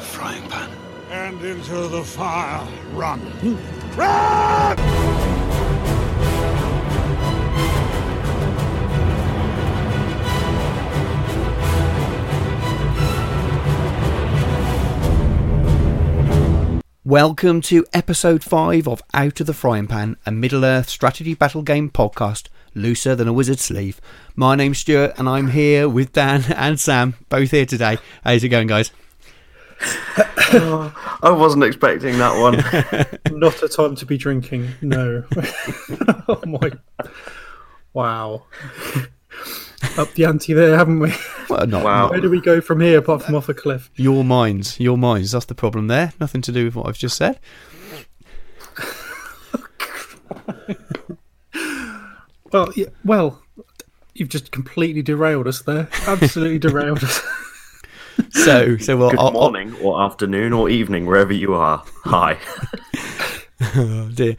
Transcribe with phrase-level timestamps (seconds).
[0.00, 0.70] frying pan.
[1.10, 2.66] And into the fire.
[2.92, 3.20] Run.
[3.20, 3.98] Hmm.
[3.98, 5.30] Run!
[17.04, 21.62] Welcome to episode 5 of Out of the Frying Pan, a Middle Earth strategy battle
[21.62, 24.00] game podcast looser than a wizard's sleeve.
[24.36, 27.98] My name's Stuart and I'm here with Dan and Sam, both here today.
[28.22, 28.92] How's it going, guys?
[30.52, 32.56] I wasn't expecting that one.
[33.38, 34.70] Not a time to be drinking.
[34.82, 35.24] No.
[36.28, 36.72] oh my.
[37.92, 38.44] Wow.
[39.96, 41.12] Up the ante there, haven't we?
[41.48, 42.10] Well, not, Wow.
[42.10, 43.90] Where do we go from here apart from off a cliff?
[43.96, 45.32] your minds, your minds.
[45.32, 46.12] That's the problem there.
[46.20, 47.40] Nothing to do with what I've just said.
[52.52, 53.42] Well, yeah, well,
[54.14, 55.88] you've just completely derailed us there.
[56.06, 57.22] Absolutely derailed us.
[58.32, 61.82] So, so well, Good I'll, I'll- morning, or afternoon, or evening, wherever you are.
[62.04, 62.38] Hi.
[63.76, 64.36] Oh dear.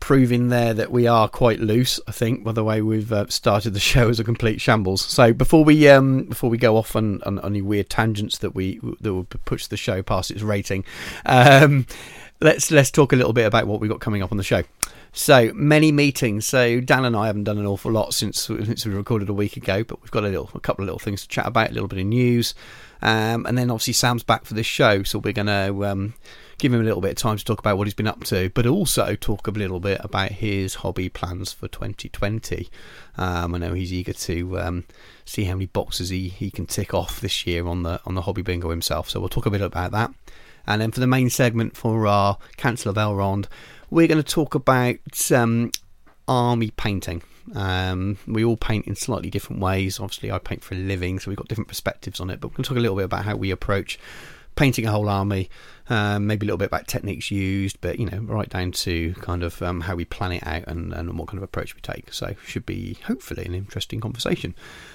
[0.00, 3.74] Proving there that we are quite loose, I think, by the way we've uh, started
[3.74, 5.02] the show as a complete shambles.
[5.02, 8.54] So before we um, before we go off on, on, on any weird tangents that
[8.54, 10.82] we that will push the show past its rating,
[11.26, 11.86] um,
[12.40, 14.62] let's let's talk a little bit about what we've got coming up on the show.
[15.12, 16.46] So many meetings.
[16.46, 19.58] So Dan and I haven't done an awful lot since since we recorded a week
[19.58, 21.74] ago, but we've got a little a couple of little things to chat about, a
[21.74, 22.54] little bit of news,
[23.04, 26.14] um, and then obviously Sam's back for this show, so we're going to um,
[26.56, 28.50] give him a little bit of time to talk about what he's been up to,
[28.54, 32.68] but also talk a little bit about his hobby plans for 2020.
[33.18, 34.84] Um, I know he's eager to um,
[35.26, 38.22] see how many boxes he, he can tick off this year on the on the
[38.22, 39.10] hobby bingo himself.
[39.10, 40.10] So we'll talk a bit about that.
[40.66, 43.48] And then for the main segment for our Council of Elrond,
[43.90, 45.72] we're going to talk about um,
[46.26, 47.22] army painting.
[47.54, 50.00] Um, we all paint in slightly different ways.
[50.00, 52.40] Obviously, I paint for a living, so we've got different perspectives on it.
[52.40, 53.98] But going to talk a little bit about how we approach
[54.56, 55.50] painting a whole army,
[55.88, 59.42] um, maybe a little bit about techniques used, but you know, right down to kind
[59.42, 62.12] of um, how we plan it out and, and what kind of approach we take.
[62.12, 64.54] So, should be hopefully an interesting conversation.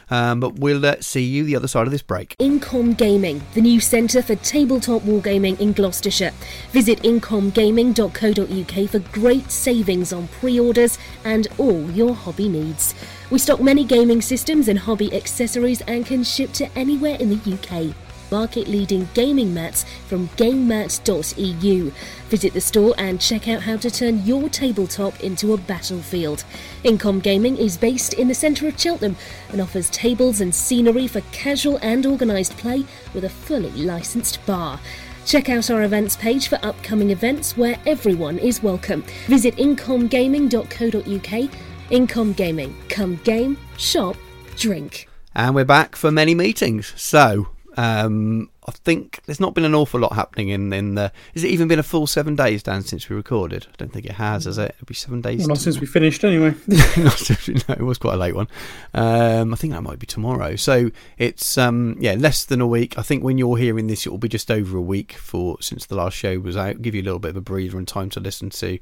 [0.10, 2.36] Um, but we'll uh, see you the other side of this break.
[2.40, 6.32] Incom Gaming, the new centre for tabletop wargaming in Gloucestershire.
[6.72, 12.96] Visit incomgaming.co.uk for great savings on pre orders and all your hobby needs.
[13.30, 17.54] We stock many gaming systems and hobby accessories and can ship to anywhere in the
[17.54, 17.96] UK.
[18.32, 21.92] Market leading gaming mats from gamemats.eu.
[22.30, 26.44] Visit the store and check out how to turn your tabletop into a battlefield.
[26.84, 29.16] Incom Gaming is based in the centre of Cheltenham
[29.50, 34.80] and offers tables and scenery for casual and organised play with a fully licensed bar.
[35.26, 39.04] Check out our events page for upcoming events where everyone is welcome.
[39.28, 41.52] Visit incomgaming.co.uk.
[41.92, 42.76] Incom Gaming.
[42.90, 44.16] Come game, shop,
[44.56, 45.08] drink.
[45.36, 46.94] And we're back for many meetings.
[46.96, 51.12] So, um, I think there's not been an awful lot happening in, in the.
[51.34, 53.66] Has it even been a full seven days, Dan, since we recorded?
[53.68, 54.76] I don't think it has, has it?
[54.76, 55.40] It'll be seven days.
[55.40, 56.54] Well, not since we finished, anyway.
[57.16, 58.48] Since- no, it was quite a late one.
[58.94, 60.56] Um, I think that might be tomorrow.
[60.56, 62.96] So it's um, yeah, less than a week.
[62.98, 65.88] I think when you're hearing this, it will be just over a week for since
[65.88, 66.84] the last show was out.
[66.84, 68.78] Give you a little bit of a breather and time to listen to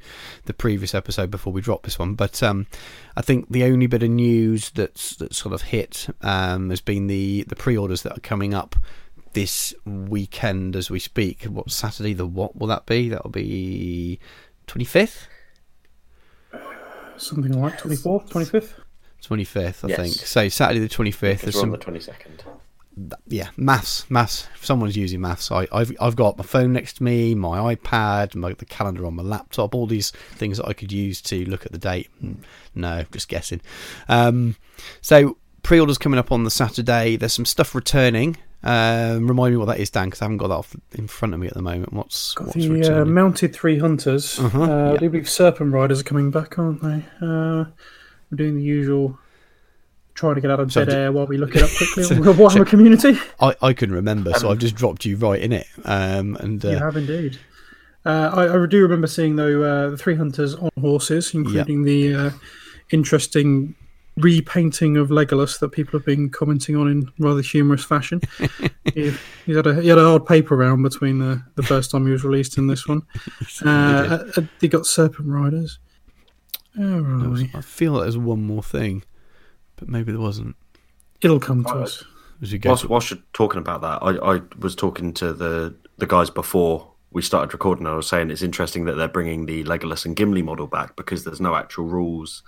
[0.45, 2.15] the previous episode before we drop this one.
[2.15, 2.67] But um,
[3.15, 7.07] I think the only bit of news that's that's sort of hit um, has been
[7.07, 8.75] the the pre-orders that are coming up
[9.37, 11.43] this weekend as we speak.
[11.43, 12.13] What Saturday?
[12.13, 13.09] The what will that be?
[13.09, 14.19] That'll be
[14.65, 15.27] twenty fifth.
[17.17, 18.73] Something like 24th, 25th.
[19.23, 19.97] 25th, I Yes.
[19.97, 20.13] think.
[20.13, 21.19] So Saturday the 25th.
[21.19, 22.41] There's Because some, on the 22nd.
[23.27, 24.47] yeah, maths, maths.
[24.55, 28.35] If someone's using maths, I, I've I've got my phone next to me, my iPad,
[28.35, 31.65] my the calendar on my laptop, all these things that I could use to look
[31.65, 32.09] at the date.
[32.23, 32.37] Mm,
[32.75, 33.61] No, just guessing.
[34.07, 34.55] Um,
[35.01, 37.15] so pre-orders coming up on the Saturday.
[37.17, 38.37] There's some stuff returning.
[38.63, 41.33] Um, remind me what that is, Dan, because I haven't got that off in front
[41.33, 41.93] of me at the moment.
[41.93, 44.39] What's Got what's the uh, mounted three hunters.
[44.39, 44.91] Uh-huh, uh, yeah.
[44.93, 47.05] I believe Serpent Riders are coming back, aren't they?
[47.21, 47.65] Uh,
[48.31, 49.17] we're doing the usual.
[50.15, 52.03] Trying to get out of So dead d- air while we look it up quickly
[52.03, 53.19] So- on the Warhammer so- community.
[53.39, 55.67] I, I couldn't remember, so I've just dropped you right in it.
[55.85, 57.37] Um, and You uh, have indeed.
[58.03, 62.15] Uh, I, I do remember seeing though uh, the three hunters on horses, including the
[62.15, 62.29] uh,
[62.89, 63.75] interesting
[64.17, 68.19] repainting of Legolas that people have been commenting on in rather humorous fashion.
[68.93, 69.13] he,
[69.45, 72.11] he's had a he had a hard paper round between the, the first time he
[72.11, 73.01] was released and this one.
[73.65, 75.79] Uh, uh, they got Serpent Riders.
[76.77, 77.55] Oh, there was- right.
[77.55, 79.03] I feel like there's one more thing,
[79.77, 80.55] but maybe there wasn't.
[81.21, 82.03] It'll come to us.
[82.41, 85.75] As we go, Whilst, whilst you're talking about that, I, I was talking to the,
[85.97, 87.87] the guys before we started recording.
[87.87, 91.23] I was saying it's interesting that they're bringing the Legolas and Gimli model back because
[91.23, 92.43] there's no actual rules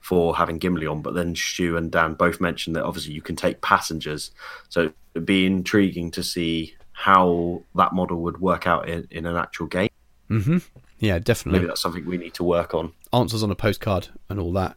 [0.00, 1.02] for having Gimli on.
[1.02, 4.30] But then Stu and Dan both mentioned that obviously you can take passengers,
[4.68, 9.36] so it'd be intriguing to see how that model would work out in, in an
[9.36, 9.88] actual game.
[10.28, 10.58] hmm
[10.98, 11.60] Yeah, definitely.
[11.60, 12.92] Maybe that's something we need to work on.
[13.12, 14.76] Answers on a postcard and all that.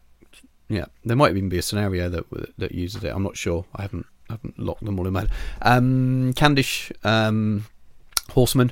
[0.69, 2.25] Yeah, there might even be a scenario that
[2.57, 3.13] that uses it.
[3.13, 3.65] I'm not sure.
[3.75, 5.29] I haven't I haven't locked them all in my head.
[5.61, 7.65] Um, Khandish, um,
[8.31, 8.71] Horseman,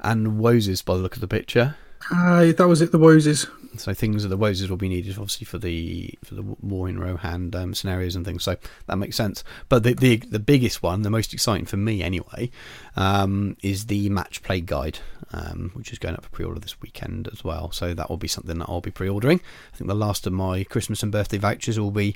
[0.00, 1.74] and Woses by the look of the picture.
[2.10, 2.92] That was it.
[2.92, 3.48] The Woses.
[3.78, 6.98] So things of the Woses will be needed, obviously, for the for the war in
[6.98, 8.44] Rohan um, scenarios and things.
[8.44, 8.56] So
[8.86, 9.42] that makes sense.
[9.68, 12.50] But the the, the biggest one, the most exciting for me anyway,
[12.96, 14.98] um, is the match play guide,
[15.32, 17.72] um, which is going up for pre-order this weekend as well.
[17.72, 19.40] So that will be something that I'll be pre-ordering.
[19.72, 22.14] I think the last of my Christmas and birthday vouchers will be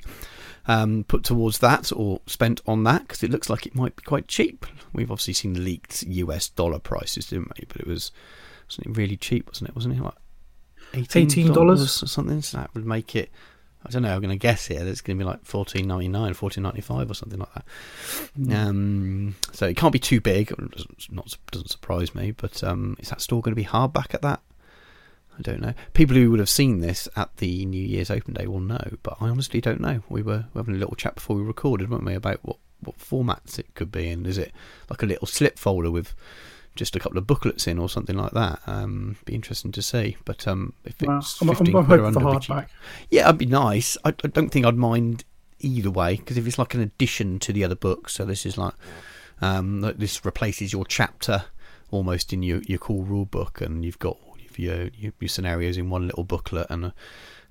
[0.67, 4.03] um, put towards that or spent on that because it looks like it might be
[4.03, 4.65] quite cheap.
[4.93, 7.65] We've obviously seen leaked US dollar prices, didn't we?
[7.67, 8.11] But it was
[8.67, 9.75] wasn't it really cheap, wasn't it?
[9.75, 10.15] Wasn't it like
[10.93, 12.41] eighteen dollars or something?
[12.41, 13.29] So that would make it.
[13.85, 14.13] I don't know.
[14.13, 16.63] I'm going to guess here that it's going to be like fourteen ninety nine, fourteen
[16.63, 18.53] ninety five, or something like that.
[18.53, 20.51] Um, so it can't be too big.
[20.51, 22.31] It not doesn't surprise me.
[22.31, 24.41] But um, is that store going to be hardback at that?
[25.37, 25.73] I don't know.
[25.93, 29.17] People who would have seen this at the New Year's Open Day will know, but
[29.21, 30.01] I honestly don't know.
[30.09, 33.57] We were having a little chat before we recorded, weren't we, about what what formats
[33.57, 34.51] it could be, and is it
[34.89, 36.13] like a little slip folder with
[36.77, 38.59] just a couple of booklets in or something like that.
[38.67, 40.17] Um, be interesting to see.
[40.25, 42.67] But um, if it's I'm, I'm, 15 I'm quid hoping for under, hardback.
[43.09, 43.97] yeah, that'd be nice.
[44.05, 45.25] I, I don't think I'd mind
[45.59, 48.57] either way because if it's like an addition to the other books, so this is
[48.57, 48.73] like
[49.41, 51.45] um, this replaces your chapter
[51.91, 54.17] almost in your your core rule book, and you've got
[54.55, 56.91] your your, your scenarios in one little booklet, and uh,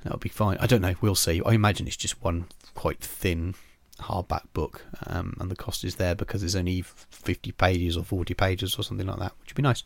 [0.02, 0.56] that'll be fine.
[0.60, 0.94] I don't know.
[1.00, 1.42] We'll see.
[1.44, 3.54] I imagine it's just one quite thin
[4.00, 8.34] hardback book, um, and the cost is there because it's only 50 pages or 40
[8.34, 9.82] pages or something like that, which would be nice.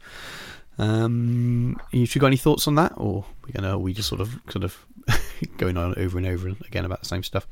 [0.79, 4.41] Um, you got any thoughts on that, or we gonna are we just sort of
[4.49, 4.87] sort of
[5.59, 7.47] going on over and over again about the same stuff?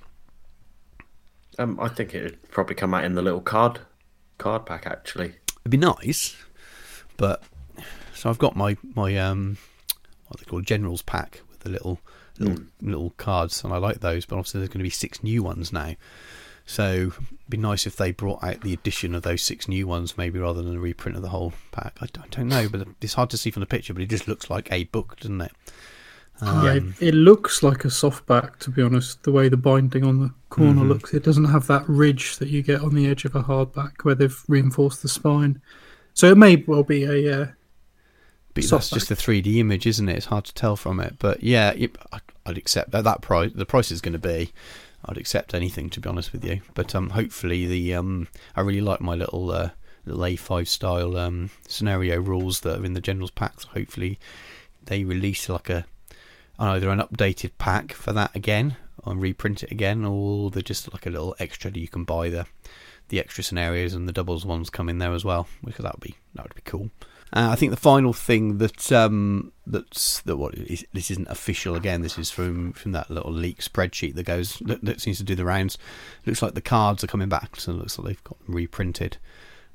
[1.59, 3.81] Um, I think it'd probably come out in the little card
[4.39, 5.35] card pack actually.
[5.61, 6.37] It'd be nice,
[7.17, 7.43] but
[8.15, 9.59] so I've got my my um
[10.29, 12.01] what they call generals pack with the little
[12.39, 14.25] little little cards, and I like those.
[14.25, 15.95] But obviously, there's going to be six new ones now,
[16.71, 17.15] so it'd
[17.49, 20.61] be nice if they brought out the addition of those six new ones, maybe rather
[20.63, 21.97] than a reprint of the whole pack.
[22.03, 23.95] I don't, I don't know, but it's hard to see from the picture.
[23.95, 25.53] But it just looks like a book, doesn't it?
[26.43, 29.23] Um, yeah, it, it looks like a softback, to be honest.
[29.23, 30.89] The way the binding on the corner Mhm.
[30.89, 34.05] looks, it doesn't have that ridge that you get on the edge of a hardback
[34.05, 35.61] where they've reinforced the spine.
[36.15, 37.47] So it may well be a uh,
[38.55, 38.71] But Softback.
[38.71, 40.17] that's just a 3D image, isn't it?
[40.17, 41.17] It's hard to tell from it.
[41.19, 43.51] But yeah, it, I- I'd accept at that price.
[43.55, 44.53] The price is going to be.
[45.09, 46.61] I'd accept anything to be honest with you.
[46.75, 49.71] But um, hopefully the um, I really like my little uh,
[50.05, 53.65] little A5 style um scenario rules that are in the generals packs.
[53.65, 54.19] Hopefully
[54.85, 55.87] they release like a
[56.59, 61.07] either an updated pack for that again and reprint it again, or they're just like
[61.07, 62.47] a little extra that you can buy the
[63.09, 66.03] the extra scenarios and the doubles ones come in there as well, because that would
[66.03, 66.91] be that would be cool.
[67.33, 71.75] Uh, I think the final thing that um, that's that what is, this isn't official
[71.75, 72.03] again.
[72.03, 75.35] This is from from that little leak spreadsheet that goes that, that seems to do
[75.35, 75.77] the rounds.
[76.25, 79.19] Looks like the cards are coming back, so it looks like they've got them reprinted.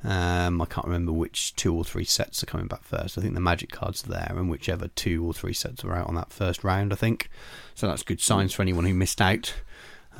[0.03, 3.17] Um, I can't remember which two or three sets are coming back first.
[3.17, 6.07] I think the magic cards are there, and whichever two or three sets are out
[6.07, 7.29] on that first round, I think.
[7.75, 9.53] So that's good signs for anyone who missed out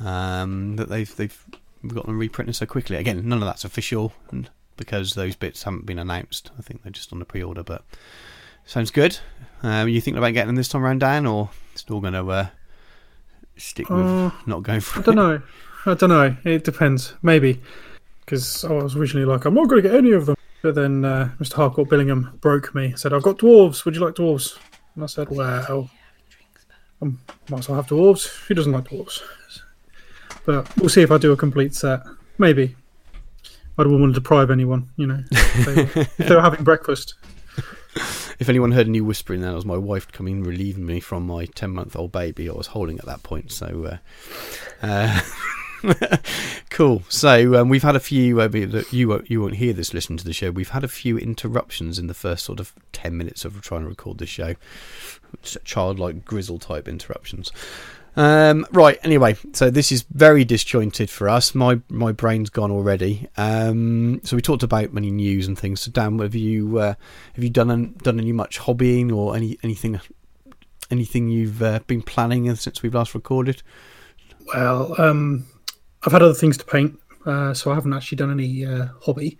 [0.00, 1.44] um, that they've they've
[1.88, 2.96] got them reprinted so quickly.
[2.96, 6.50] Again, none of that's official, and because those bits haven't been announced.
[6.58, 7.84] I think they're just on the pre-order, but
[8.66, 9.18] sounds good.
[9.62, 12.46] Um, you thinking about getting them this time round, Dan, or still going to uh,
[13.56, 15.06] stick with Uh, not going for I it?
[15.06, 15.42] don't know.
[15.86, 16.36] I don't know.
[16.44, 17.14] It depends.
[17.22, 17.60] Maybe
[18.24, 20.36] because I was originally like, I'm not going to get any of them.
[20.62, 21.54] But then uh, Mr.
[21.56, 22.94] Harcourt Billingham broke me.
[22.96, 23.84] Said, I've got dwarves.
[23.84, 24.58] Would you like dwarves?
[24.94, 25.90] And I said, Well,
[27.02, 27.04] I
[27.50, 28.28] might as well have dwarves.
[28.46, 29.20] Who doesn't like dwarves?
[30.46, 32.00] But we'll see if I do a complete set.
[32.38, 32.76] Maybe.
[33.78, 36.64] I don't want to deprive anyone, you know, if they, were- if they were having
[36.64, 37.14] breakfast.
[38.40, 42.10] If anyone heard any whispering, that was my wife coming relieving me from my ten-month-old
[42.10, 43.52] baby I was holding at that point.
[43.52, 43.98] So,
[44.82, 45.20] uh,
[45.84, 46.16] uh,
[46.70, 47.04] cool.
[47.08, 48.40] So um, we've had a few.
[48.40, 48.48] Uh,
[48.90, 49.94] you won't you won't hear this.
[49.94, 50.50] Listen to the show.
[50.50, 53.88] We've had a few interruptions in the first sort of ten minutes of trying to
[53.88, 54.56] record this show.
[55.42, 57.52] Childlike grizzle type interruptions.
[58.16, 58.98] Um, right.
[59.02, 61.54] Anyway, so this is very disjointed for us.
[61.54, 63.28] My my brain's gone already.
[63.36, 65.80] Um, so we talked about many news and things.
[65.80, 66.94] So Dan, have you uh,
[67.34, 70.00] have you done done any much hobbying or any anything
[70.90, 73.62] anything you've uh, been planning since we've last recorded?
[74.46, 75.46] Well, um,
[76.04, 79.38] I've had other things to paint, uh, so I haven't actually done any uh, hobby.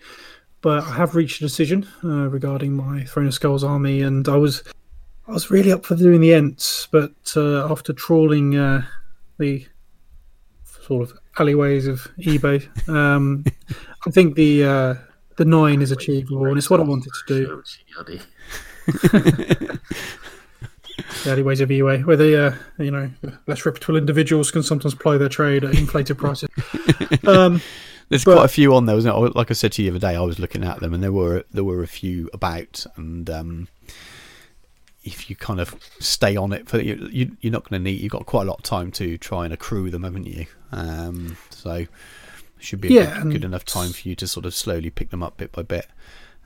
[0.63, 4.37] But I have reached a decision uh, regarding my Throne of Skulls army, and I
[4.37, 4.65] was
[5.27, 8.85] I was really up for doing the Ents, but uh, after trawling uh,
[9.39, 9.67] the
[10.83, 13.45] sort of alleyways of eBay, um,
[14.07, 14.95] I think the uh,
[15.37, 17.63] the nine is achievable, and it's what I wanted to do.
[18.87, 19.79] the
[21.27, 23.11] alleyways of EUA, where the uh, you know
[23.47, 26.49] less reputable individuals can sometimes ply their trade at inflated prices.
[27.27, 27.63] Um,
[28.11, 29.35] There's but- quite a few on there, wasn't it?
[29.37, 31.13] Like I said to you the other day, I was looking at them, and there
[31.13, 33.69] were there were a few about, and um,
[35.05, 38.01] if you kind of stay on it for you, you you're not going to need.
[38.01, 40.47] You've got quite a lot of time to try and accrue them, haven't you?
[40.73, 41.87] Um, so
[42.59, 45.11] should be a Yeah, good, good enough time for you to sort of slowly pick
[45.11, 45.87] them up bit by bit.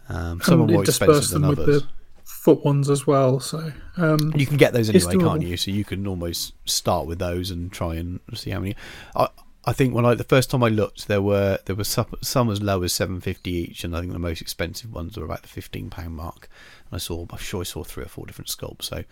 [0.08, 1.82] Um, some are more expensive than with others.
[1.82, 1.88] the
[2.24, 3.40] foot ones as well.
[3.40, 5.56] So um, You can get those anyway, can't you?
[5.56, 8.74] So you can almost start with those and try and see how many.
[9.14, 9.28] I
[9.64, 12.50] I think when I the first time I looked, there were there were some, some
[12.50, 15.42] as low as seven fifty each, and I think the most expensive ones were about
[15.42, 16.48] the fifteen pound mark.
[16.92, 18.85] I saw, I'm sure I saw three or four different sculpts.
[18.85, 19.04] So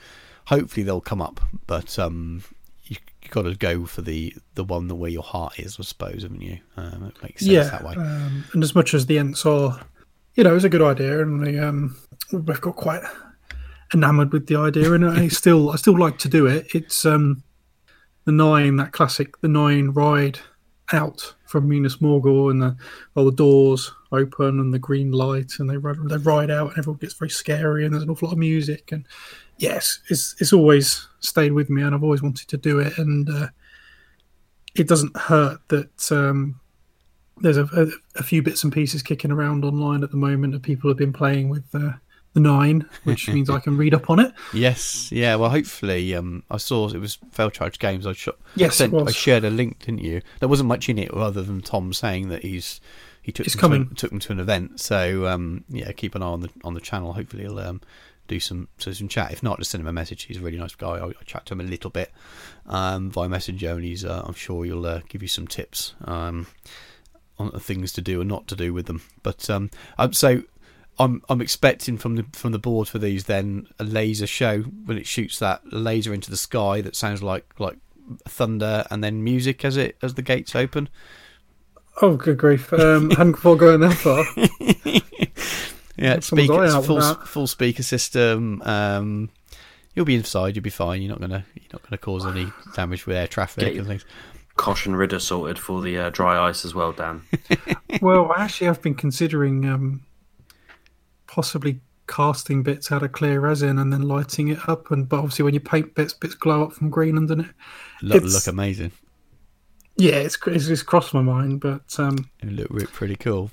[0.46, 2.42] hopefully they'll come up, but um,
[2.84, 5.82] you have got to go for the the one that where your heart is, I
[5.82, 6.58] suppose, haven't you?
[6.76, 7.94] Um, it makes sense yeah, that way.
[7.96, 9.80] um, and as much as the Ents are,
[10.34, 11.96] you know, it's a good idea, and we, um,
[12.32, 13.02] we've got quite
[13.94, 16.68] enamoured with the idea, and I still, I still like to do it.
[16.74, 17.42] It's um,
[18.24, 20.38] the nine, that classic, the nine ride
[20.92, 22.76] out from Minas Morgul, and the
[23.14, 26.78] all the doors open and the green light, and they ride, they ride out, and
[26.78, 29.06] everyone gets very scary, and there's an awful lot of music, and
[29.58, 33.28] yes, it's it's always stayed with me, and I've always wanted to do it, and
[33.28, 33.48] uh,
[34.74, 36.12] it doesn't hurt that.
[36.12, 36.60] Um,
[37.38, 37.86] there's a, a,
[38.18, 41.12] a few bits and pieces kicking around online at the moment that people have been
[41.12, 41.92] playing with uh,
[42.36, 44.32] the nine, which means I can read up on it.
[44.52, 45.34] Yes, yeah.
[45.36, 48.06] Well, hopefully, um, I saw it was Fail Charge Games.
[48.06, 48.36] I shot.
[48.54, 50.22] Yes, sent, I shared a link, didn't you?
[50.40, 52.80] There wasn't much in it other than Tom saying that he's
[53.26, 53.82] he took to coming.
[53.82, 54.78] an- took them to an event.
[54.78, 57.12] So um, yeah, keep an eye on the on the channel.
[57.12, 57.80] Hopefully, he'll um,
[58.28, 59.32] do some so some chat.
[59.32, 60.22] If not, just send him a message.
[60.22, 60.90] He's a really nice guy.
[60.90, 62.12] I, I chat to him a little bit
[62.66, 65.94] um, via Messenger, and he's uh, I'm sure he'll uh, give you some tips.
[66.04, 66.46] Um,
[67.38, 69.02] on the things to do and not to do with them.
[69.24, 70.42] But um, um, so
[71.00, 74.96] I'm I'm expecting from the from the board for these then a laser show when
[74.96, 77.76] it shoots that laser into the sky that sounds like like
[78.28, 80.88] thunder and then music as it as the gates open.
[82.02, 82.72] Oh, good grief!
[82.72, 84.24] Um, hadn't before going that far.
[85.96, 88.60] Yeah, Got speaker, eye full full speaker system.
[88.62, 89.30] Um,
[89.94, 90.54] you'll be inside.
[90.54, 91.00] You'll be fine.
[91.00, 94.04] You're not gonna you're not gonna cause any damage with air traffic Get and things.
[94.56, 97.22] Caution Ridder sorted for the uh, dry ice as well, Dan.
[98.00, 100.02] well, actually, I actually have been considering um,
[101.26, 104.90] possibly casting bits out of clear resin and then lighting it up.
[104.90, 107.52] And but obviously, when you paint bits, bits glow up from green underneath.
[108.02, 108.92] Look, look amazing.
[109.96, 113.50] Yeah, it's it's, it's crossed my mind, but um, It looked pretty cool.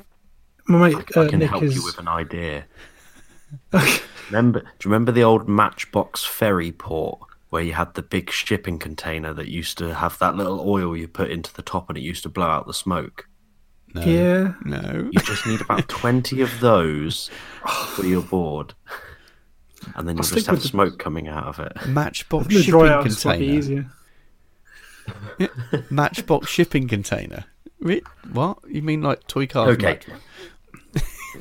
[0.67, 1.75] my mate I uh, can Nick help is.
[1.75, 2.65] you with an idea.
[4.29, 4.59] remember?
[4.61, 7.19] Do you remember the old Matchbox ferry port
[7.49, 11.07] where you had the big shipping container that used to have that little oil you
[11.07, 13.27] put into the top and it used to blow out the smoke?
[13.93, 15.09] No, Yeah, no.
[15.11, 17.29] You just need about twenty of those
[17.95, 18.73] for your board,
[19.95, 21.73] and then you'll just have the- smoke coming out of it.
[21.87, 23.91] Matchbox the shipping out is slightly container.
[25.39, 25.85] Easier.
[25.89, 27.45] Matchbox shipping container.
[27.79, 28.01] Re-
[28.31, 29.71] What you mean, like toy cars?
[29.77, 29.99] Okay.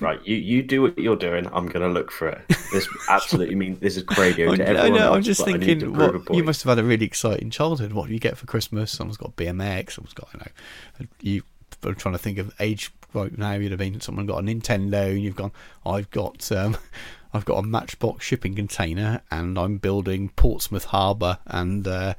[0.00, 1.46] Right, you, you do what you're doing.
[1.52, 2.40] I'm gonna look for it.
[2.72, 5.08] This absolutely mean this is radio I, to I everyone know.
[5.10, 7.50] I'm else, just I need to thinking, what you must have had a really exciting
[7.50, 7.92] childhood.
[7.92, 8.90] What do you get for Christmas?
[8.90, 9.92] Someone's got BMX.
[9.92, 11.42] Someone's got, I know, you.
[11.84, 13.52] I'm trying to think of age right now.
[13.52, 15.52] You'd have been someone got a Nintendo, and you've gone.
[15.84, 16.76] I've got, um,
[17.34, 22.14] I've got a Matchbox shipping container, and I'm building Portsmouth Harbour, and uh,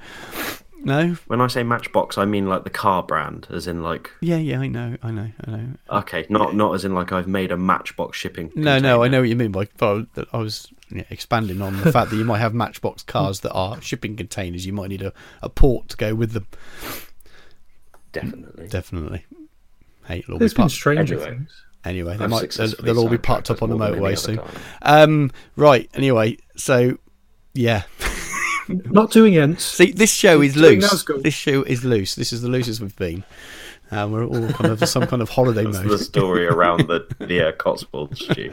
[0.83, 4.37] no, When I say Matchbox, I mean like the car brand, as in like yeah,
[4.37, 5.67] yeah, I know, I know, I know.
[5.89, 8.51] okay, not not as in like I've made a Matchbox shipping.
[8.55, 9.51] No, no, I know what you mean.
[9.51, 13.39] By, but I was yeah, expanding on the fact that you might have Matchbox cars
[13.41, 14.65] that are shipping containers.
[14.65, 16.47] You might need a, a port to go with them.
[18.11, 18.67] Definitely.
[18.67, 19.25] Definitely.
[20.05, 21.29] Hey, it'll all be There's been stranger Anyway.
[21.31, 21.63] things.
[21.85, 24.15] Anyway, they might, they'll, they'll all be sidetracked parked up on the more than any
[24.15, 24.39] motorway soon.
[24.83, 25.89] Um, right.
[25.93, 26.97] Anyway, so
[27.53, 27.83] yeah.
[28.91, 29.63] Not doing Ents.
[29.63, 30.93] See, this show is Doing loose.
[31.03, 31.22] Nazgul.
[31.24, 32.15] This show is loose.
[32.15, 33.24] This is the loosest we've been.
[33.91, 35.89] Um, we're all kind of some kind of holiday That's mode.
[35.89, 38.51] the story around the the uh, Cotswolds, Stu.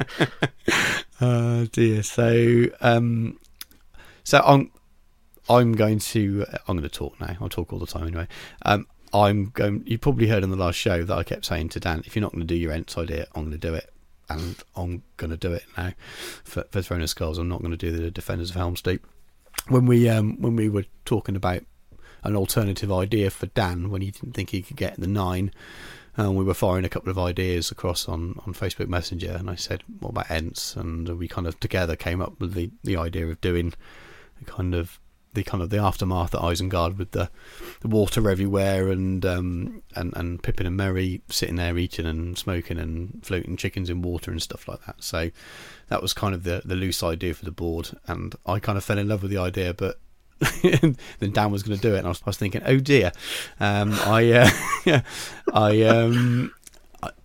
[1.20, 2.02] Oh dear.
[2.02, 3.38] So, um,
[4.24, 4.70] so I'm,
[5.48, 7.36] I'm going to, I'm going to talk now.
[7.40, 8.28] I'll talk all the time anyway.
[8.62, 9.82] Um, I'm going.
[9.86, 12.20] You probably heard in the last show that I kept saying to Dan, if you're
[12.22, 13.90] not going to do your Ents idea, I'm going to do it,
[14.28, 15.92] and I'm going to do it now.
[16.44, 19.06] For, for Throne of Skulls, I'm not going to do the Defenders of Helm's Deep.
[19.70, 21.62] When we, um, when we were talking about
[22.22, 25.52] an alternative idea for Dan when he didn't think he could get the nine.
[26.16, 29.54] And we were firing a couple of ideas across on, on Facebook Messenger, and I
[29.54, 33.28] said, "What about Ents?" And we kind of together came up with the, the idea
[33.28, 33.72] of doing
[34.42, 34.99] a kind of
[35.34, 37.30] the kind of the aftermath at Isengard with the,
[37.80, 42.78] the water everywhere and um, and and Pippin and Merry sitting there eating and smoking
[42.78, 44.96] and floating chickens in water and stuff like that.
[45.02, 45.30] So
[45.88, 48.84] that was kind of the the loose idea for the board, and I kind of
[48.84, 49.98] fell in love with the idea, but.
[50.62, 53.12] then Dan was going to do it, and I was, I was thinking, "Oh dear,
[53.60, 54.32] um, I,
[54.86, 55.00] uh,
[55.52, 56.54] I, um,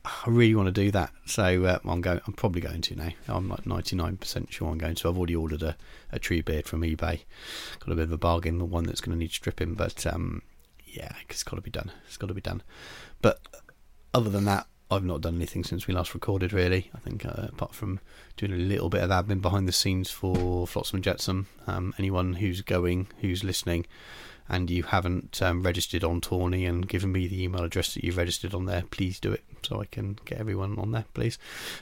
[0.06, 2.22] I, really want to do that." So uh, I'm going.
[2.26, 3.12] I'm probably going to now.
[3.28, 5.10] I'm like 99% sure I'm going to.
[5.10, 5.76] I've already ordered a,
[6.12, 7.22] a Treebeard from eBay.
[7.80, 10.42] Got a bit of a bargain, the one that's going to need stripping, but um,
[10.86, 11.92] yeah, it's got to be done.
[12.08, 12.64] It's got to be done.
[13.22, 13.40] But
[14.14, 16.54] other than that, I've not done anything since we last recorded.
[16.54, 18.00] Really, I think uh, apart from
[18.38, 21.48] doing a little bit of admin behind the scenes for Flotsam and Jetsam.
[21.68, 23.86] Um, anyone who's going, who's listening,
[24.48, 28.18] and you haven't um, registered on Tawny and given me the email address that you've
[28.18, 31.38] registered on there, please do it so I can get everyone on there, please.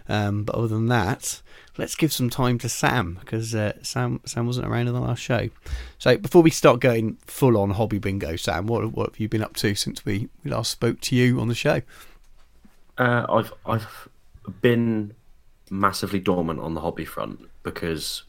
[0.10, 1.42] Um, but other than that,
[1.78, 5.22] let's give some time to Sam because uh, Sam Sam wasn't around in the last
[5.22, 5.50] show.
[5.98, 9.44] So before we start going full on hobby bingo, Sam, what what have you been
[9.44, 11.82] up to since we, we last spoke to you on the show?
[12.98, 14.10] Uh, I've I've
[14.62, 15.14] been
[15.70, 18.24] massively dormant on the hobby front because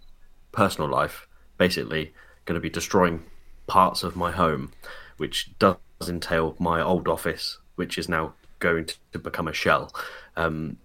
[0.52, 1.26] personal life
[1.58, 2.12] basically
[2.44, 3.24] going to be destroying
[3.66, 4.72] parts of my home,
[5.16, 9.92] which does entail my old office, which is now going to become a shell.
[10.36, 10.78] Um,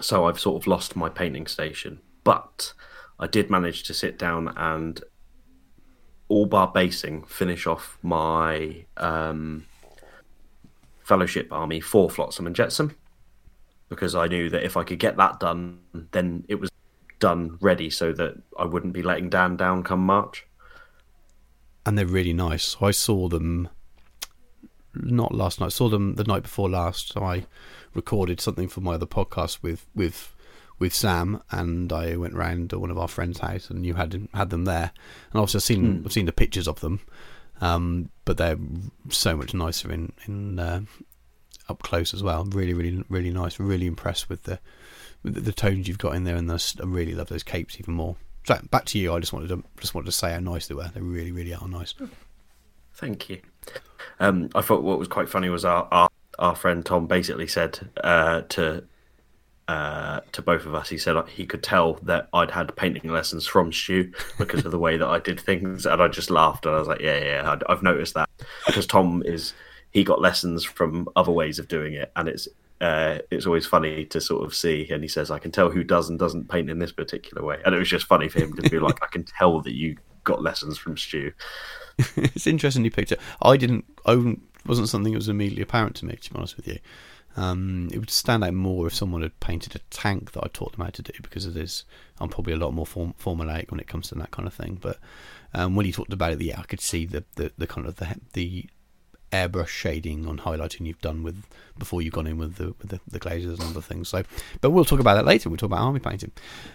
[0.00, 2.72] so I've sort of lost my painting station, but
[3.18, 5.02] I did manage to sit down and
[6.28, 9.66] all bar basing finish off my um,
[11.02, 12.96] fellowship army for Flotsam and Jetsam
[13.88, 15.80] because I knew that if I could get that done,
[16.12, 16.70] then it was
[17.18, 20.46] done ready so that I wouldn't be letting Dan down come March.
[21.84, 22.76] And they're really nice.
[22.80, 23.68] I saw them
[24.94, 25.66] not last night.
[25.66, 27.12] I saw them the night before last.
[27.12, 27.46] So I
[27.94, 30.34] recorded something for my other podcast with with
[30.78, 34.28] with Sam, and I went round to one of our friends' house, and you had
[34.34, 34.92] had them there.
[35.32, 36.06] And also seen mm.
[36.06, 37.00] I've seen the pictures of them,
[37.60, 38.58] um, but they're
[39.10, 40.82] so much nicer in in uh,
[41.68, 42.44] up close as well.
[42.44, 43.60] Really, really, really nice.
[43.60, 44.58] Really impressed with the
[45.22, 47.94] with the, the tones you've got in there, and I really love those capes even
[47.94, 48.16] more.
[48.44, 49.12] So back to you.
[49.12, 50.90] I just wanted to just wanted to say how nice they were.
[50.92, 51.94] They really, really are nice.
[53.00, 53.40] Thank you.
[54.18, 57.88] Um, I thought what was quite funny was our our, our friend Tom basically said
[58.04, 58.84] uh, to
[59.68, 60.90] uh, to both of us.
[60.90, 64.78] He said he could tell that I'd had painting lessons from Stu because of the
[64.78, 67.58] way that I did things, and I just laughed and I was like, "Yeah, yeah,
[67.68, 68.28] I've noticed that."
[68.66, 69.54] Because Tom is
[69.92, 72.48] he got lessons from other ways of doing it, and it's
[72.82, 74.88] uh, it's always funny to sort of see.
[74.90, 77.62] And he says, "I can tell who does and doesn't paint in this particular way,"
[77.64, 79.96] and it was just funny for him to be like, "I can tell that you
[80.24, 81.32] got lessons from Stu."
[82.16, 83.20] it's interesting you picked it.
[83.42, 83.84] I didn't.
[84.06, 84.36] I
[84.66, 86.16] wasn't something that was immediately apparent to me.
[86.16, 86.78] To be honest with you,
[87.36, 90.76] um, it would stand out more if someone had painted a tank that I taught
[90.76, 91.84] them how to do because it is.
[92.20, 94.78] I'm probably a lot more form, formulaic when it comes to that kind of thing.
[94.80, 94.98] But
[95.54, 97.96] um, when you talked about it, yeah, I could see the, the, the kind of
[97.96, 98.66] the the
[99.32, 101.44] airbrush shading on highlighting you've done with
[101.78, 104.08] before you've gone in with the with the, the glazes and other things.
[104.08, 104.22] So,
[104.60, 105.48] but we'll talk about that later.
[105.48, 106.32] We'll talk about army painting.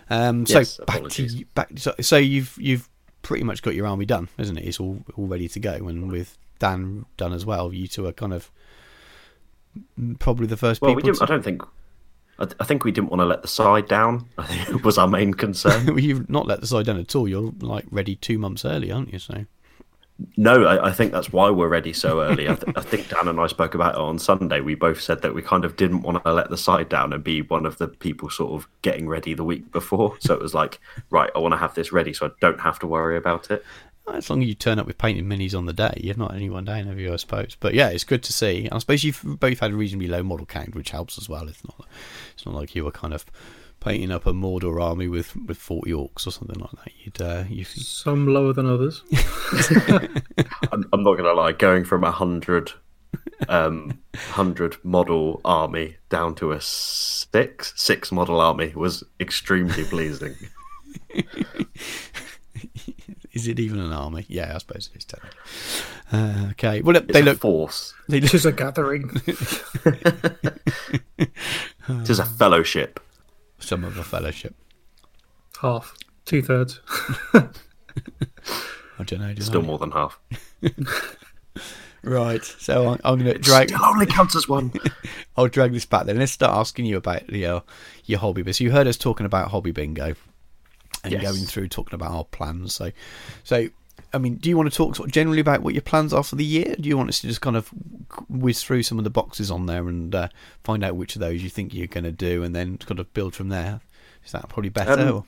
[0.09, 1.69] Um, so back to back.
[1.75, 2.89] So, so you've you've
[3.25, 4.65] pretty much got your army done, isn't it?
[4.65, 8.13] It's all all ready to go, and with Dan done as well, you two are
[8.13, 8.51] kind of
[10.19, 10.97] probably the first well, people.
[10.97, 11.17] we didn't.
[11.17, 11.63] to- I don't think.
[12.37, 14.27] I, I think we didn't want to let the side down.
[14.37, 15.85] I think it was our main concern.
[15.87, 17.27] well, you've not let the side down at all.
[17.27, 19.19] You're like ready two months early, aren't you?
[19.19, 19.45] So
[20.37, 22.47] No, I, I think that's why we're ready so early.
[22.47, 24.61] I, th- I think Dan and I spoke about it on Sunday.
[24.61, 27.23] We both said that we kind of didn't want to let the side down and
[27.23, 30.15] be one of the people sort of getting ready the week before.
[30.19, 32.79] So it was like, right, I want to have this ready so I don't have
[32.79, 33.65] to worry about it.
[34.13, 36.49] as long as you turn up with painted minis on the day, you've not any
[36.49, 37.11] one day, have you?
[37.11, 37.57] I suppose.
[37.59, 38.69] But yeah, it's good to see.
[38.71, 41.47] I suppose you've both had a reasonably low model count, which helps as well.
[41.49, 41.87] It's not.
[42.33, 43.25] It's not like you were kind of
[43.85, 46.91] painting up a Mordor army with, with forty orcs or something like that.
[47.03, 49.03] You'd uh, you Some lower than others.
[50.71, 52.71] I'm, I'm not going to lie, going from a hundred,
[53.47, 60.35] um, hundred model army down to a six six model army was extremely pleasing.
[63.33, 64.25] is it even an army?
[64.27, 65.05] Yeah, I suppose it is.
[65.05, 65.39] Technically.
[66.11, 66.81] Uh, okay.
[66.81, 67.39] Well, It's they a look.
[67.39, 67.93] force.
[68.09, 69.09] They It look is a gathering.
[71.87, 72.99] It is a fellowship.
[73.59, 74.55] Some of a fellowship.
[75.61, 75.95] Half.
[76.25, 76.79] Two thirds.
[77.33, 79.33] I don't know.
[79.33, 79.65] do Still I?
[79.65, 80.19] more than half.
[82.03, 82.43] Right.
[82.43, 83.69] So I'm, I'm going to drag.
[83.69, 84.71] Still only counts as one.
[85.35, 86.19] I'll drag this back then.
[86.19, 87.61] Let's start asking you about your uh,
[88.05, 88.43] your hobby.
[88.43, 90.13] But you heard us talking about hobby bingo
[91.03, 91.23] and Yes.
[91.23, 92.75] going through talking about our plans.
[92.75, 92.91] So,
[93.43, 93.69] so
[94.15, 96.23] I mean, do you want to talk sort of generally about what your plans are
[96.23, 96.73] for the year?
[96.79, 97.67] Do you want us to just kind of
[98.29, 100.29] whiz through some of the boxes on there and uh,
[100.63, 103.13] find out which of those you think you're going to do, and then kind of
[103.13, 103.81] build from there?
[104.25, 104.93] Is that probably better?
[104.93, 105.25] Um,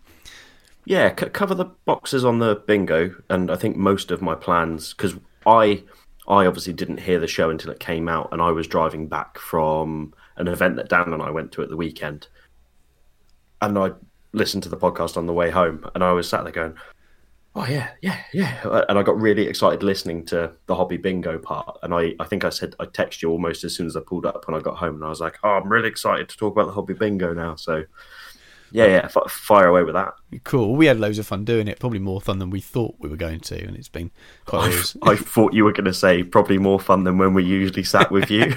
[0.86, 4.94] Yeah, c- cover the boxes on the bingo, and I think most of my plans
[4.94, 5.84] because I
[6.28, 9.38] I obviously didn't hear the show until it came out, and I was driving back
[9.38, 12.28] from an event that Dan and I went to at the weekend,
[13.62, 13.92] and I
[14.32, 16.76] listened to the podcast on the way home, and I was sat there going,
[17.58, 21.78] "Oh yeah, yeah, yeah," and I got really excited listening to the hobby bingo part,
[21.84, 24.26] and I I think I said I texted you almost as soon as I pulled
[24.26, 26.54] up when I got home, and I was like, "Oh, I'm really excited to talk
[26.54, 27.84] about the hobby bingo now," so.
[28.72, 30.14] Yeah, yeah, f- fire away with that.
[30.44, 30.76] Cool.
[30.76, 31.80] We had loads of fun doing it.
[31.80, 34.12] Probably more fun than we thought we were going to, and it's been
[34.46, 34.94] quite.
[35.02, 37.84] I, I thought you were going to say probably more fun than when we usually
[37.84, 38.56] sat with you.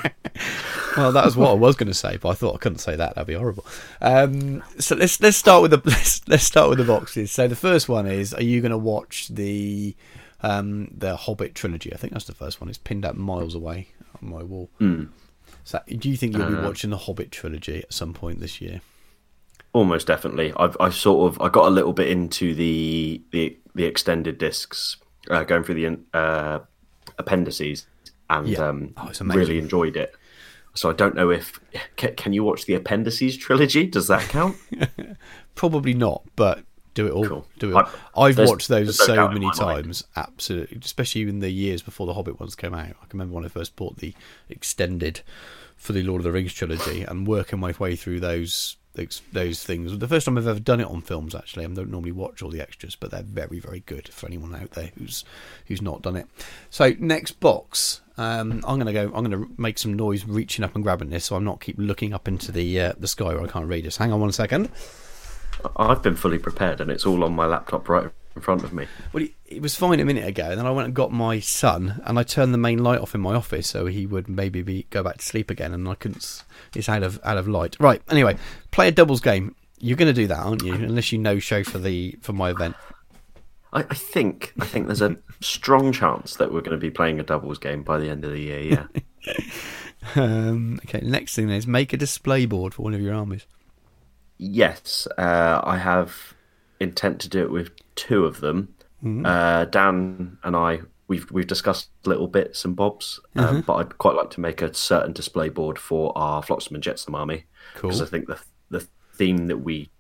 [0.97, 2.97] well, that was what I was going to say, but I thought I couldn't say
[2.97, 3.15] that.
[3.15, 3.65] That'd be horrible.
[4.01, 7.31] Um, so let's let's start with the let's, let's start with the boxes.
[7.31, 9.95] So the first one is: Are you going to watch the
[10.43, 11.93] um, the Hobbit trilogy?
[11.93, 12.69] I think that's the first one.
[12.69, 13.89] It's pinned up miles away
[14.21, 14.71] on my wall.
[14.81, 15.09] Mm.
[15.65, 18.61] So, do you think you'll be uh, watching the Hobbit trilogy at some point this
[18.61, 18.81] year?
[19.73, 20.53] Almost definitely.
[20.57, 24.97] I've I've sort of I got a little bit into the the the extended discs,
[25.31, 26.61] uh, going through the uh,
[27.19, 27.87] appendices,
[28.29, 28.69] and yeah.
[28.69, 30.15] um, oh, really enjoyed it.
[30.75, 31.61] So I don't know if
[31.97, 33.87] can, can, you watch the appendices trilogy?
[33.87, 34.57] Does that count?
[35.55, 37.27] Probably not, but do it all.
[37.27, 37.47] Cool.
[37.59, 37.87] Do it.
[38.17, 40.05] I, have watched those so many times.
[40.17, 40.29] Mind.
[40.29, 42.87] Absolutely, especially in the years before the Hobbit ones came out.
[42.87, 44.15] I can remember when I first bought the
[44.49, 45.23] extended
[45.77, 49.63] for the Lord of the Rings trilogy and working my way through those those, those
[49.63, 49.97] things.
[49.97, 51.65] The first time I've ever done it on films, actually.
[51.65, 54.73] I don't normally watch all the extras, but they're very, very good for anyone out
[54.73, 55.25] there who's
[55.67, 56.27] who's not done it.
[56.71, 59.13] So next box, um, I'm gonna go.
[59.15, 62.13] I'm gonna make some noise reaching up and grabbing this, so I'm not keep looking
[62.13, 63.97] up into the uh, the sky where I can't read this.
[63.97, 64.71] Hang on one second.
[65.77, 68.87] I've been fully prepared, and it's all on my laptop right in front of me.
[69.13, 72.01] Well, it was fine a minute ago, and then I went and got my son,
[72.05, 74.87] and I turned the main light off in my office so he would maybe be,
[74.91, 76.45] go back to sleep again, and I couldn't.
[76.75, 77.77] It's out of out of light.
[77.81, 78.03] Right.
[78.11, 78.37] Anyway,
[78.71, 79.55] play a doubles game.
[79.79, 80.75] You're going to do that, aren't you?
[80.75, 82.77] Unless you know show for the for my event.
[83.73, 87.19] I, I think I think there's a strong chance that we're going to be playing
[87.19, 88.61] a doubles game by the end of the year.
[88.61, 89.35] Yeah.
[90.17, 91.01] um, okay.
[91.01, 93.47] Next thing is make a display board for one of your armies.
[94.43, 96.35] Yes, uh, I have
[96.81, 98.75] intent to do it with two of them.
[99.05, 99.25] Mm-hmm.
[99.25, 103.61] Uh, Dan and I, we've we've discussed little bits and bobs, um, mm-hmm.
[103.61, 107.15] but I'd quite like to make a certain display board for our Flotsam and Jetsam
[107.15, 108.07] army because cool.
[108.07, 108.41] I think the
[108.71, 109.91] the theme that we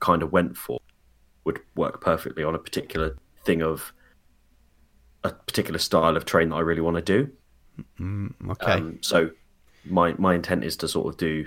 [0.00, 0.80] kind of went for
[1.44, 3.92] would work perfectly on a particular thing of
[5.24, 7.30] a particular style of train that I really want to do.
[7.98, 8.72] Mm, okay.
[8.72, 9.30] Um, so
[9.84, 11.46] my my intent is to sort of do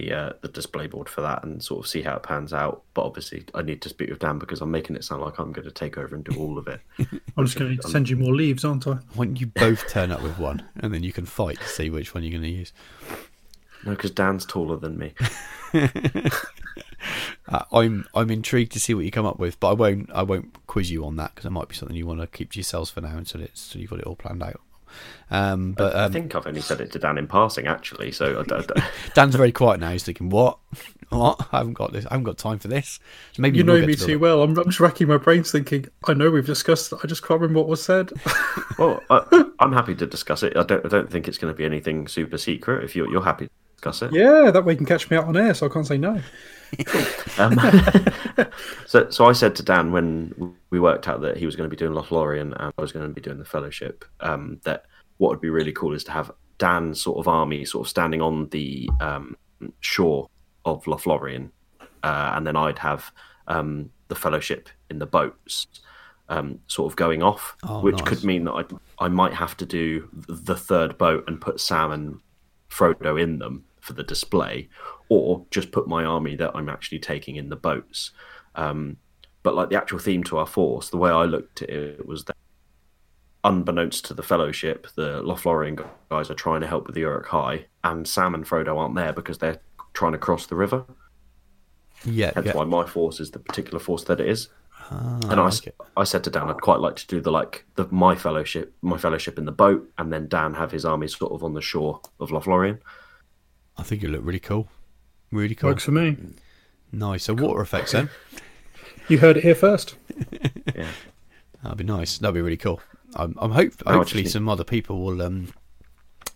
[0.00, 2.82] the uh, the display board for that and sort of see how it pans out.
[2.94, 5.52] But obviously, I need to speak with Dan because I'm making it sound like I'm
[5.52, 6.80] going to take over and do all of it.
[7.36, 8.98] I'm just going to send you more leaves, aren't I?
[9.14, 11.90] Why don't you both turn up with one and then you can fight to see
[11.90, 12.72] which one you're going to use?
[13.84, 15.14] No, because Dan's taller than me.
[17.48, 20.22] uh, I'm I'm intrigued to see what you come up with, but I won't I
[20.22, 22.58] won't quiz you on that because it might be something you want to keep to
[22.58, 24.60] yourselves for now until it's until you've got it all planned out.
[25.30, 28.12] Um, but um, I think I've only said it to Dan in passing, actually.
[28.12, 29.90] So I, I, Dan's very quiet now.
[29.90, 30.58] He's thinking, "What?
[31.10, 31.40] What?
[31.52, 32.06] I haven't got this.
[32.06, 32.98] I haven't got time for this."
[33.32, 34.42] So maybe you know me to too well.
[34.42, 36.92] I'm, I'm, just racking my brains, thinking, "I know we've discussed.
[36.92, 38.12] I just can't remember what was said."
[38.78, 40.56] well, I, am happy to discuss it.
[40.56, 40.84] I don't.
[40.84, 42.82] I don't think it's going to be anything super secret.
[42.84, 43.48] If you're, you're happy
[43.80, 45.68] to discuss it, yeah, that way you can catch me out on air, so I
[45.68, 46.20] can't say no.
[47.38, 47.58] um,
[48.86, 51.74] so, so I said to Dan when we worked out that he was going to
[51.74, 54.84] be doing Lothlorien and I was going to be doing the Fellowship, um, that
[55.18, 58.20] what would be really cool is to have Dan's sort of army sort of standing
[58.20, 59.36] on the um,
[59.80, 60.28] shore
[60.64, 61.50] of Lothlorien,
[62.02, 63.10] uh, and then I'd have
[63.48, 65.66] um, the Fellowship in the boats,
[66.28, 68.08] um, sort of going off, oh, which nice.
[68.08, 71.90] could mean that I I might have to do the third boat and put Sam
[71.90, 72.20] and
[72.70, 74.68] Frodo in them for the display,
[75.08, 78.12] or just put my army that I'm actually taking in the boats.
[78.54, 78.96] Um,
[79.42, 82.24] but like the actual theme to our force, the way I looked at it was
[82.24, 82.36] that
[83.42, 88.06] unbeknownst to the Fellowship, the Lothlorien guys are trying to help with the Uruk-hai, and
[88.06, 89.60] Sam and Frodo aren't there because they're
[89.94, 90.84] trying to cross the river.
[92.04, 92.52] Yeah, that's yeah.
[92.54, 94.48] why my force is the particular force that it is.
[94.90, 95.72] Ah, and I, okay.
[95.96, 98.98] I said to Dan, I'd quite like to do the like the my fellowship, my
[98.98, 102.00] fellowship in the boat, and then Dan have his army sort of on the shore
[102.18, 102.78] of Lothlorien.
[103.80, 104.68] I think it look really cool,
[105.32, 105.70] really cool.
[105.70, 106.18] Works for me.
[106.92, 107.24] Nice.
[107.24, 108.10] So water effects then.
[109.08, 109.96] You heard it here first.
[110.76, 110.86] yeah,
[111.64, 112.18] that'd be nice.
[112.18, 112.80] That'd be really cool.
[113.16, 115.52] I'm, I'm hope, hopefully some other people will um,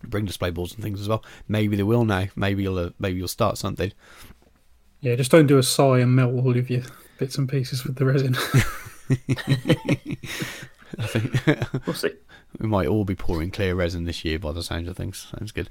[0.03, 1.23] bring display boards and things as well.
[1.47, 2.27] Maybe they will now.
[2.35, 3.93] Maybe you'll uh, maybe you'll start something.
[4.99, 6.81] Yeah, just don't do a sigh and melt all of your
[7.17, 8.35] bits and pieces with the resin.
[10.99, 12.11] I think We'll see.
[12.59, 15.27] we might all be pouring clear resin this year by the sounds of things.
[15.37, 15.69] Sounds good.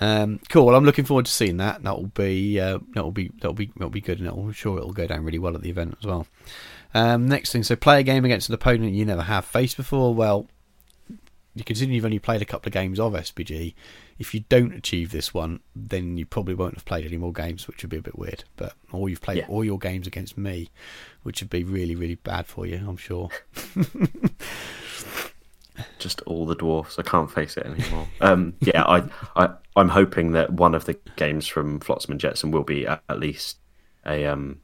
[0.00, 0.66] Um, cool.
[0.66, 1.82] Well, I'm looking forward to seeing that.
[1.82, 4.28] That will be uh, that will be that will be that will be good, and
[4.28, 6.26] I'm sure it will go down really well at the event as well.
[6.94, 10.14] Um, next thing, so play a game against an opponent you never have faced before.
[10.14, 10.48] Well,
[11.54, 13.74] you consider you've only played a couple of games of SBG.
[14.18, 17.66] If you don't achieve this one, then you probably won't have played any more games,
[17.66, 18.44] which would be a bit weird.
[18.56, 19.46] But or you've played Yeah.
[19.48, 20.70] all your games against me,
[21.24, 22.76] which would be really really bad for you.
[22.86, 23.28] I'm sure.
[25.98, 26.98] Just all the dwarfs.
[27.00, 28.06] I can't face it anymore.
[28.20, 29.02] Um, yeah, I,
[29.34, 33.02] I, I'm hoping that one of the games from Flotsam and Jetsam will be at,
[33.08, 33.58] at least
[34.06, 34.60] a um,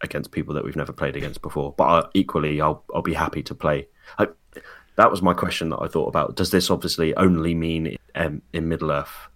[0.00, 1.72] against people that we've never played against before.
[1.76, 3.86] But I, equally, I'll I'll be happy to play.
[4.18, 4.26] I,
[5.00, 6.36] that was my question that I thought about.
[6.36, 9.28] Does this obviously only mean um, in Middle Earth?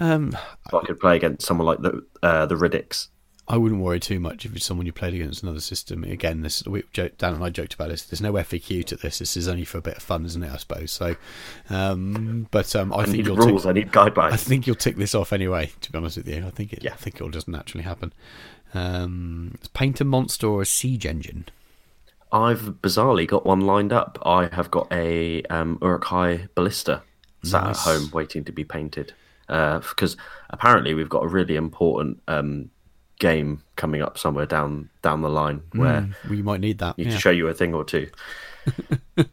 [0.00, 3.08] Um, If I could play against someone like the uh, the Riddicks.
[3.48, 6.02] I wouldn't worry too much if it's someone you played against another system.
[6.02, 8.02] Again, this we joke, Dan and I joked about this.
[8.02, 9.18] There's no FAQ to this.
[9.18, 10.50] This is only for a bit of fun, isn't it?
[10.50, 10.90] I suppose.
[10.90, 11.14] So,
[11.70, 13.62] um, but um, I, I think need you'll rules.
[13.62, 14.32] tick, I need guidelines.
[14.32, 15.70] I think you'll tick this off anyway.
[15.82, 16.82] To be honest with you, I think it.
[16.82, 16.94] Yeah.
[16.94, 18.12] I think it'll just naturally happen.
[18.74, 21.46] Um, paint a monster or a siege engine.
[22.36, 24.18] I've bizarrely got one lined up.
[24.24, 27.02] I have got a um, Uruk-hai ballista
[27.42, 27.86] sat Nice.
[27.86, 29.12] at home waiting to be painted.
[29.48, 30.16] Because
[30.50, 32.70] apparently we've got a really important um,
[33.18, 36.98] game coming up somewhere down down the line where Mm, we might need that.
[36.98, 37.12] Need yeah.
[37.14, 38.08] to show you a thing or two.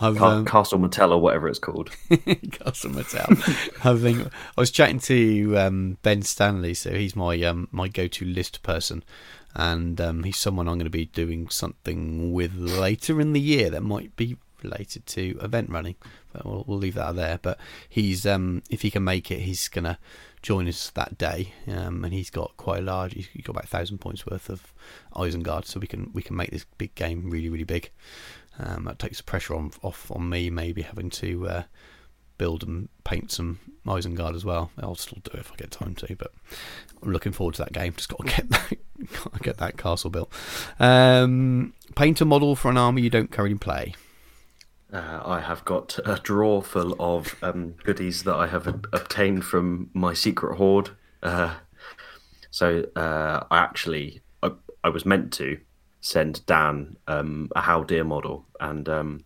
[0.00, 1.90] I've, um, Castle Mattel or whatever it's called.
[2.08, 3.28] Castle Mattel.
[3.84, 8.24] I think I was chatting to um, Ben Stanley, so he's my um, my go-to
[8.24, 9.04] list person,
[9.54, 13.70] and um, he's someone I'm going to be doing something with later in the year
[13.70, 15.96] that might be related to event running.
[16.32, 17.38] But we'll, we'll leave that there.
[17.40, 19.98] But he's um, if he can make it, he's going to
[20.42, 23.14] join us that day, um, and he's got quite a large.
[23.14, 24.72] He's got about a thousand points worth of
[25.14, 27.90] Isengard, so we can we can make this big game really really big.
[28.62, 31.62] Um, that takes the pressure on off on me, maybe having to uh,
[32.36, 34.70] build and paint some Isengard as well.
[34.78, 36.32] I'll still do it if I get time to, but
[37.02, 37.94] I'm looking forward to that game.
[37.96, 38.78] Just got to get that,
[39.24, 40.30] got to get that castle built.
[40.78, 43.94] Um, paint a model for an army you don't currently play.
[44.92, 49.44] Uh, I have got a drawer full of um, goodies that I have ob- obtained
[49.44, 50.90] from my secret hoard.
[51.22, 51.54] Uh,
[52.50, 55.60] so uh, I actually, I, I was meant to
[56.00, 59.24] send Dan um, a Haldir model, and um,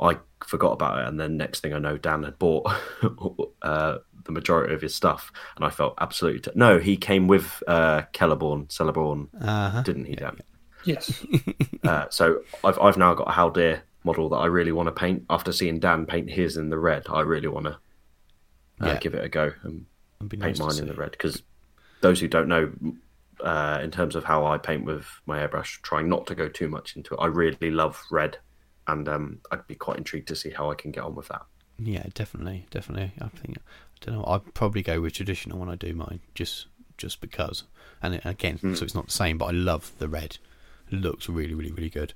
[0.00, 1.08] I forgot about it.
[1.08, 2.66] And then next thing I know, Dan had bought
[3.62, 6.78] uh, the majority of his stuff, and I felt absolutely t- no.
[6.78, 9.82] He came with uh, Kellerborn, Cellerborn, Uh-huh.
[9.82, 10.38] didn't he, Dan?
[10.84, 11.24] Yes.
[11.84, 15.24] Uh, so I've I've now got a Haldir model that I really want to paint.
[15.30, 18.98] After seeing Dan paint his in the red, I really want to uh, Yeah.
[18.98, 19.86] give it a go and
[20.28, 21.12] paint nice mine in the red.
[21.12, 21.42] Because
[22.02, 22.70] those who don't know,
[23.40, 26.68] uh, in terms of how I paint with my airbrush, trying not to go too
[26.68, 28.38] much into it, I really love red,
[28.86, 31.42] and um, I'd be quite intrigued to see how I can get on with that.
[31.78, 33.12] Yeah, definitely, definitely.
[33.20, 34.24] I think I don't know.
[34.26, 37.64] I'd probably go with traditional when I do mine, just just because.
[38.02, 40.38] And again, so it's not the same, but I love the red.
[40.90, 42.14] It looks really, really, really good.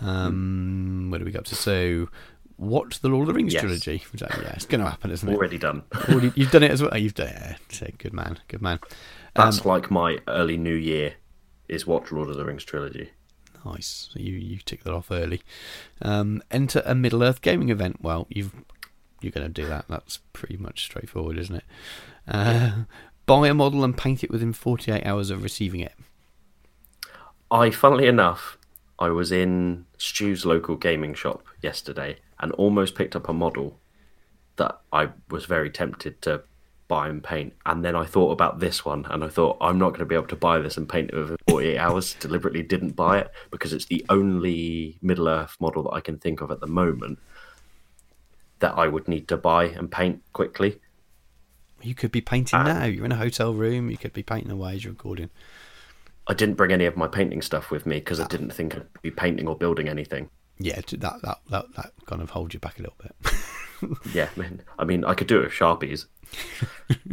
[0.00, 1.54] Um, Where do we go up to?
[1.54, 2.08] So,
[2.56, 3.62] watch the Lord of the Rings Yes.
[3.62, 4.04] trilogy.
[4.12, 5.34] Which, uh, yeah, it's going to happen, isn't it?
[5.34, 5.82] Already done.
[6.08, 6.96] Already- you've done it as well.
[6.96, 7.34] You've done it.
[7.36, 8.78] Yeah, so good man, good man.
[9.38, 11.14] Um, That's like my early New Year
[11.68, 13.10] is watch Lord of the Rings trilogy.
[13.64, 14.08] Nice.
[14.12, 15.42] So you you tick that off early.
[16.02, 17.98] Um, enter a Middle Earth gaming event.
[18.02, 18.52] Well, you've
[19.20, 19.86] you're going to do that.
[19.88, 21.64] That's pretty much straightforward, isn't it?
[22.26, 22.70] Uh,
[23.26, 25.94] buy a model and paint it within 48 hours of receiving it.
[27.50, 28.58] I, funnily enough,
[28.98, 33.80] I was in Stu's local gaming shop yesterday and almost picked up a model
[34.56, 36.42] that I was very tempted to
[36.88, 37.52] buy and paint.
[37.66, 40.14] And then I thought about this one and I thought, I'm not going to be
[40.14, 42.14] able to buy this and paint it within 48 hours.
[42.18, 46.40] Deliberately didn't buy it because it's the only Middle Earth model that I can think
[46.40, 47.18] of at the moment
[48.60, 50.80] that I would need to buy and paint quickly.
[51.80, 52.84] You could be painting Uh, now.
[52.86, 53.88] You're in a hotel room.
[53.90, 55.30] You could be painting away as you're recording.
[56.26, 58.86] I didn't bring any of my painting stuff with me because I didn't think I'd
[59.00, 60.28] be painting or building anything.
[60.58, 63.14] Yeah, that that that, that kind of holds you back a little bit.
[64.12, 64.62] Yeah, man.
[64.76, 66.06] I mean, I could do it with Sharpies.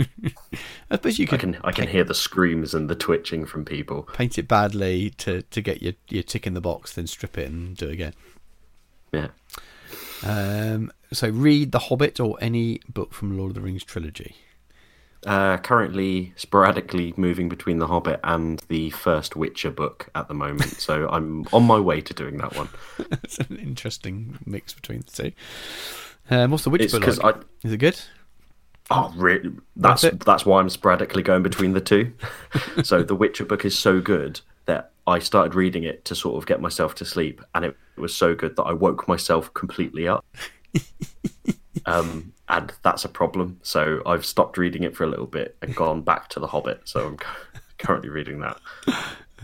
[0.90, 4.04] I suppose you I can I can hear the screams and the twitching from people.
[4.14, 7.50] paint it badly to, to get your, your tick in the box, then strip it
[7.50, 8.14] and do it again.
[9.12, 9.28] Yeah.
[10.24, 14.36] Um, so read The Hobbit or any book from Lord of the Rings trilogy.
[15.26, 20.72] Uh, currently, sporadically moving between The Hobbit and the first Witcher book at the moment,
[20.78, 22.70] so I'm on my way to doing that one.
[23.24, 25.32] it's an interesting mix between the two.
[26.30, 27.38] Um, what's the Witch It's book like?
[27.38, 28.00] I- Is it good?
[28.92, 29.52] Oh, really?
[29.76, 32.14] That's That's that's why I'm sporadically going between the two.
[32.84, 36.46] so the Witcher book is so good that I started reading it to sort of
[36.46, 40.26] get myself to sleep, and it was so good that I woke myself completely up.
[41.86, 43.60] um, and that's a problem.
[43.64, 46.82] So I've stopped reading it for a little bit and gone back to The Hobbit.
[46.86, 47.18] So I'm
[47.78, 48.60] currently reading that.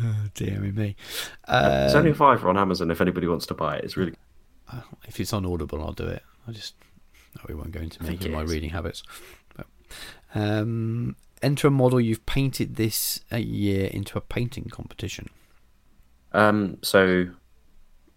[0.04, 0.95] Oh, dear me.
[1.47, 3.84] Uh, it's only a fiver on Amazon if anybody wants to buy it.
[3.84, 4.13] It's really.
[5.06, 6.23] If it's on Audible, I'll do it.
[6.47, 6.75] I just
[7.36, 9.04] no, we won't go into my, my reading habits.
[9.56, 9.67] But,
[10.36, 15.30] um, enter a model you've painted this year into a painting competition.
[16.34, 17.28] Um, so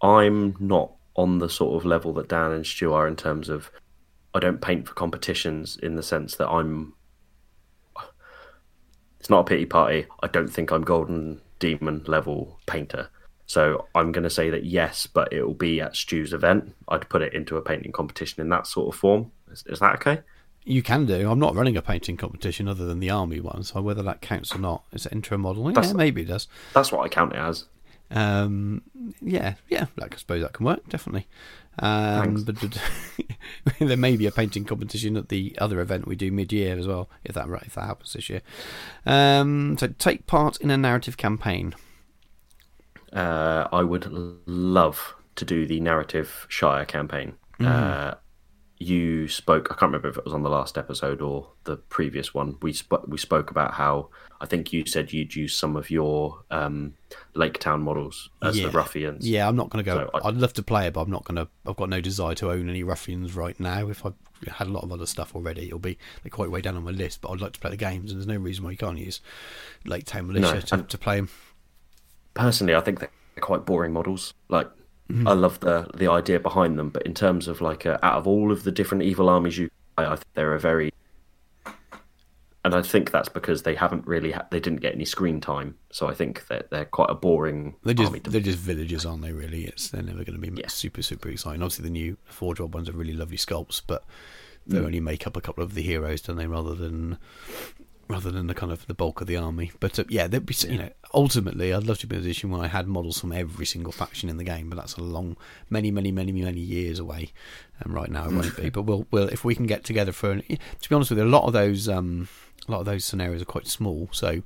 [0.01, 3.71] I'm not on the sort of level that Dan and Stu are in terms of
[4.33, 6.93] I don't paint for competitions in the sense that I'm.
[9.19, 10.05] It's not a pity party.
[10.21, 13.09] I don't think I'm Golden Demon level painter.
[13.45, 16.73] So I'm going to say that yes, but it will be at Stu's event.
[16.87, 19.31] I'd put it into a painting competition in that sort of form.
[19.51, 20.21] Is, is that okay?
[20.63, 21.29] You can do.
[21.29, 24.55] I'm not running a painting competition other than the army one, so whether that counts
[24.55, 25.71] or not, is it intro model?
[25.71, 26.47] Yeah, maybe it does.
[26.73, 27.65] That's what I count it as.
[28.11, 28.81] Um,
[29.21, 31.27] yeah, yeah, like I suppose that can work definitely.
[31.79, 32.79] Um, but, but
[33.79, 37.09] there may be a painting competition at the other event we do mid-year as well,
[37.23, 38.41] if that if that happens this year.
[39.05, 41.75] Um, so take part in a narrative campaign.
[43.15, 44.07] Uh, I would
[44.45, 47.35] love to do the narrative Shire campaign.
[47.59, 47.65] Mm.
[47.65, 48.15] Uh,
[48.77, 49.67] you spoke.
[49.71, 52.57] I can't remember if it was on the last episode or the previous one.
[52.61, 54.09] We sp- we spoke about how
[54.41, 56.95] I think you said you'd use some of your um,
[57.35, 58.65] Lake Town models as yeah.
[58.65, 59.27] the ruffians.
[59.27, 60.09] Yeah, I'm not going to go.
[60.13, 61.47] So I, would love to play it, but I'm not going to.
[61.65, 63.87] I've got no desire to own any ruffians right now.
[63.87, 64.11] If I
[64.51, 66.91] had a lot of other stuff already, it'll be they're quite way down on my
[66.91, 67.21] list.
[67.21, 69.21] But I'd like to play the games, and there's no reason why you can't use
[69.85, 71.29] Lake Town militia no, to, to play them.
[72.35, 73.09] Personally, I think they're
[73.41, 74.33] quite boring models.
[74.47, 74.69] Like
[75.11, 75.27] Mm-hmm.
[75.27, 78.27] I love the the idea behind them, but in terms of like uh, out of
[78.27, 80.91] all of the different evil armies you, I, I think they're a very,
[82.63, 85.75] and I think that's because they haven't really ha- they didn't get any screen time,
[85.91, 87.75] so I think that they're quite a boring.
[87.83, 89.31] They're just they're just villagers, aren't they?
[89.31, 90.69] Really, it's they're never going to be yeah.
[90.69, 91.61] super super exciting.
[91.61, 94.03] Obviously, the new Forge World ones are really lovely sculpts, but
[94.65, 94.85] they mm.
[94.85, 96.47] only make up a couple of the heroes, don't they?
[96.47, 97.19] Rather than
[98.07, 99.71] rather than the kind of the bulk of the army.
[99.79, 102.51] But uh, yeah, there'd be you know ultimately I'd love to be in a position
[102.51, 105.37] where I had models from every single faction in the game, but that's a long,
[105.69, 107.31] many, many, many, many years away.
[107.79, 108.69] And right now it won't be.
[108.75, 111.25] But we'll, we'll if we can get together for an, to be honest with you,
[111.25, 112.27] a lot of those um,
[112.67, 114.09] a lot of those scenarios are quite small.
[114.11, 114.43] So.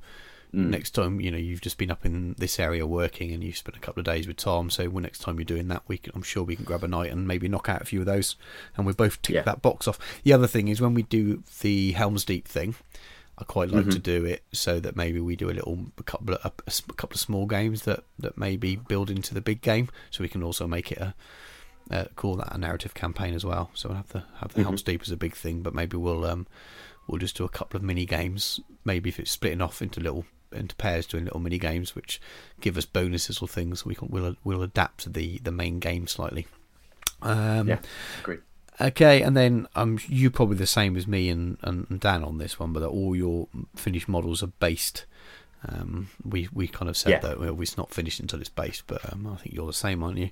[0.52, 0.70] Mm.
[0.70, 3.76] Next time, you know, you've just been up in this area working, and you've spent
[3.76, 4.68] a couple of days with Tom.
[4.68, 6.88] So, well, next time you're doing that, we can, I'm sure we can grab a
[6.88, 8.34] night and maybe knock out a few of those,
[8.76, 9.42] and we both tick yeah.
[9.42, 10.00] that box off.
[10.24, 12.74] The other thing is when we do the Helm's Deep thing,
[13.40, 13.90] I quite like mm-hmm.
[13.90, 16.92] to do it so that maybe we do a little a couple of a, a,
[16.92, 20.42] couple of small games that that maybe build into the big game, so we can
[20.42, 21.14] also make it a
[21.90, 23.70] uh, call that a narrative campaign as well.
[23.74, 24.62] So we'll have the have the mm-hmm.
[24.64, 26.46] Helm's Deep as a big thing, but maybe we'll um
[27.06, 28.60] we'll just do a couple of mini games.
[28.84, 32.20] Maybe if it's splitting off into little into pairs, doing little mini games which
[32.60, 36.46] give us bonuses or things, we can we'll we'll adapt the the main game slightly.
[37.22, 37.78] Um, yeah,
[38.22, 38.40] great.
[38.80, 42.58] Okay, and then um, you probably the same as me and, and Dan on this
[42.58, 45.04] one, but all your finished models are based.
[45.68, 47.18] Um, we we kind of said yeah.
[47.18, 50.02] that well, it's not finished until it's based, but um, I think you're the same,
[50.02, 50.30] aren't you?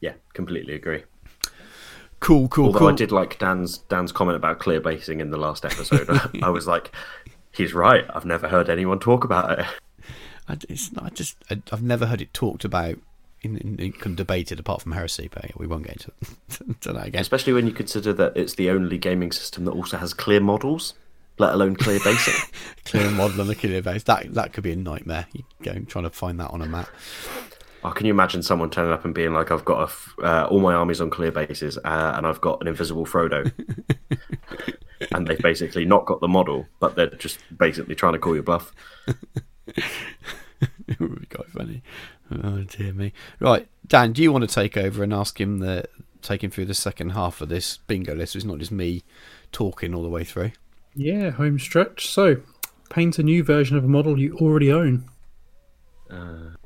[0.00, 1.04] Yeah, completely agree.
[2.20, 2.88] Cool, cool, Although cool.
[2.88, 6.08] I did like Dan's Dan's comment about clear basing in the last episode.
[6.42, 6.90] I was like,
[7.52, 8.04] he's right.
[8.14, 9.66] I've never heard anyone talk about it.
[10.48, 12.96] I, it's not, I just I, I've never heard it talked about
[13.42, 16.12] in, in, debated apart from heresy, but we won't get into,
[16.66, 17.20] into that again.
[17.20, 20.94] Especially when you consider that it's the only gaming system that also has clear models,
[21.38, 22.34] let alone clear basing.
[22.84, 24.02] clear model and a clear base.
[24.04, 25.26] That that could be a nightmare.
[25.32, 26.88] You go trying to find that on a map.
[27.82, 30.60] Oh, can you imagine someone turning up and being like, "I've got a, uh, all
[30.60, 33.50] my armies on clear bases, uh, and I've got an invisible Frodo,"
[35.12, 38.42] and they've basically not got the model, but they're just basically trying to call your
[38.42, 38.74] bluff.
[39.66, 41.82] it would be quite funny.
[42.30, 43.12] Oh dear me.
[43.40, 45.84] Right, Dan, do you want to take over and ask him the
[46.22, 48.32] take him through the second half of this bingo list?
[48.32, 49.02] So It's not just me
[49.52, 50.52] talking all the way through.
[50.94, 52.08] Yeah, home stretch.
[52.08, 52.42] So,
[52.88, 55.04] paint a new version of a model you already own.
[56.10, 56.56] Uh,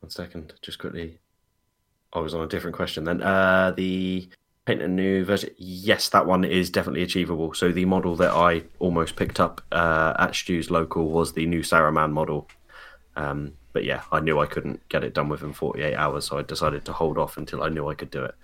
[0.00, 1.18] one second, just quickly.
[2.12, 3.22] I was on a different question then.
[3.22, 4.28] Uh, the
[4.66, 5.50] paint a new version.
[5.58, 7.54] Yes, that one is definitely achievable.
[7.54, 11.60] So the model that I almost picked up uh, at Stu's local was the new
[11.60, 12.48] Saruman model.
[13.16, 16.42] Um, but yeah, I knew I couldn't get it done within 48 hours, so I
[16.42, 18.34] decided to hold off until I knew I could do it.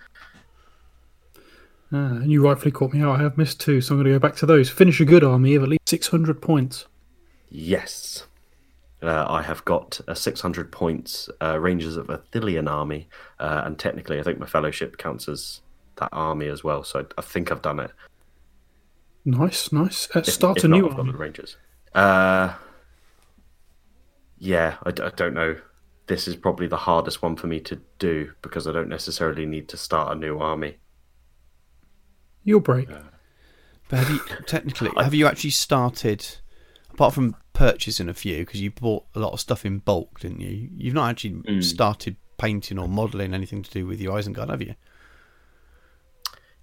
[1.92, 3.18] Uh, and you rightfully caught me out.
[3.18, 4.71] I have missed two, so I'm going to go back to those.
[4.71, 6.87] Finish a good army of at least 600 points.
[7.48, 8.27] Yes.
[9.02, 13.08] Uh, I have got a 600 points uh, Rangers of Ithilien army,
[13.38, 15.62] uh, and technically, I think my fellowship counts as
[15.96, 16.85] that army as well.
[16.85, 17.90] So I, I think I've done it.
[19.25, 20.08] Nice, nice.
[20.14, 21.12] Uh, start if, if a new army.
[21.12, 21.56] Rangers.
[24.40, 25.56] Yeah, I don't know.
[26.06, 29.68] This is probably the hardest one for me to do because I don't necessarily need
[29.68, 30.78] to start a new army.
[32.42, 32.88] You'll break.
[33.88, 36.26] But have you technically have you actually started?
[36.92, 40.40] Apart from purchasing a few, because you bought a lot of stuff in bulk, didn't
[40.40, 40.68] you?
[40.76, 41.60] You've not actually hmm.
[41.60, 44.74] started painting or modelling anything to do with your Isengard, have you?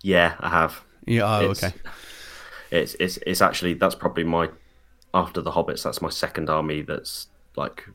[0.01, 0.83] Yeah, I have.
[1.05, 1.21] Yeah.
[1.23, 1.75] Oh, It's- okay.
[2.69, 4.49] It's it's it's actually that's probably my
[5.13, 5.83] after the hobbits.
[5.83, 7.27] That's my second army that's
[7.57, 7.87] like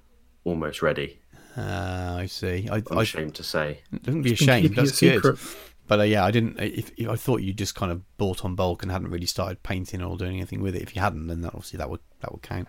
[0.45, 1.19] almost ready.
[1.57, 2.69] Uh, I see.
[2.71, 3.81] I, I'm I ashamed to say.
[4.03, 4.75] don't be ashamed.
[4.75, 5.23] That's good.
[5.23, 5.39] secret.
[5.89, 6.59] But uh, yeah, I didn't.
[6.61, 9.63] If, if I thought you just kind of bought on bulk and hadn't really started
[9.63, 10.83] painting or doing anything with it.
[10.83, 12.69] If you hadn't, then that, obviously that would that would count.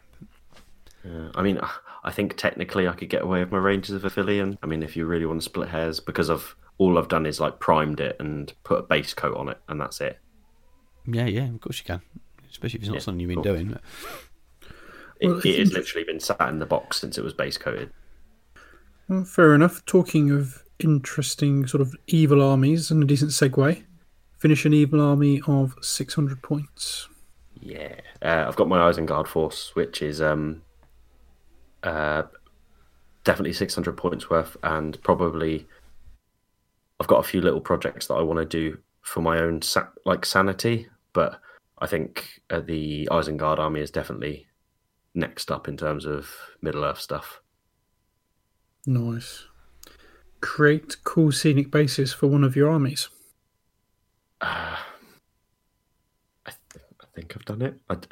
[1.05, 1.59] Uh, I mean,
[2.03, 4.57] I think technically I could get away with my Rangers of Ithilien.
[4.63, 7.39] I mean, if you really want to split hairs, because I've all I've done is
[7.39, 10.19] like primed it and put a base coat on it, and that's it.
[11.05, 12.01] Yeah, yeah, of course you can.
[12.49, 13.53] Especially if it's not Yeah, something you've been cool.
[13.53, 13.71] doing.
[13.71, 13.81] It,
[15.23, 17.91] Well, it has literally been sat in the box since it was base coated.
[19.07, 19.83] Well, fair enough.
[19.85, 23.83] Talking of interesting sort of evil armies and a decent segue,
[24.37, 27.07] finish an evil army of 600 points.
[27.59, 30.61] Yeah, uh, I've got my Isengard force, which is um,
[31.83, 32.23] uh,
[33.23, 35.65] definitely 600 points worth, and probably
[36.99, 39.87] I've got a few little projects that I want to do for my own sa-
[40.05, 41.39] like sanity, but
[41.79, 44.47] I think uh, the Isengard army is definitely
[45.15, 46.29] next up in terms of
[46.61, 47.41] Middle Earth stuff.
[48.85, 49.45] Nice.
[50.41, 53.09] Create cool scenic bases for one of your armies.
[54.41, 54.75] Uh,
[56.45, 57.79] I, th- I think I've done it.
[57.89, 58.07] I, d-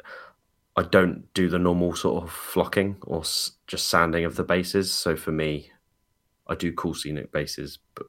[0.76, 4.90] I don't do the normal sort of flocking or s- just sanding of the bases.
[4.90, 5.70] So for me,
[6.46, 8.06] I do cool scenic bases, but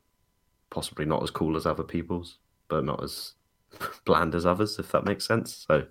[0.69, 2.37] possibly not as cool as other people's,
[2.69, 3.33] but not as
[4.05, 5.65] bland as others, if that makes sense.
[5.67, 5.87] So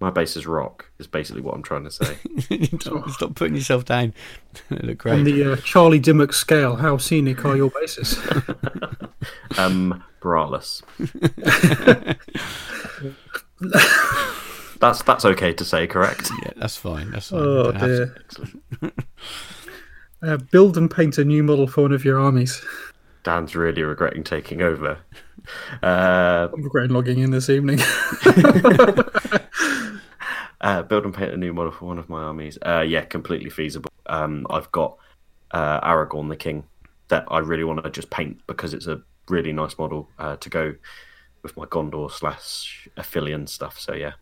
[0.00, 2.16] my base is rock, is basically what I'm trying to say.
[2.80, 4.12] Stop, stop putting yourself down.
[4.70, 5.12] They look great.
[5.14, 8.18] On the uh, Charlie Dimmock scale, how scenic are your bases?
[9.58, 10.82] Um, Braless.
[14.80, 16.30] that's that's okay to say, correct?
[16.42, 17.10] yeah, that's fine.
[17.10, 17.40] That's fine.
[17.40, 18.14] oh You don't have to-
[18.80, 18.92] dear.
[20.22, 22.64] Uh, build and paint a new model for one of your armies.
[23.22, 24.98] Dan's really regretting taking over.
[25.82, 27.80] Uh, I'm regretting logging in this evening.
[30.60, 32.58] Uh, build and paint a new model for one of my armies.
[32.64, 33.90] Uh, yeah, completely feasible.
[34.06, 34.96] Um, I've got
[35.50, 36.64] uh, Aragorn the King
[37.08, 40.48] that I really want to just paint because it's a really nice model uh, to
[40.48, 40.74] go
[41.42, 43.78] with my Gondor slash Ithilien stuff.
[43.78, 44.12] So yeah,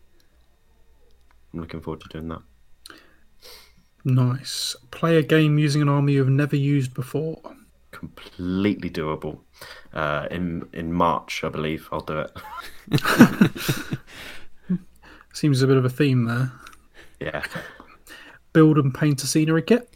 [1.53, 2.41] I'm looking forward to doing that.
[4.03, 4.75] nice.
[4.91, 7.41] Play a game using an army you've never used before.
[7.91, 9.39] Completely doable.
[9.93, 12.31] Uh, in in March, I believe I'll do it.
[15.33, 16.51] Seems a bit of a theme there.
[17.19, 17.43] yeah.
[18.53, 19.89] Build and paint a scenery kit.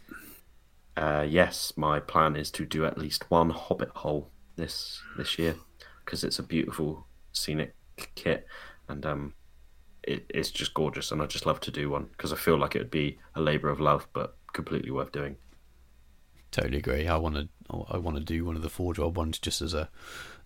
[0.96, 5.56] Uh, yes, my plan is to do at least one Hobbit hole this this year
[6.04, 7.74] because it's a beautiful scenic
[8.14, 8.46] kit
[8.88, 9.34] and um,
[10.02, 12.74] it, it's just gorgeous and I just love to do one because I feel like
[12.74, 15.36] it would be a labour of love but completely worth doing.
[16.50, 17.06] Totally agree.
[17.06, 17.48] I want to.
[17.90, 19.88] I want to do one of the Forge World ones just as a,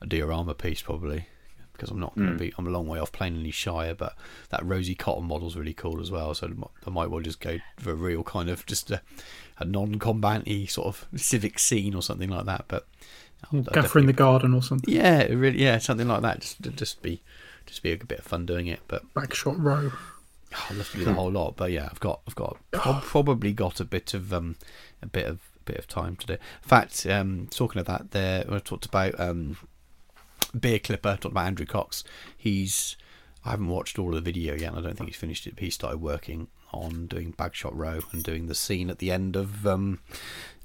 [0.02, 1.28] a diorama piece, probably,
[1.72, 2.52] because I'm not going to be.
[2.58, 4.14] I'm a long way off playing any Shire, but
[4.50, 6.34] that Rosie Cotton model's really cool as well.
[6.34, 6.50] So
[6.86, 9.00] I might well just go for a real kind of just a,
[9.58, 12.66] a non-combatanty sort of civic scene or something like that.
[12.68, 12.86] But
[13.72, 14.92] Gaffer in the garden or something.
[14.92, 16.40] Yeah, really, yeah, something like that.
[16.40, 17.22] Just, just be,
[17.64, 18.80] just be a bit of fun doing it.
[18.88, 19.92] But Bagshot Row.
[19.94, 21.56] oh, I'd love to do the whole lot.
[21.56, 24.56] But yeah, I've got, I've got, prob- probably got a bit of, um,
[25.02, 26.32] a bit of, bit of time to do.
[26.34, 29.56] In fact, um, talking of that, there I talked about um,
[30.58, 31.16] Beer Clipper.
[31.16, 32.04] Talked about Andrew Cox.
[32.36, 32.96] He's,
[33.44, 34.70] I haven't watched all of the video yet.
[34.70, 35.54] and I don't think he's finished it.
[35.54, 39.36] But he started working on doing Bagshot Row and doing the scene at the end
[39.36, 40.00] of um,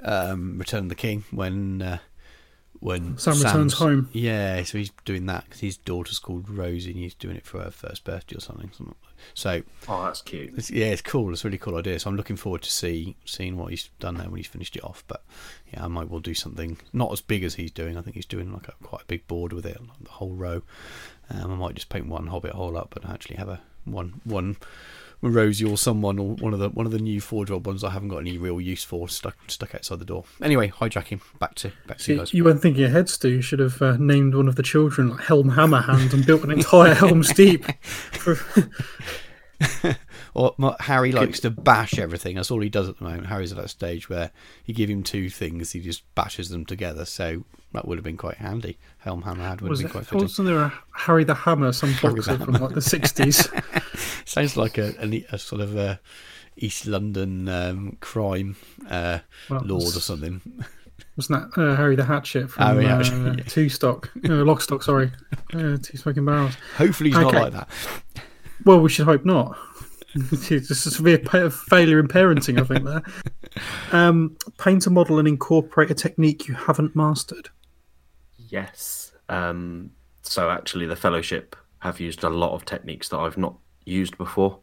[0.03, 1.81] um, Return of the King when.
[1.81, 1.97] Uh,
[2.81, 4.09] when Sam returns home.
[4.13, 7.61] Yeah, so he's doing that because his daughter's called Rosie and he's doing it for
[7.61, 8.71] her first birthday or something.
[8.71, 8.95] something.
[9.33, 10.53] So Oh, that's cute.
[10.57, 11.31] it's, yeah, it's cool.
[11.31, 11.99] It's a really cool idea.
[11.99, 14.83] So I'm looking forward to see seeing what he's done there when he's finished it
[14.83, 15.03] off.
[15.07, 15.23] But
[15.73, 17.97] yeah, I might well do something not as big as he's doing.
[17.97, 20.33] I think he's doing like a quite a big board with it, like the whole
[20.33, 20.61] row.
[21.29, 24.57] Um, I might just paint one Hobbit hole up and actually have a one one
[25.21, 27.89] Rosie or someone or one of the one of the new Forge World ones I
[27.89, 30.23] haven't got any real use for stuck stuck outside the door.
[30.41, 32.33] Anyway, hijacking back to back to you guys.
[32.33, 33.29] you weren't thinking ahead, Stu.
[33.29, 36.51] You should have uh, named one of the children like Helm Hammerhand and built an
[36.51, 37.65] entire Helm's Deep.
[40.35, 42.35] Or Harry likes to bash everything.
[42.35, 43.27] That's all he does at the moment.
[43.27, 44.31] Harry's at that stage where
[44.65, 47.03] you give him two things, he just bashes them together.
[47.05, 47.43] So
[47.73, 48.77] that would have been quite handy.
[48.99, 50.21] Helm Hammerhand would was have it, been quite fitting.
[50.21, 54.18] wasn't there a Harry the Hammer, some boxer from like the 60s?
[54.29, 55.99] Sounds like a, a, a sort of a
[56.55, 58.57] East London um, crime
[58.87, 59.19] uh,
[59.49, 60.39] Well, lord or something.
[61.17, 63.43] Wasn't that uh, Harry the Hatchet from Harry uh, Hatchet, yeah.
[63.45, 64.11] Two Stock?
[64.23, 65.11] Uh, Lock Stock, sorry.
[65.51, 66.55] Uh, two Smoking Barrels.
[66.77, 67.69] Hopefully, he's not like that.
[68.65, 69.57] Well, we should hope not.
[70.13, 73.03] it's a severe failure in parenting, I think, there.
[73.91, 77.49] Um, paint a model and incorporate a technique you haven't mastered.
[78.37, 79.11] Yes.
[79.27, 83.55] Um, so actually, the fellowship have used a lot of techniques that I've not
[83.89, 84.59] used before,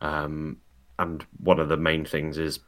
[0.00, 0.58] um,
[0.98, 2.60] and one of the main things is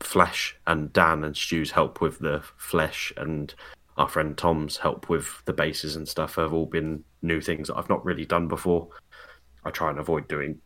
[0.00, 0.56] flesh.
[0.66, 3.54] And Dan and Stu's help with the flesh, and
[3.96, 7.76] our friend Tom's help with the bases and stuff have all been new things that
[7.76, 8.88] I've not really done before.
[9.64, 10.58] I try and avoid doing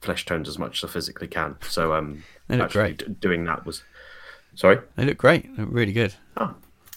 [0.00, 1.56] flesh tones as much as I physically can.
[1.62, 2.98] So um, They look actually great.
[2.98, 3.82] d- doing that was
[4.54, 4.78] sorry.
[4.96, 5.54] They look great.
[5.56, 6.14] They look really good.
[6.36, 6.54] Oh,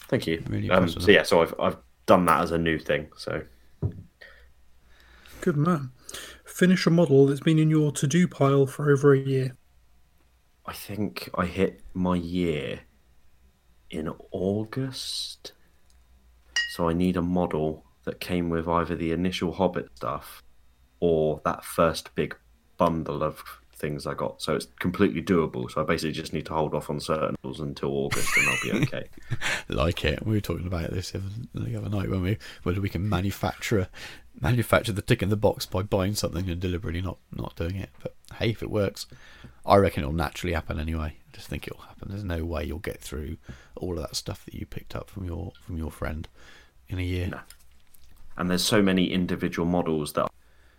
[0.08, 0.42] thank you.
[0.48, 3.08] Really um, so yeah, so I've I've done that as a new thing.
[3.16, 3.42] So
[5.40, 5.90] Good man.
[6.54, 9.56] Finish a model that's been in your to do pile for over a year.
[10.64, 12.82] I think I hit my year
[13.90, 15.50] in August.
[16.70, 20.44] So I need a model that came with either the initial Hobbit stuff
[21.00, 22.36] or that first big
[22.76, 23.42] bundle of
[23.74, 24.40] things I got.
[24.40, 25.68] So it's completely doable.
[25.68, 28.62] So I basically just need to hold off on certain models until August and I'll
[28.62, 29.08] be okay.
[29.68, 30.24] like it.
[30.24, 33.08] We were talking about this the other, the other night when we whether we can
[33.08, 33.88] manufacture
[34.44, 37.90] manufacture the tick in the box by buying something and deliberately not not doing it.
[38.02, 39.06] But hey, if it works,
[39.66, 41.16] I reckon it'll naturally happen anyway.
[41.18, 42.08] I just think it'll happen.
[42.10, 43.38] There's no way you'll get through
[43.76, 46.28] all of that stuff that you picked up from your from your friend
[46.88, 47.28] in a year.
[47.28, 47.40] No.
[48.36, 50.28] and there's so many individual models that I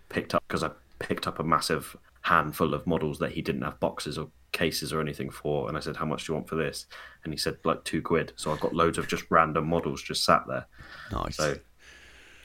[0.09, 3.79] picked up because I picked up a massive handful of models that he didn't have
[3.79, 6.55] boxes or cases or anything for and I said how much do you want for
[6.55, 6.85] this
[7.23, 10.23] and he said like two quid so I've got loads of just random models just
[10.23, 10.65] sat there
[11.11, 11.35] Nice.
[11.35, 11.57] so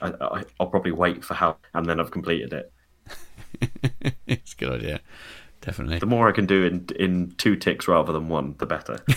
[0.01, 2.73] I, I, I'll probably wait for how and then I've completed it
[4.27, 5.01] it's a good idea.
[5.61, 5.99] Definitely.
[5.99, 8.99] the more I can do in in two ticks rather than one the better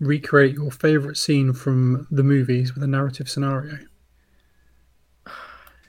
[0.00, 3.78] Recreate your favourite scene from the movies with a narrative scenario.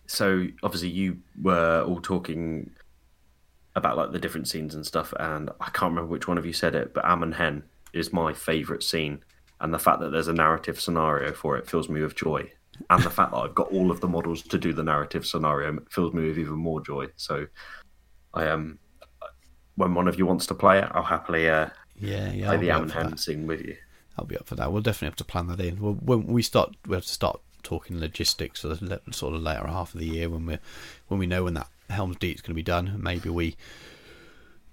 [0.06, 2.72] so obviously you were all talking
[3.76, 6.54] about like the different scenes and stuff and i can't remember which one of you
[6.54, 9.22] said it but Amon Hen is my favorite scene
[9.62, 12.50] and the fact that there's a narrative scenario for it fills me with joy
[12.90, 15.78] and the fact that i've got all of the models to do the narrative scenario
[15.90, 17.46] fills me with even more joy so
[18.34, 18.78] i am
[19.76, 21.68] when one of you wants to play it i'll happily uh,
[22.00, 22.46] Yeah, yeah.
[22.48, 23.20] play I'll the be up Amon for hen that.
[23.20, 23.76] scene with you
[24.18, 24.72] I'll be up for that.
[24.72, 25.78] We'll definitely have to plan that in.
[25.82, 29.68] Well, when we start, we have to start talking logistics for the sort of later
[29.68, 30.58] half of the year when we
[31.10, 32.98] when we know when that Helm's Deep is going to be done.
[32.98, 33.58] Maybe we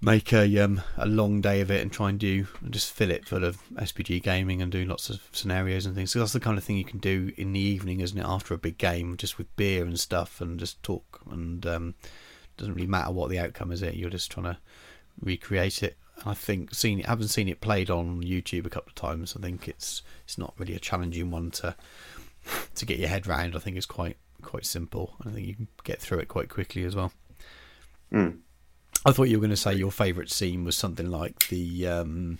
[0.03, 3.09] make a um a long day of it and try and do and just fill
[3.09, 6.11] it full of SBG gaming and do lots of scenarios and things.
[6.11, 8.25] So that's the kind of thing you can do in the evening, isn't it?
[8.25, 11.21] After a big game, just with beer and stuff, and just talk.
[11.31, 11.95] And um,
[12.57, 13.81] doesn't really matter what the outcome is.
[13.81, 14.57] It you're just trying to
[15.21, 15.97] recreate it.
[16.25, 19.35] I think seen it, haven't seen it played on YouTube a couple of times.
[19.37, 21.75] I think it's it's not really a challenging one to
[22.75, 23.55] to get your head round.
[23.55, 25.15] I think it's quite quite simple.
[25.25, 27.13] I think you can get through it quite quickly as well.
[28.11, 28.39] Mm.
[29.05, 32.39] I thought you were going to say your favourite scene was something like the um,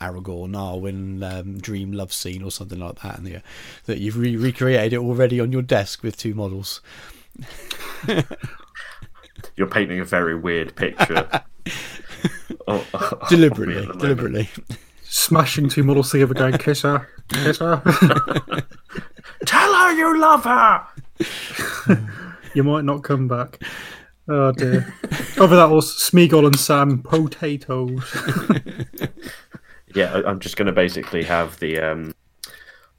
[0.00, 3.42] Aragorn Arwen um, dream love scene or something like that, and the,
[3.86, 6.80] that you've re- recreated it already on your desk with two models.
[9.56, 11.28] you're painting a very weird picture
[12.66, 14.00] Oh, of Deliberately, at the moment.
[14.00, 14.48] deliberately.
[15.02, 17.82] Smashing two models together, going, kiss her, kiss her.
[19.44, 20.86] tell her you love her
[22.54, 23.62] you might not come back.
[24.28, 24.94] Oh dear.
[25.38, 28.02] Over that was Smeagol and Sam potatoes.
[29.94, 32.14] Yeah, I- I'm just going to basically have the um,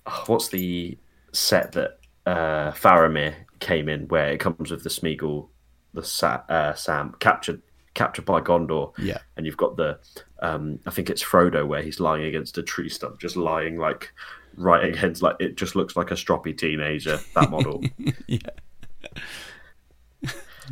[0.05, 0.97] oh, what's the
[1.33, 5.49] set that uh, Faramir came in, where it comes with the Smeagol,
[5.93, 7.61] the Sa- uh, Sam captured
[7.95, 9.17] captured by Gondor, Yeah.
[9.35, 9.99] and you've got the
[10.39, 14.13] um, I think it's Frodo where he's lying against a tree stump, just lying like
[14.55, 17.19] right against like it just looks like a stroppy teenager.
[17.35, 17.83] That model.
[18.27, 18.37] Yeah.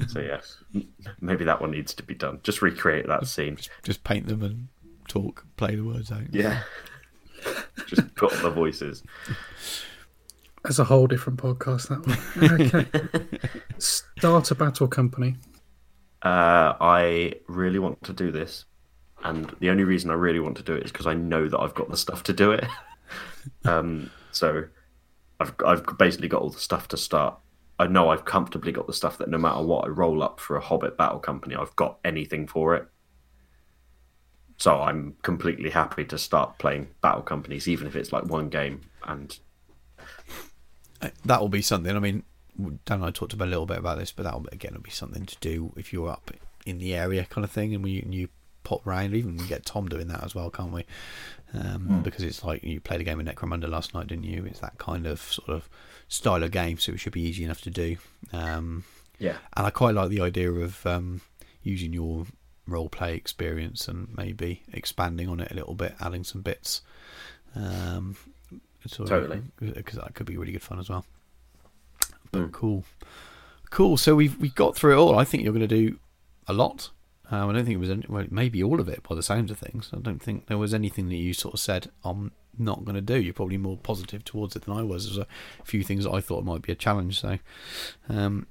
[0.07, 0.41] So yeah,
[1.21, 2.39] maybe that one needs to be done.
[2.43, 3.57] Just recreate that scene.
[3.83, 4.67] Just paint them and
[5.07, 6.33] talk, play the words out.
[6.33, 6.63] Yeah.
[7.87, 9.03] just put on the voices.
[10.63, 12.61] That's a whole different podcast, that one.
[12.61, 13.49] Okay.
[13.77, 15.35] Start a battle company.
[16.21, 18.63] Uh, I really want to do this,
[19.23, 21.59] and the only reason I really want to do it is because I know that
[21.59, 22.65] I've got the stuff to do it.
[23.65, 24.63] um, so
[25.41, 27.37] I've I've basically got all the stuff to start.
[27.79, 30.55] I know I've comfortably got the stuff that no matter what I roll up for
[30.55, 32.87] a Hobbit battle company, I've got anything for it.
[34.57, 38.81] So I'm completely happy to start playing battle companies, even if it's like one game.
[39.03, 39.37] And
[41.01, 41.95] uh, that will be something.
[41.95, 42.23] I mean,
[42.57, 44.91] Dan and I talked about a little bit about this, but that again will be
[44.91, 46.31] something to do if you're up
[46.65, 48.29] in the area kind of thing, and we and you
[48.63, 49.13] pop round.
[49.15, 50.85] Even we get Tom doing that as well, can't we?
[51.53, 54.43] Um, Because it's like you played a game with Necromunda last night, didn't you?
[54.45, 55.69] It's that kind of sort of
[56.07, 57.97] style of game, so it should be easy enough to do.
[58.31, 58.83] Um,
[59.19, 59.37] Yeah.
[59.55, 61.21] and I quite like the idea of um,
[61.61, 62.25] using your
[62.65, 66.81] role play experience and maybe expanding on it a little bit, adding some bits.
[67.55, 68.15] Um,
[68.89, 69.41] Totally.
[69.59, 71.05] because that could be really good fun as well.
[72.31, 72.83] But cool,
[73.69, 73.95] cool.
[73.97, 75.17] So we've we got through it all.
[75.19, 75.99] I think you're going to do
[76.47, 76.89] a lot.
[77.31, 79.49] Um, I don't think it was any, well, maybe all of it by the sounds
[79.49, 79.89] of things.
[79.95, 83.01] I don't think there was anything that you sort of said I'm not going to
[83.01, 83.19] do.
[83.19, 85.05] You're probably more positive towards it than I was.
[85.05, 85.27] There's a
[85.63, 87.19] few things that I thought might be a challenge.
[87.21, 87.39] So
[88.09, 88.45] um,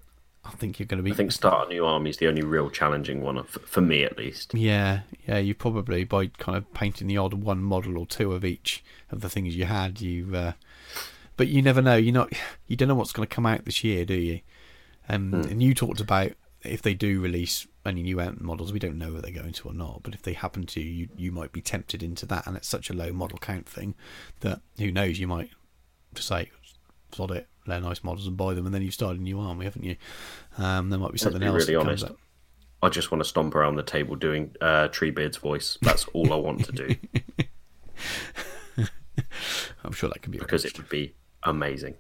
[0.45, 1.12] I think you're going to be.
[1.12, 4.05] I think start a new army is the only real challenging one f- for me,
[4.05, 4.55] at least.
[4.55, 8.45] Yeah, yeah, you probably by kind of painting the odd one model or two of
[8.45, 10.35] each of the things you had, you.
[10.35, 10.53] Uh,
[11.37, 11.97] but you never know.
[11.97, 12.33] You're not.
[12.66, 14.41] You don't know what's going to come out this year, do you?
[15.09, 18.99] Um, And you talked about if they do release any new Ent models, we don't
[18.99, 20.03] know whether they're going to or not.
[20.03, 22.91] But if they happen to, you you might be tempted into that, and it's such
[22.91, 23.95] a low model count thing
[24.41, 25.18] that who knows?
[25.18, 25.51] You might
[26.14, 26.51] for say,
[27.12, 29.64] "Sod it, they're nice models and buy them," and then you've started a new army,
[29.64, 29.97] haven't you?
[30.59, 31.62] Um, there might be something be else.
[31.62, 32.05] really honest.
[32.05, 32.16] up.
[32.85, 35.78] I just want to stomp around the table doing uh, Treebeard's voice.
[35.83, 36.97] That's all I want to do
[39.85, 40.78] I'm sure that can be because arranged.
[40.78, 41.14] it would be
[41.45, 41.95] amazing.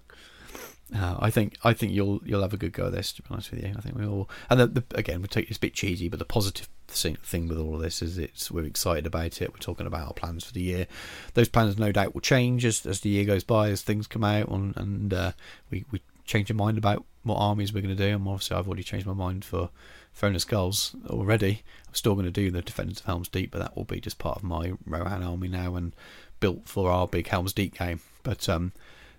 [1.02, 3.12] Uh, I think I think you'll you'll have a good go at this.
[3.14, 4.30] To be honest with you, I think we all.
[4.48, 7.58] And the, the, again, we take it's a bit cheesy, but the positive thing, with
[7.58, 9.52] all of this is it's we're excited about it.
[9.52, 10.86] We're talking about our plans for the year.
[11.34, 14.22] Those plans, no doubt, will change as, as the year goes by, as things come
[14.22, 15.32] out, and, and uh,
[15.70, 18.14] we we change our mind about what armies we're going to do.
[18.14, 19.70] And obviously, I've already changed my mind for
[20.14, 21.64] Throne of Skulls already.
[21.88, 24.18] I'm still going to do the Defenders of Helm's Deep, but that will be just
[24.18, 25.96] part of my Rohan army now and
[26.38, 28.00] built for our big Helm's Deep game.
[28.22, 28.72] But um,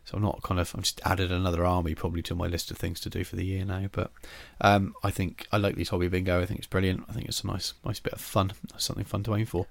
[0.06, 2.78] so I'm not kind of I've just added another army probably to my list of
[2.78, 3.88] things to do for the year now.
[3.92, 4.12] But
[4.62, 6.42] um, I think I like these hobby bingo.
[6.42, 7.06] I think it's brilliant.
[7.10, 8.54] I think it's a nice nice bit of fun.
[8.78, 9.68] Something fun to aim for.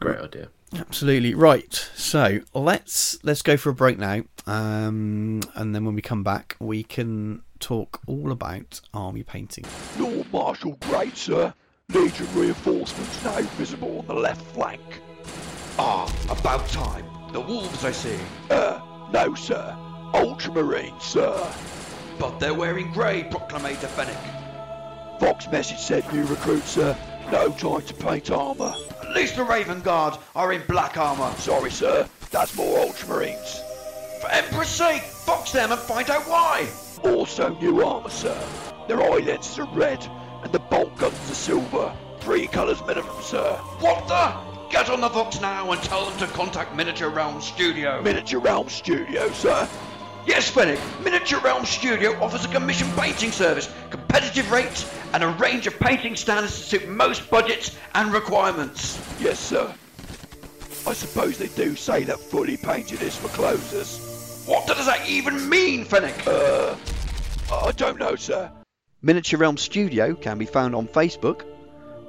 [0.00, 0.48] Great idea.
[0.78, 1.72] Absolutely right.
[1.94, 6.56] So let's let's go for a break now, um, and then when we come back,
[6.58, 9.64] we can talk all about army painting.
[9.98, 11.54] Lord Marshal Great, sir.
[11.90, 14.80] Legion reinforcements now visible on the left flank.
[15.78, 17.06] Ah, about time.
[17.32, 18.18] The wolves, I see.
[18.50, 18.80] Uh,
[19.16, 19.74] no, sir.
[20.12, 21.50] Ultramarines, sir.
[22.18, 25.20] But they're wearing grey, Proclamator Fennec.
[25.20, 26.94] Vox message said new recruits, sir.
[27.32, 28.74] No time to paint armour.
[29.02, 31.32] At least the Raven Guard are in black armour.
[31.38, 32.06] Sorry, sir.
[32.30, 33.62] That's more Ultramarines.
[34.20, 36.68] For Emperor's sake, vox them and find out why.
[37.02, 38.38] Also new armour, sir.
[38.86, 40.06] Their eye lenses are red,
[40.42, 41.90] and the bolt guns are silver.
[42.20, 43.54] Three colours minimum, sir.
[43.80, 44.55] What the?
[44.70, 48.02] Get on the Vox now and tell them to contact Miniature Realm Studio.
[48.02, 49.68] Miniature Realm Studio, sir.
[50.26, 50.78] yes, Fennec.
[51.04, 56.16] Miniature Realm Studio offers a commission painting service, competitive rates, and a range of painting
[56.16, 59.00] standards to suit most budgets and requirements.
[59.20, 59.72] Yes, sir.
[60.86, 64.44] I suppose they do say that fully painted is for closers.
[64.46, 66.26] What does that even mean, Fennec?
[66.26, 66.74] Uh,
[67.52, 68.50] I don't know, sir.
[69.00, 71.42] Miniature Realms Studio can be found on Facebook,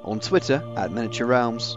[0.02, 1.76] on Twitter at Miniature Realms,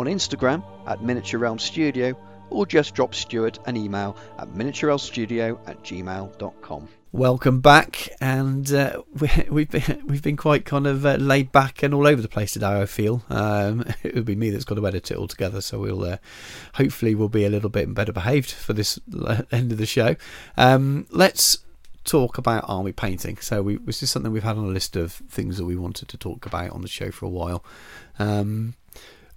[0.00, 2.16] on Instagram at Miniature Realm Studio,
[2.48, 6.88] or just drop Stuart an email at miniaturerealmsstudio at gmail.com.
[7.12, 11.82] Welcome back, and uh, we, we've been we've been quite kind of uh, laid back
[11.82, 12.80] and all over the place today.
[12.80, 15.78] I feel um, it would be me that's got to edit it all together, so
[15.78, 16.16] we'll uh,
[16.74, 18.98] hopefully we'll be a little bit better behaved for this
[19.52, 20.16] end of the show.
[20.56, 21.58] Um, let's
[22.04, 23.36] talk about army painting.
[23.36, 26.08] So we, this is something we've had on a list of things that we wanted
[26.08, 27.62] to talk about on the show for a while.
[28.18, 28.74] Um,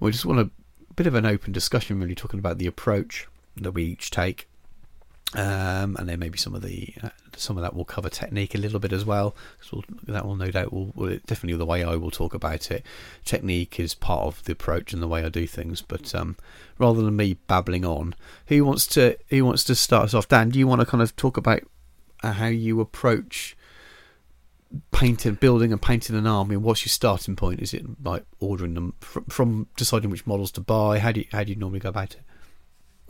[0.03, 0.49] we just want a
[0.95, 4.47] bit of an open discussion, really talking about the approach that we each take
[5.35, 8.59] um, and then maybe some of the uh, some of that will cover technique a
[8.59, 9.35] little bit as well.
[9.71, 12.85] we'll, that will no doubt will, will definitely the way I will talk about it.
[13.25, 15.81] Technique is part of the approach and the way I do things.
[15.81, 16.37] But um,
[16.77, 18.13] rather than me babbling on,
[18.47, 20.27] who wants to who wants to start us off?
[20.27, 21.61] Dan, do you want to kind of talk about
[22.21, 23.57] uh, how you approach
[24.91, 26.57] painting, building, and painting an army?
[26.57, 27.61] What's your starting point?
[27.61, 30.99] Is it like ordering them from, from deciding which models to buy?
[30.99, 32.21] How do you, how do you normally go about it?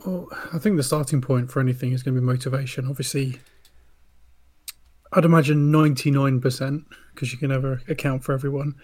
[0.04, 2.86] Well, I think the starting point for anything is going to be motivation.
[2.88, 3.38] Obviously,
[5.12, 6.84] I'd imagine 99%,
[7.14, 8.74] because you can never account for everyone,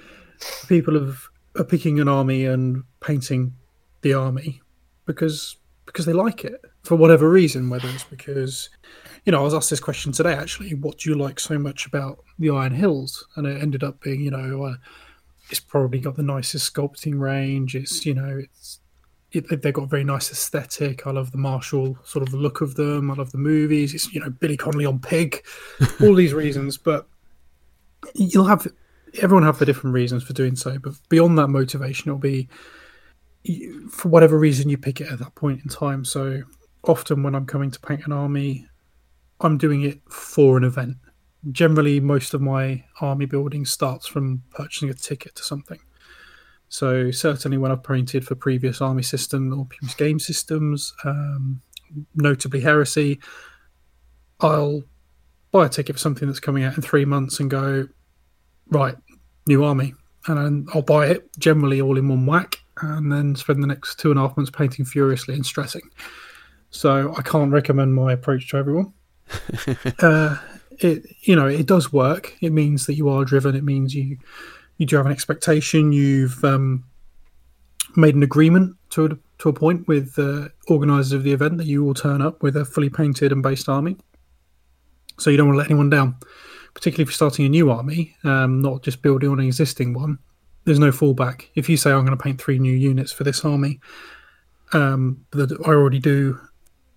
[0.68, 1.28] people have,
[1.58, 3.54] are picking an army and painting
[4.02, 4.62] the army
[5.04, 5.56] because
[5.90, 8.70] because they like it for whatever reason, whether it's because,
[9.24, 11.86] you know, I was asked this question today actually, what do you like so much
[11.86, 13.26] about the Iron Hills?
[13.36, 14.76] And it ended up being, you know, uh,
[15.50, 17.74] it's probably got the nicest sculpting range.
[17.74, 18.80] It's, you know, it's
[19.32, 21.06] it, they've got a very nice aesthetic.
[21.06, 23.10] I love the martial sort of look of them.
[23.10, 23.94] I love the movies.
[23.94, 25.44] It's you know Billy Connolly on Pig,
[26.00, 26.76] all these reasons.
[26.76, 27.06] But
[28.14, 28.66] you'll have
[29.20, 32.48] everyone have the different reasons for doing so, but beyond that motivation, it'll be
[33.90, 36.04] for whatever reason you pick it at that point in time.
[36.04, 36.42] So
[36.84, 38.66] often when I'm coming to paint an army,
[39.40, 40.96] I'm doing it for an event.
[41.52, 45.78] Generally, most of my army building starts from purchasing a ticket to something.
[46.68, 51.62] So certainly, when I've painted for previous army system or previous game systems, um,
[52.14, 53.18] notably Heresy,
[54.40, 54.82] I'll
[55.50, 57.88] buy a ticket for something that's coming out in three months and go,
[58.68, 58.94] right,
[59.48, 59.94] new army,
[60.28, 63.98] and then I'll buy it generally all in one whack, and then spend the next
[63.98, 65.90] two and a half months painting furiously and stressing.
[66.70, 68.92] So I can't recommend my approach to everyone.
[70.00, 70.36] uh,
[70.78, 72.36] it you know it does work.
[72.40, 73.54] It means that you are driven.
[73.54, 74.18] It means you
[74.78, 75.92] you do have an expectation.
[75.92, 76.84] You've um,
[77.96, 79.08] made an agreement to a,
[79.38, 82.56] to a point with the organisers of the event that you will turn up with
[82.56, 83.96] a fully painted and based army.
[85.18, 86.16] So you don't want to let anyone down,
[86.72, 90.18] particularly if you're starting a new army, um, not just building on an existing one.
[90.64, 91.48] There's no fallback.
[91.54, 93.80] If you say I'm going to paint three new units for this army,
[94.72, 96.38] um, that I already do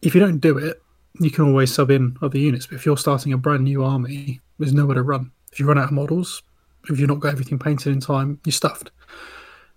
[0.04, 0.83] if you don't do it,
[1.20, 2.68] you can always sub in other units.
[2.68, 5.32] But if you're starting a brand new army, there's nowhere to run.
[5.52, 6.42] If you run out of models,
[6.90, 8.92] if you've not got everything painted in time, you're stuffed.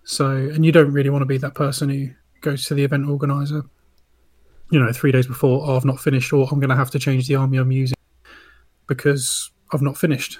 [0.03, 2.09] So, and you don't really want to be that person who
[2.41, 3.63] goes to the event organizer,
[4.71, 6.99] you know, three days before, oh, I've not finished, or I'm going to have to
[6.99, 7.97] change the army I'm using
[8.87, 10.39] because I've not finished.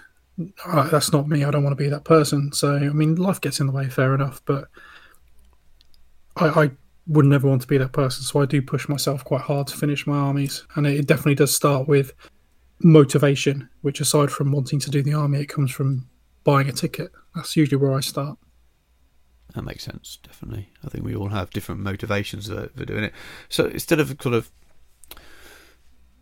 [0.66, 1.44] Uh, that's not me.
[1.44, 2.52] I don't want to be that person.
[2.54, 4.42] So, I mean, life gets in the way, fair enough.
[4.46, 4.68] But
[6.36, 6.72] I, I
[7.08, 8.24] would never want to be that person.
[8.24, 11.56] So I do push myself quite hard to finish my armies, and it definitely does
[11.56, 12.14] start with
[12.82, 13.70] motivation.
[13.82, 16.08] Which, aside from wanting to do the army, it comes from
[16.44, 17.12] buying a ticket.
[17.36, 18.38] That's usually where I start.
[19.56, 20.72] That makes sense, definitely.
[20.84, 23.14] I think we all have different motivations for, for doing it.
[23.50, 24.52] So instead of sort of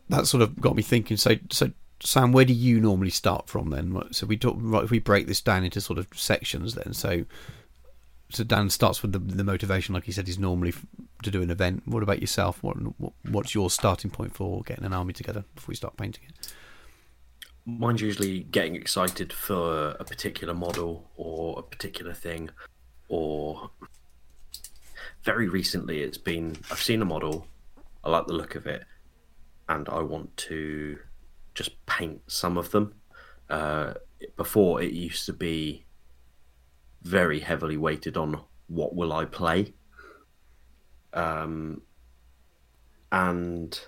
[0.10, 1.18] that, sort of got me thinking.
[1.18, 4.02] So, so Sam, where do you normally start from then?
[4.12, 4.56] So we talk.
[4.60, 7.26] Right, if we break this down into sort of sections, then so
[8.36, 10.74] so Dan starts with the, the motivation, like he said, is normally
[11.24, 11.84] to do an event.
[11.86, 12.62] What about yourself?
[12.62, 16.26] What, what what's your starting point for getting an army together before you start painting
[16.28, 16.54] it?
[17.66, 22.50] Mine's usually getting excited for a particular model or a particular thing,
[23.08, 23.72] or
[25.24, 27.48] very recently it's been I've seen a model,
[28.04, 28.84] I like the look of it,
[29.70, 31.00] and I want to
[31.56, 32.96] just paint some of them.
[33.50, 33.94] Uh,
[34.38, 35.85] before it used to be
[37.06, 39.74] very heavily weighted on what will I play.
[41.14, 41.84] Um,
[43.12, 43.80] and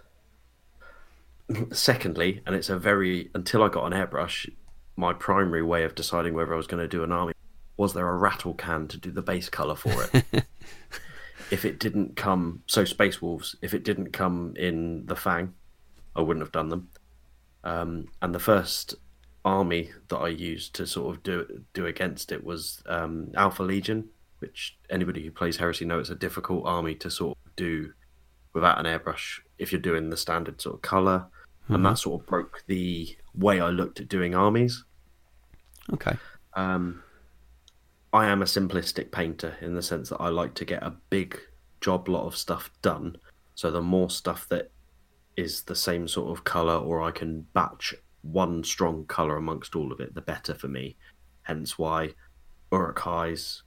[1.73, 4.49] secondly, and it's a very until I got an airbrush,
[4.95, 7.33] my primary way of deciding whether I was going to do an army
[7.75, 10.45] was there a rattle can to do the base color for it.
[11.51, 15.53] if it didn't come, so Space Wolves, if it didn't come in the Fang,
[16.15, 16.89] I wouldn't have done them.
[17.63, 18.95] Um, and the first
[19.47, 24.09] army that I used to sort of do do against it was um, Alpha Legion,
[24.39, 27.93] which anybody who plays Heresy knows it's a difficult army to sort of do
[28.53, 31.19] without an airbrush if you're doing the standard sort of color,
[31.63, 31.75] mm-hmm.
[31.75, 34.83] and that sort of broke the way I looked at doing armies.
[35.93, 36.17] Okay.
[36.53, 37.03] Um,
[38.11, 41.39] I am a simplistic painter in the sense that I like to get a big
[41.81, 43.17] job lot of stuff done.
[43.55, 44.71] So the more stuff that
[45.35, 47.93] is the same sort of color, or I can batch
[48.31, 50.97] one strong color amongst all of it, the better for me.
[51.43, 52.13] Hence why
[52.71, 53.63] Uruk-hai's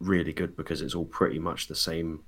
[0.00, 2.22] really good because it's all pretty much the same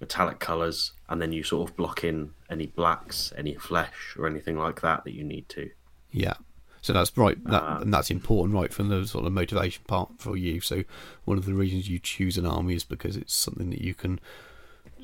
[0.00, 4.58] metallic colors, and then you sort of block in any blacks, any flesh, or anything
[4.58, 5.70] like that that you need to.
[6.10, 6.34] Yeah.
[6.80, 10.10] So that's right, that, uh, and that's important, right, from the sort of motivation part
[10.18, 10.60] for you.
[10.60, 10.82] So
[11.24, 14.18] one of the reasons you choose an army is because it's something that you can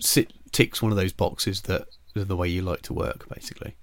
[0.01, 3.77] sit ticks one of those boxes that the way you like to work, basically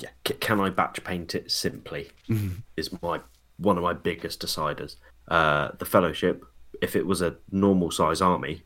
[0.00, 2.10] yeah, can I batch paint it simply?
[2.28, 2.60] Mm-hmm.
[2.76, 3.20] Is my
[3.58, 4.96] one of my biggest deciders.
[5.28, 6.44] Uh, the Fellowship,
[6.80, 8.62] if it was a normal size army,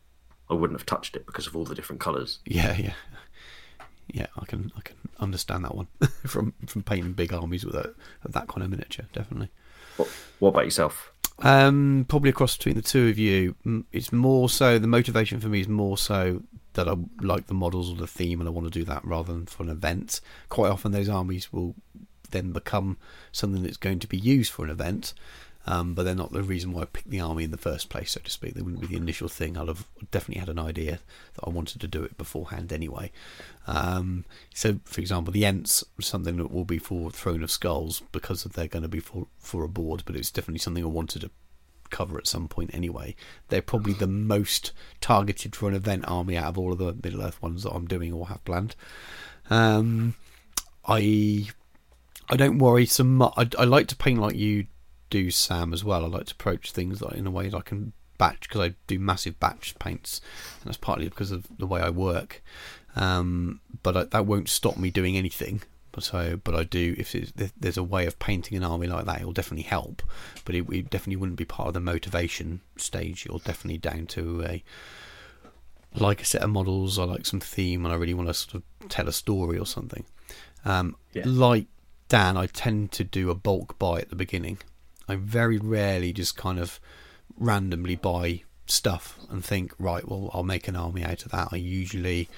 [0.49, 2.39] I wouldn't have touched it because of all the different colours.
[2.47, 2.95] Yeah, yeah,
[4.09, 4.27] yeah.
[4.39, 5.89] I can I can understand that one
[6.27, 9.07] from from painting big armies with a, that kind of miniature.
[9.13, 9.51] Definitely.
[9.97, 10.09] What,
[10.39, 11.13] what about yourself?
[11.41, 13.57] Um, probably across between the two of you,
[13.93, 16.43] it's more so the motivation for me is more so
[16.77, 19.33] that I like the models or the theme and I want to do that rather
[19.33, 20.21] than for an event.
[20.49, 21.75] Quite often, those armies will
[22.31, 22.97] then become
[23.33, 25.15] something that's going to be used for an event,
[25.67, 28.13] um, but they're not the reason why I picked the army in the first place,
[28.13, 28.55] so to speak.
[28.55, 29.57] They wouldn't be the initial thing.
[29.57, 31.01] I'd have definitely had an idea
[31.35, 33.11] that I wanted to do it beforehand anyway.
[33.67, 34.25] Um,
[34.55, 38.69] so, for example, the Ents something that will be for Throne of Skulls because they're
[38.69, 41.31] going to be for for a board, but it's definitely something I wanted to
[41.91, 43.15] cover at some point anyway.
[43.49, 47.23] They're probably the most targeted for an event army out of all of the Middle
[47.23, 48.77] Earth ones that I'm doing or have planned.
[49.51, 50.15] Um,
[50.87, 51.49] I
[52.29, 53.33] I don't worry so much.
[53.37, 54.67] I, I like to paint like you
[55.11, 56.05] do, Sam, as well.
[56.05, 58.75] I like to approach things like in a way that I can batch because I
[58.87, 60.21] do massive batch paints,
[60.61, 62.43] and that's partly because of the way I work.
[62.97, 65.63] Um, but I, that won't stop me doing anything.
[66.01, 66.95] So, but I do.
[66.99, 67.13] If,
[67.57, 70.03] there's a way of painting an army like that, it will definitely help.
[70.45, 73.27] But it, it definitely wouldn't be part of the motivation stage.
[73.27, 74.65] You're definitely down to a
[75.95, 76.99] like a set of models.
[76.99, 79.67] I like some theme, and I really want to sort of tell a story or
[79.67, 80.05] something.
[80.65, 81.23] Um, Yeah.
[81.27, 81.67] Like
[82.09, 84.59] Dan, I tend to do a bulk buy at the beginning.
[85.09, 86.81] I very rarely just kind of
[87.39, 91.49] randomly buy stuff and think, right, well, I'll make an army out of that.
[91.53, 92.29] I usually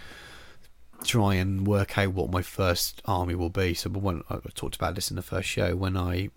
[1.04, 3.74] try and work out what my first army will be.
[3.74, 6.30] So, when I talked about this in the first show, when I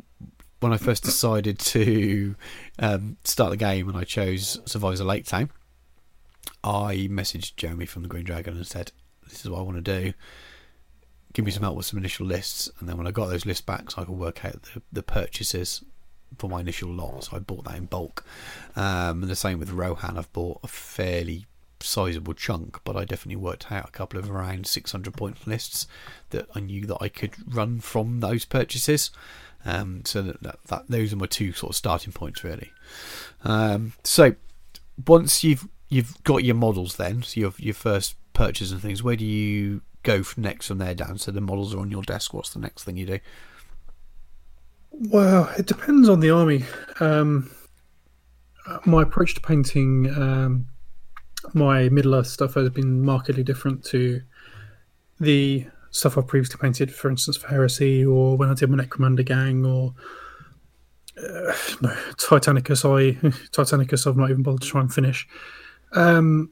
[0.60, 2.36] when I first decided to
[2.80, 5.50] um, start the game and I chose Survivors of Lake Town,
[6.64, 8.92] I messaged Jeremy from the Green Dragon and said,
[9.28, 10.14] "This is what I want to do.
[11.34, 13.66] Give me some help with some initial lists." And then when I got those lists
[13.66, 15.84] back, so I could work out the, the purchases
[16.38, 17.26] for my initial lot.
[17.26, 18.26] So I bought that in bulk.
[18.76, 20.18] Um, and the same with Rohan.
[20.18, 21.46] I've bought a fairly
[21.84, 25.88] sizable chunk, but I definitely worked out a couple of around 600 point lists
[26.30, 29.12] that I knew that I could run from those purchases.
[29.64, 32.72] Um, so that, that, that those are my two sort of starting points really.
[33.44, 34.36] Um, so
[35.08, 39.16] once you've you've got your models, then so your your first purchase and things, where
[39.16, 41.18] do you go from next from there down?
[41.18, 42.34] So the models are on your desk.
[42.34, 43.20] What's the next thing you do?
[44.92, 46.66] Well, it depends on the army.
[47.00, 47.52] Um,
[48.86, 50.68] my approach to painting um,
[51.54, 54.22] my Middle Earth stuff has been markedly different to
[55.20, 59.26] the stuff I've previously painted, for instance, for Heresy, or when I did my Necromunda
[59.26, 59.94] gang, or
[61.18, 62.86] uh, no, Titanicus.
[62.86, 63.14] I
[63.52, 64.08] Titanicus.
[64.08, 65.28] I've not even bothered to try and finish.
[65.94, 66.52] Um,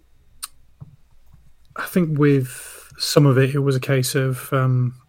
[1.76, 5.00] I think with some of it, it was a case of um,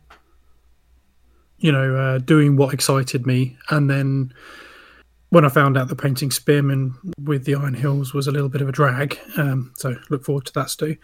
[1.60, 3.56] you know, uh, doing what excited me.
[3.68, 4.32] And then
[5.30, 8.60] when I found out the painting Spearman with the Iron Hills was a little bit
[8.60, 10.96] of a drag, um, so look forward to that, Stu.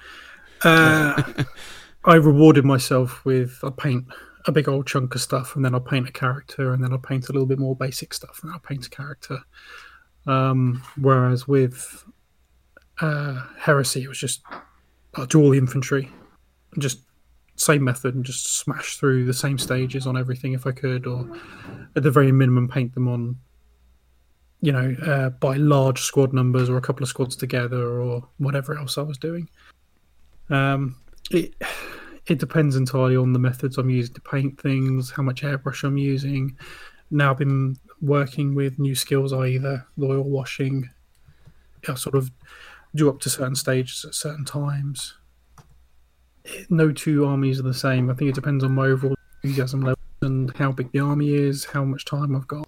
[0.63, 1.23] Uh,
[2.05, 4.07] I rewarded myself with I paint
[4.47, 6.99] a big old chunk of stuff, and then I'll paint a character, and then I'll
[6.99, 9.41] paint a little bit more basic stuff, and I'll paint a character.
[10.27, 12.05] Um, whereas with
[13.01, 14.43] uh, Heresy, it was just
[15.15, 16.11] I'll do all the infantry,
[16.73, 17.01] and just
[17.57, 21.27] same method and just smash through the same stages on everything if I could, or
[21.95, 23.37] at the very minimum paint them on,
[24.61, 28.77] you know, uh, by large squad numbers or a couple of squads together or whatever
[28.77, 29.49] else I was doing.
[30.51, 30.97] Um,
[31.31, 31.55] it
[32.27, 35.97] it depends entirely on the methods I'm using to paint things, how much airbrush I'm
[35.97, 36.57] using.
[37.11, 39.59] Now I've been working with new skills, i.e.
[39.59, 40.91] the oil washing.
[41.89, 42.31] I sort of
[42.97, 45.15] do up to certain stages at certain times
[46.71, 48.11] no two armies are the same.
[48.11, 51.65] I think it depends on my overall enthusiasm level and how big the army is,
[51.65, 52.67] how much time I've got.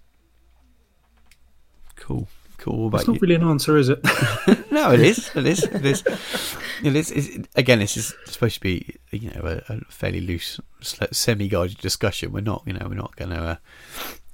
[2.09, 2.89] Cool, cool.
[2.89, 3.21] What It's not you?
[3.21, 4.03] really an answer, is it?
[4.73, 5.31] no, it is.
[5.37, 5.63] It is.
[5.65, 6.03] It is.
[6.81, 7.11] It is.
[7.11, 12.31] It's, again, this is supposed to be, you know, a, a fairly loose, semi-guided discussion.
[12.31, 13.37] We're not, you know, we're not going to.
[13.37, 13.57] Uh,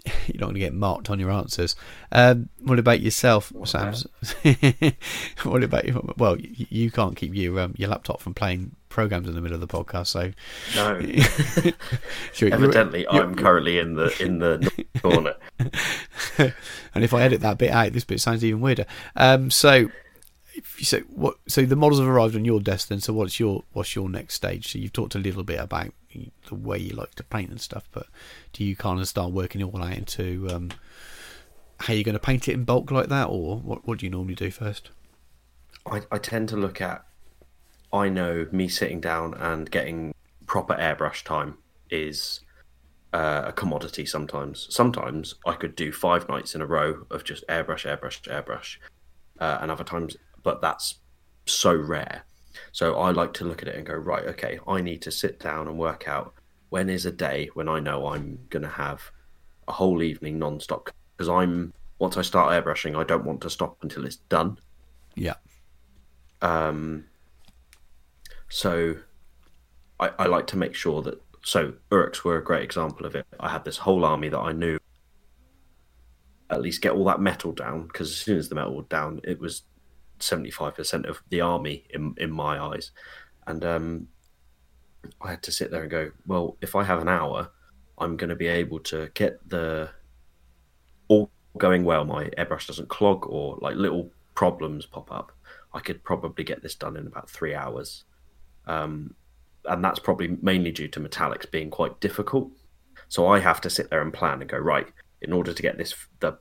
[0.27, 1.75] you're not going to get marked on your answers.
[2.12, 3.95] Um, what about yourself, Sam?
[5.43, 6.14] what about you?
[6.18, 9.61] Well, you, you can't keep your um, your laptop from playing programs in the middle
[9.61, 10.31] of the podcast, so
[10.77, 11.01] No.
[12.33, 14.71] Sure, Evidently, you're- I'm currently in the in the
[15.03, 15.35] corner.
[16.95, 18.87] and if I edit that bit out, this bit sounds even weirder.
[19.17, 19.91] Um, so,
[20.55, 21.37] if you, so what?
[21.49, 22.89] So the models have arrived on your desk.
[22.89, 24.73] Then, so what's your what's your next stage?
[24.73, 25.93] So you've talked a little bit about
[26.49, 28.07] the way you like to paint and stuff, but
[28.53, 30.71] do you kind of start working it all out into um,
[31.81, 33.87] how you're going to paint it in bulk like that, or what?
[33.87, 34.91] What do you normally do first?
[35.87, 37.05] I, I tend to look at.
[37.95, 40.15] I know me sitting down and getting
[40.47, 41.59] proper airbrush time
[41.91, 42.41] is
[43.13, 44.05] uh, a commodity.
[44.05, 48.79] Sometimes, sometimes I could do five nights in a row of just airbrush, airbrush, airbrush,
[49.39, 50.97] uh, and other times, but that's
[51.47, 52.25] so rare.
[52.73, 55.39] So I like to look at it and go, right, okay, I need to sit
[55.39, 56.35] down and work out
[56.71, 59.13] when is a day when I know I'm going to have
[59.69, 63.77] a whole evening non-stop because I'm once I start airbrushing, I don't want to stop
[63.83, 64.59] until it's done.
[65.15, 65.35] Yeah,
[66.43, 67.05] Um,
[68.49, 68.97] so
[70.01, 73.27] I, I like to make sure that so Urks were a great example of it.
[73.39, 74.79] I had this whole army that I knew
[76.51, 79.21] at least get all that metal down because as soon as the metal was down,
[79.25, 79.63] it was
[80.19, 82.93] seventy five percent of the army in in my eyes,
[83.47, 84.09] and um,
[85.21, 87.51] I had to sit there and go, well, if I have an hour,
[87.99, 89.91] I'm going to be able to get the
[91.09, 92.05] all going well.
[92.05, 95.33] My airbrush doesn't clog or like little problems pop up.
[95.73, 98.05] I could probably get this done in about three hours.
[98.67, 99.15] Um,
[99.67, 102.51] and that's probably mainly due to metallics being quite difficult.
[103.09, 104.87] So I have to sit there and plan and go right
[105.21, 106.39] in order to get this the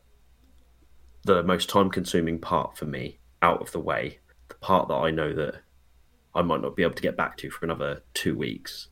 [1.26, 4.20] the most time consuming part for me out of the way,
[4.50, 5.62] the part that I know that
[6.36, 8.90] I might not be able to get back to for another two weeks.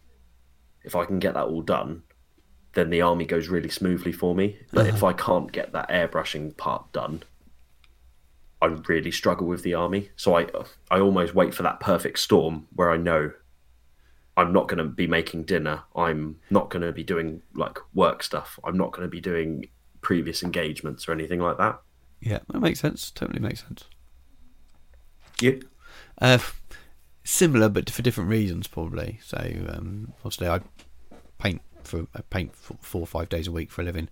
[0.84, 2.03] If I can get that all done,
[2.73, 4.59] then the army goes really smoothly for me.
[4.71, 7.23] But if I can't get that airbrushing part done,
[8.62, 10.09] I really struggle with the army.
[10.16, 10.47] So I
[10.89, 13.32] I almost wait for that perfect storm where I know
[14.38, 15.84] I'm not going to be making dinner.
[15.95, 18.59] I'm not going to be doing like work stuff.
[18.64, 19.66] I'm not going to be doing
[20.01, 21.82] previous engagements or anything like that.
[22.22, 23.12] Yeah, that makes sense.
[23.12, 23.86] Totally makes sense.
[25.41, 25.62] You?
[26.20, 26.38] Uh,
[27.24, 29.20] similar, but for different reasons, probably.
[29.24, 29.38] So,
[29.70, 30.62] um, obviously, I
[31.39, 34.09] paint for I paint four or five days a week for a living,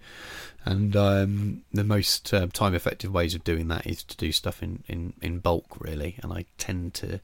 [0.66, 4.84] and um, the most uh, time-effective ways of doing that is to do stuff in,
[4.88, 6.18] in, in bulk, really.
[6.22, 7.22] And I tend to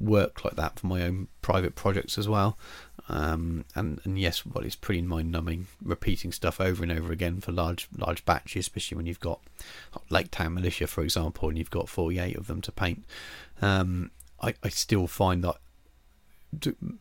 [0.00, 2.58] work like that for my own private projects as well.
[3.08, 7.52] Um, and and yes, well, it's pretty mind-numbing repeating stuff over and over again for
[7.52, 9.40] large large batches, especially when you've got
[10.08, 13.04] Lake Town Militia, for example, and you've got 48 of them to paint.
[13.60, 15.56] Um, I, I still find that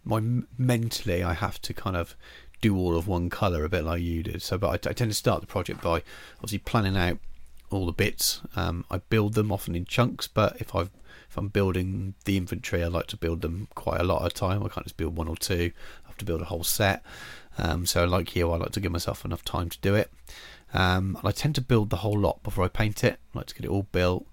[0.04, 0.22] my
[0.58, 2.16] mentally I have to kind of
[2.64, 4.42] do all of one color a bit like you did.
[4.42, 6.02] So, but I, I tend to start the project by
[6.38, 7.20] obviously planning out
[7.70, 8.42] all the bits.
[8.56, 10.90] Um, I build them often in chunks, but if I've
[11.30, 14.64] if I'm building the infantry, I like to build them quite a lot a time.
[14.64, 15.72] I can't just build one or two.
[16.06, 17.04] I have to build a whole set.
[17.58, 20.10] Um, so, like you, I like to give myself enough time to do it.
[20.74, 23.20] Um, and I tend to build the whole lot before I paint it.
[23.34, 24.26] I like to get it all built.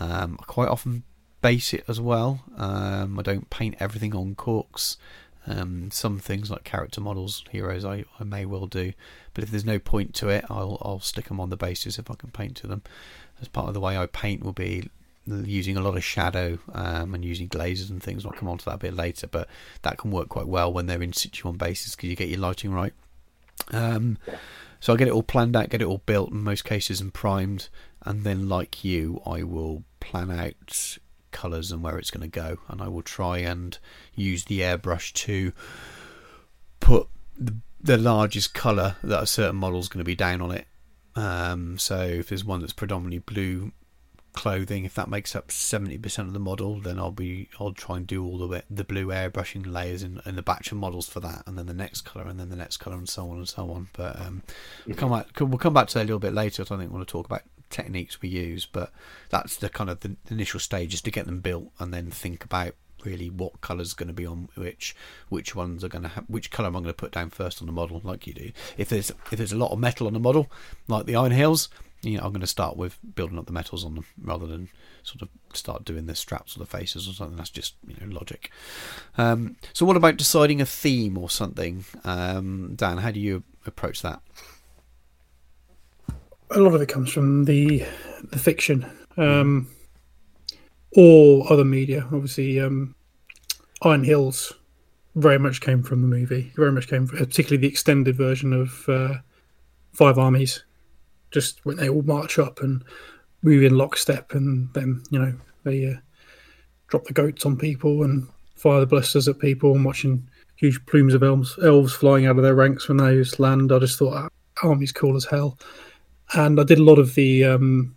[0.00, 1.02] Um, I quite often
[1.42, 2.44] base it as well.
[2.56, 4.96] Um, I don't paint everything on corks.
[5.46, 8.94] Um, some things like character models, heroes, I, I may well do,
[9.34, 12.10] but if there's no point to it, I'll I'll stick them on the basis if
[12.10, 12.82] I can paint to them.
[13.42, 14.88] As part of the way I paint will be
[15.26, 18.24] using a lot of shadow um, and using glazes and things.
[18.24, 19.48] I'll come on to that a bit later, but
[19.82, 22.40] that can work quite well when they're in situ on bases because you get your
[22.40, 22.92] lighting right.
[23.72, 24.18] Um,
[24.80, 27.12] so I get it all planned out, get it all built in most cases and
[27.12, 27.68] primed,
[28.02, 30.98] and then like you, I will plan out
[31.30, 33.78] colours and where it's going to go, and I will try and
[34.14, 35.52] use the airbrush to
[36.80, 37.08] put
[37.38, 40.66] the, the largest colour that a certain model is going to be down on it.
[41.16, 43.72] Um, so if there's one that's predominantly blue
[44.32, 47.98] clothing, if that makes up seventy percent of the model, then I'll be I'll try
[47.98, 51.20] and do all the the blue airbrushing layers in, in the batch of models for
[51.20, 53.48] that, and then the next color, and then the next color, and so on and
[53.48, 53.88] so on.
[53.92, 54.42] But um,
[54.86, 56.62] we'll come back we'll come back to that a little bit later.
[56.62, 58.90] I don't think we want to talk about techniques we use, but
[59.30, 62.44] that's the kind of the initial stage is to get them built, and then think
[62.44, 62.74] about
[63.04, 64.94] really what colour's going to be on which,
[65.28, 67.60] which ones are going to have, which colour am I going to put down first
[67.60, 68.50] on the model, like you do.
[68.76, 70.50] If there's if there's a lot of metal on the model,
[70.88, 71.68] like the Iron Hills,
[72.02, 74.68] you know, I'm going to start with building up the metals on them rather than
[75.02, 77.36] sort of start doing the straps or the faces or something.
[77.36, 78.50] That's just you know logic.
[79.16, 82.98] Um, so, what about deciding a theme or something, um, Dan?
[82.98, 84.20] How do you approach that?
[86.50, 87.84] a lot of it comes from the
[88.30, 88.86] the fiction
[89.16, 89.68] um,
[90.96, 92.06] or other media.
[92.12, 92.94] Obviously, um,
[93.82, 94.52] Iron Hills
[95.16, 96.52] very much came from the movie.
[96.56, 99.14] Very much came, from, particularly the extended version of uh,
[99.92, 100.64] Five Armies.
[101.30, 102.84] Just when they all march up and
[103.42, 105.34] move in lockstep, and then you know
[105.64, 105.98] they uh,
[106.88, 111.14] drop the goats on people and fire the ballistas at people, and watching huge plumes
[111.14, 113.72] of elves, elves flying out of their ranks when they land.
[113.72, 114.32] I just thought that
[114.62, 115.58] army's cool as hell
[116.32, 117.94] and I did a lot of the um,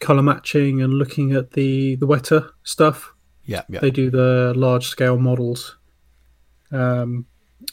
[0.00, 3.12] color matching and looking at the the Weta stuff.
[3.44, 3.80] Yeah, yeah.
[3.80, 5.76] They do the large scale models
[6.70, 7.26] um,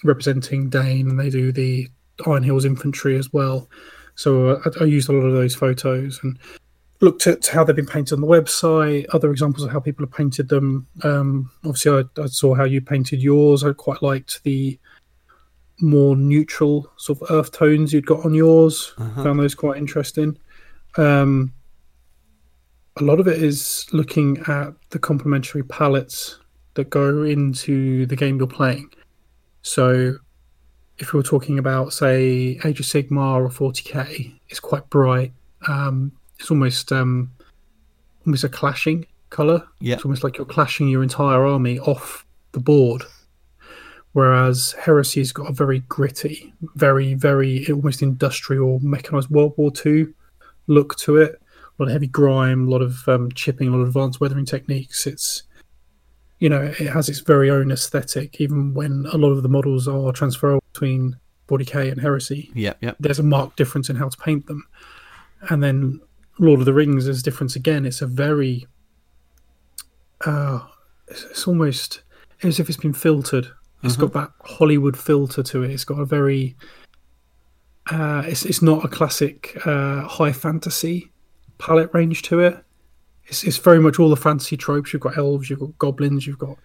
[0.04, 1.90] representing Dain, and they do the
[2.26, 3.70] Iron Hills infantry as well.
[4.16, 6.40] So uh, I, I, used a lot of those photos and
[7.02, 10.14] looked at how they've been painted on the website, other examples of how people have
[10.14, 10.88] painted them.
[11.04, 13.64] Um, obviously, I, I, saw how you painted yours.
[13.64, 14.80] I quite liked the
[15.82, 18.94] more neutral sort of earth tones you'd got on yours.
[18.98, 19.24] Uh-huh.
[19.24, 20.38] Found those quite interesting.
[20.98, 21.54] Um,
[22.98, 26.40] a lot of it is looking at the complementary palettes
[26.76, 28.90] that go into the game you're playing.
[29.62, 30.18] So,
[30.98, 35.34] if we are talking about, say, Age of Sigmar or 40k, it's quite bright.
[35.68, 37.32] Um, it's almost um,
[38.26, 39.66] almost a clashing color.
[39.80, 43.04] Yeah, it's almost like you're clashing your entire army off the board
[44.16, 50.08] whereas Heresy's got a very gritty, very, very almost industrial, mechanized World War II
[50.68, 51.42] look to it.
[51.78, 54.46] A lot of heavy grime, a lot of um, chipping, a lot of advanced weathering
[54.46, 55.06] techniques.
[55.06, 55.44] It's,
[56.40, 59.88] you know, it has its very own aesthetic, even when a lot of the models
[59.88, 61.18] are transferable between
[61.48, 62.52] 40k and Heresy.
[62.54, 62.94] Yeah, yeah.
[63.00, 64.66] There's a marked difference in how to paint them.
[65.50, 66.00] And then
[66.40, 67.86] Lord of the Rings, there's difference again.
[67.86, 68.68] It's a very,
[70.26, 70.62] uh,
[71.08, 72.02] it's, it's almost
[72.42, 73.50] as if it's been filtered
[73.86, 74.08] it's mm-hmm.
[74.08, 75.72] got that Hollywood filter to it.
[75.72, 76.56] It's got a very
[77.92, 81.12] uh, it's it's not a classic uh, high fantasy
[81.58, 82.64] palette range to it.
[83.28, 84.94] It's, it's very much all the fantasy tropes.
[84.94, 86.58] You've got elves, you've got goblins, you've got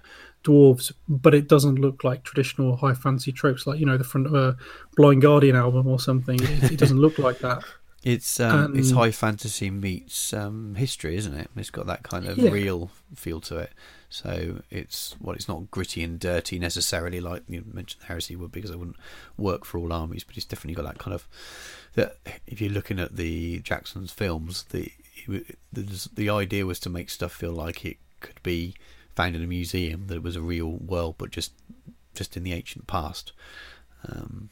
[0.44, 4.26] dwarves, but it doesn't look like traditional high fantasy tropes, like you know the front
[4.26, 4.56] of a
[4.96, 6.38] Blind Guardian album or something.
[6.42, 7.62] It, it doesn't look like that.
[8.02, 11.50] It's um, it's Um, high fantasy meets um, history, isn't it?
[11.54, 12.48] It's got that kind of Yeah.
[12.48, 13.72] real feel to it.
[14.08, 18.70] So it's well, it's not gritty and dirty necessarily, like you mentioned Heresy would, because
[18.70, 18.96] it wouldn't
[19.36, 20.24] work for all armies.
[20.24, 21.28] But it's definitely got that kind of
[21.94, 22.16] that.
[22.46, 24.92] If you're looking at the Jackson's films, the
[25.72, 28.74] the the idea was to make stuff feel like it could be
[29.14, 31.52] found in a museum, that it was a real world, but just
[32.14, 33.32] just in the ancient past.
[34.08, 34.50] Um,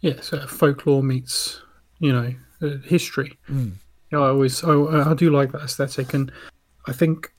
[0.00, 1.62] Yeah, so folklore meets
[1.98, 3.38] you know uh, history.
[3.48, 3.72] Mm.
[4.10, 6.32] You I always I, I do like that aesthetic, and
[6.86, 7.32] I think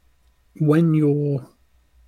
[0.60, 1.46] when you're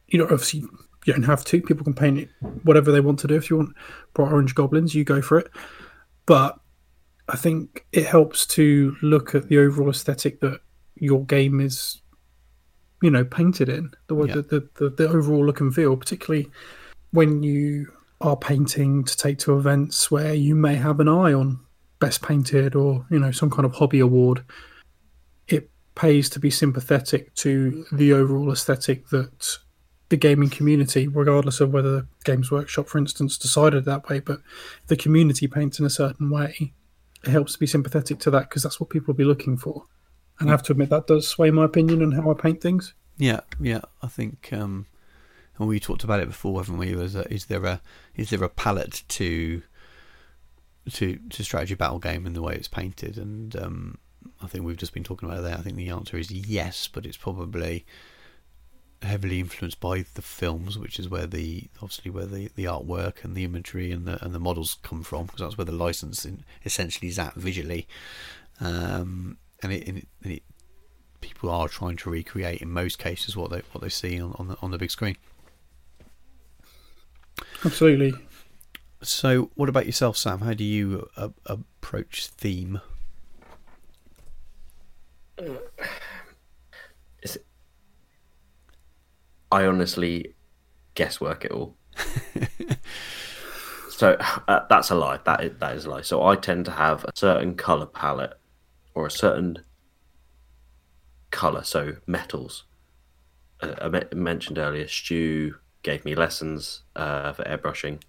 [0.07, 0.63] you know obviously
[1.05, 1.61] you don't have to.
[1.61, 2.29] People can paint it
[2.63, 3.35] whatever they want to do.
[3.35, 3.75] If you want
[4.13, 5.51] bright orange goblins, you go for it.
[6.25, 6.59] But
[7.27, 10.59] I think it helps to look at the overall aesthetic that
[10.95, 12.01] your game is,
[13.01, 14.35] you know, painted in the Yeah.
[14.35, 16.47] the, the, the the overall look and feel, particularly
[17.11, 21.59] when you are painting to take to events where you may have an eye on
[21.99, 24.43] best painted or you know some kind of hobby award.
[25.47, 29.57] It pays to be sympathetic to the overall aesthetic that
[30.09, 34.41] the gaming community, regardless of whether Games Workshop, for instance, decided that way, but
[34.87, 36.73] the community paints in a certain way,
[37.27, 39.85] it helps to be sympathetic to that because that's what people will be looking for.
[40.39, 42.93] And I have to admit that does sway my opinion on how I paint things.
[43.17, 43.81] Yeah, yeah.
[44.01, 44.87] I think, um,
[45.57, 46.93] and we talked about it before, haven't we?
[46.95, 47.81] Was uh, is there a
[48.15, 49.61] is there a palette to
[50.91, 53.17] to to strategy battle game in the way it's painted?
[53.17, 53.97] And um,
[54.41, 55.57] I think we've just been talking about that.
[55.57, 57.85] I think the answer is yes, but it's probably
[59.05, 63.35] heavily influenced by the films, which is where the obviously where the, the artwork and
[63.35, 67.07] the imagery and the and the models come from, because that's where the licensing essentially
[67.07, 67.87] is at visually.
[68.59, 70.43] Um, and it, and it, and it
[71.21, 74.47] people are trying to recreate in most cases what they what they see on, on
[74.49, 75.17] the on the big screen.
[77.63, 78.13] Absolutely.
[79.01, 80.39] So, what about yourself, Sam?
[80.39, 82.81] How do you uh, approach theme?
[89.55, 90.35] I honestly
[90.95, 91.77] guesswork it all.
[93.89, 94.17] so
[94.49, 95.21] uh, that's a lie.
[95.23, 96.01] That is, that is a lie.
[96.01, 98.33] So I tend to have a certain color palette
[98.93, 99.59] or a certain
[101.31, 101.63] color.
[101.63, 102.65] So metals.
[103.61, 108.01] Uh, I me- mentioned earlier, Stu gave me lessons uh, for airbrushing,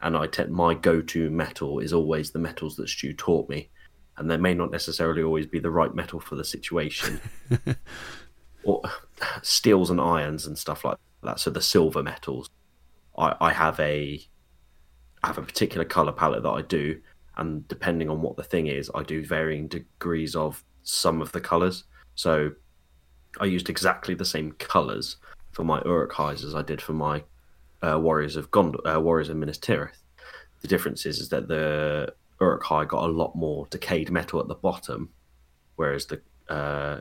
[0.00, 3.68] and I tend my go-to metal is always the metals that Stu taught me,
[4.16, 7.20] and they may not necessarily always be the right metal for the situation
[8.68, 8.82] or
[9.42, 11.40] steels and irons and stuff like that.
[11.40, 12.48] So the silver metals,
[13.16, 14.20] I, I have a
[15.22, 17.00] I have a particular color palette that I do,
[17.36, 21.40] and depending on what the thing is, I do varying degrees of some of the
[21.40, 21.84] colors.
[22.14, 22.52] So
[23.40, 25.16] I used exactly the same colors
[25.52, 27.24] for my Uruk-hais as I did for my
[27.82, 30.02] uh, Warriors of Gondor, uh, Warriors of Minas Tirith.
[30.62, 34.54] The difference is, is that the Uruk-hai got a lot more decayed metal at the
[34.54, 35.10] bottom,
[35.76, 37.00] whereas the uh,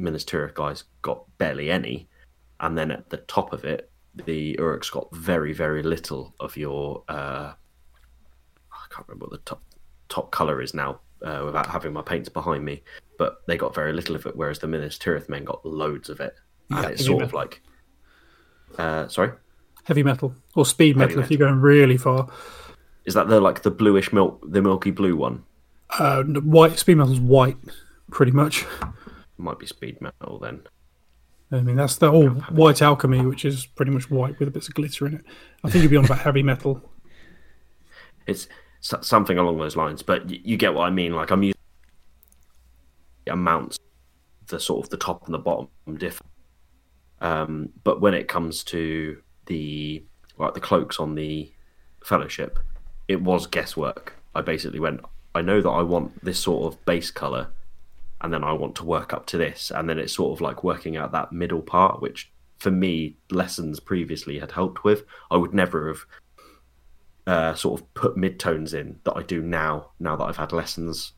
[0.00, 2.08] Minas Tirith guys got barely any,
[2.60, 3.90] and then at the top of it,
[4.26, 7.04] the Uruk's got very very little of your.
[7.08, 7.52] Uh,
[8.72, 9.62] I can't remember what the top
[10.08, 12.82] top color is now uh, without having my paints behind me,
[13.18, 16.20] but they got very little of it, whereas the Minas Tirith men got loads of
[16.20, 16.34] it,
[16.70, 16.90] and Yeah.
[16.90, 17.62] it's sort of like.
[18.78, 19.32] Uh, sorry,
[19.84, 22.28] Heavy metal or speed Heavy metal if you're going really far.
[23.04, 25.42] is that the like the bluish milk, the milky blue one?
[25.98, 27.56] Uh, white speed metal's white,
[28.12, 28.64] pretty much.
[29.40, 30.62] Might be speed metal then.
[31.52, 34.68] I mean, that's the all white alchemy, which is pretty much white with a bits
[34.68, 35.24] of glitter in it.
[35.64, 36.82] I think you'd be on about heavy metal.
[38.26, 38.46] it's
[38.80, 40.02] something along those lines.
[40.02, 41.14] But you get what I mean.
[41.14, 41.58] Like I'm using
[43.26, 43.78] amounts,
[44.46, 46.24] the sort of the top and the bottom differ.
[47.20, 50.04] Um, but when it comes to the
[50.38, 51.52] like the cloaks on the
[52.04, 52.58] fellowship,
[53.08, 54.16] it was guesswork.
[54.34, 55.00] I basically went.
[55.34, 57.48] I know that I want this sort of base color,
[58.20, 60.62] and then I want to work up to this, and then it's sort of like
[60.64, 65.04] working out that middle part, which for me lessons previously had helped with.
[65.30, 66.00] I would never have
[67.26, 69.90] uh, sort of put midtones in that I do now.
[69.98, 71.12] Now that I've had lessons,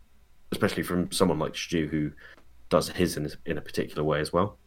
[0.53, 2.13] especially from someone like Stu who
[2.69, 4.59] does his in, in a particular way as well.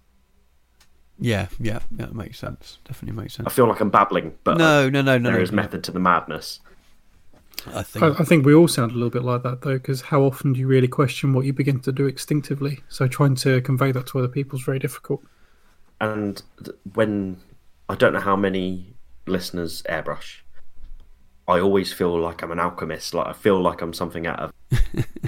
[1.17, 2.05] Yeah, yeah, yeah.
[2.07, 2.79] It makes sense.
[2.85, 3.47] Definitely makes sense.
[3.47, 5.29] I feel like I'm babbling, but No, no, no, no.
[5.29, 5.55] there no, is no.
[5.55, 6.59] method to the madness.
[7.67, 8.03] I think.
[8.03, 10.53] I, I think we all sound a little bit like that though, because how often
[10.53, 12.79] do you really question what you begin to do instinctively?
[12.89, 15.23] So trying to convey that to other people is very difficult.
[16.01, 16.41] And
[16.93, 17.37] when
[17.89, 18.95] I don't know how many
[19.27, 20.41] listeners airbrush,
[21.47, 23.13] I always feel like I'm an alchemist.
[23.13, 24.51] Like I feel like I'm something out of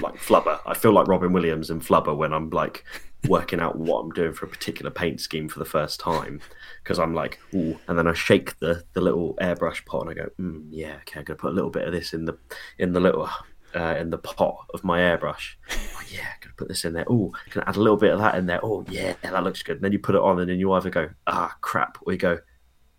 [0.00, 0.60] like Flubber.
[0.66, 2.84] I feel like Robin Williams in Flubber when I'm like
[3.26, 6.40] working out what I'm doing for a particular paint scheme for the first time
[6.82, 10.14] because I'm like, ooh, and then I shake the the little airbrush pot and I
[10.14, 12.38] go, mm, yeah, okay, I'm gonna put a little bit of this in the
[12.78, 13.28] in the little
[13.74, 15.54] uh, in the pot of my airbrush.
[15.70, 17.06] Oh, yeah, gonna put this in there.
[17.08, 18.60] Oh, can I add a little bit of that in there?
[18.64, 19.76] Oh yeah, that looks good.
[19.76, 22.18] And then you put it on, and then you either go, ah, crap, or you
[22.18, 22.38] go,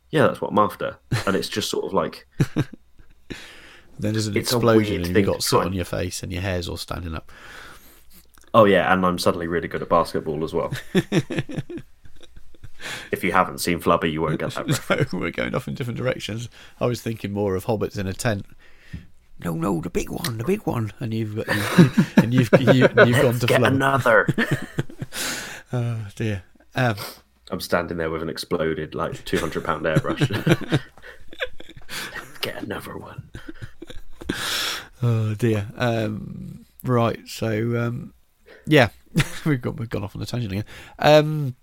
[0.09, 2.27] yeah, that's what I'm after, and it's just sort of like.
[3.99, 6.77] then there's an explosion and you've got soot on your face and your hair's all
[6.77, 7.31] standing up.
[8.53, 10.73] Oh yeah, and I'm suddenly really good at basketball as well.
[13.11, 14.67] if you haven't seen Flubber, you won't get that.
[15.13, 16.49] no, we're going off in different directions.
[16.79, 18.45] I was thinking more of hobbits in a tent.
[19.43, 22.89] No, no, the big one, the big one, and you've got, you've, and you've you,
[23.05, 23.67] you've gone to get Flubber.
[23.67, 24.27] another.
[25.73, 26.43] oh dear.
[26.75, 26.95] Um,
[27.49, 30.81] I'm standing there with an exploded like 200 pound airbrush.
[32.41, 33.29] get another one.
[35.01, 35.67] Oh dear.
[35.77, 37.25] Um, right.
[37.27, 38.13] So um,
[38.69, 38.89] yeah,
[39.45, 40.65] we've got we've gone off on a tangent again.
[40.99, 41.55] Um,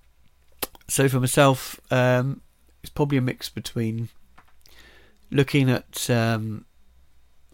[0.88, 2.42] so for myself, um,
[2.82, 4.08] it's probably a mix between
[5.30, 6.66] looking at, um,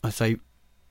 [0.03, 0.37] I say,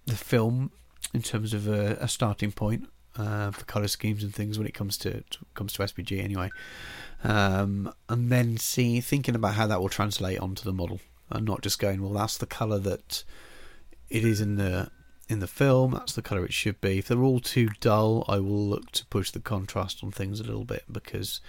[0.06, 0.72] the film
[1.14, 4.74] in terms of a, a starting point uh, for color schemes and things when it
[4.74, 6.52] comes to, to comes to SBG anyway,
[7.24, 11.00] um, and then see thinking about how that will translate onto the model,
[11.32, 13.24] and not just going, well, that's the color that
[14.10, 14.92] it is in the
[15.32, 15.92] in the film.
[15.92, 17.00] That's the color it should be.
[17.00, 20.44] If they're all too dull, I will look to push the contrast on things a
[20.44, 21.40] little bit because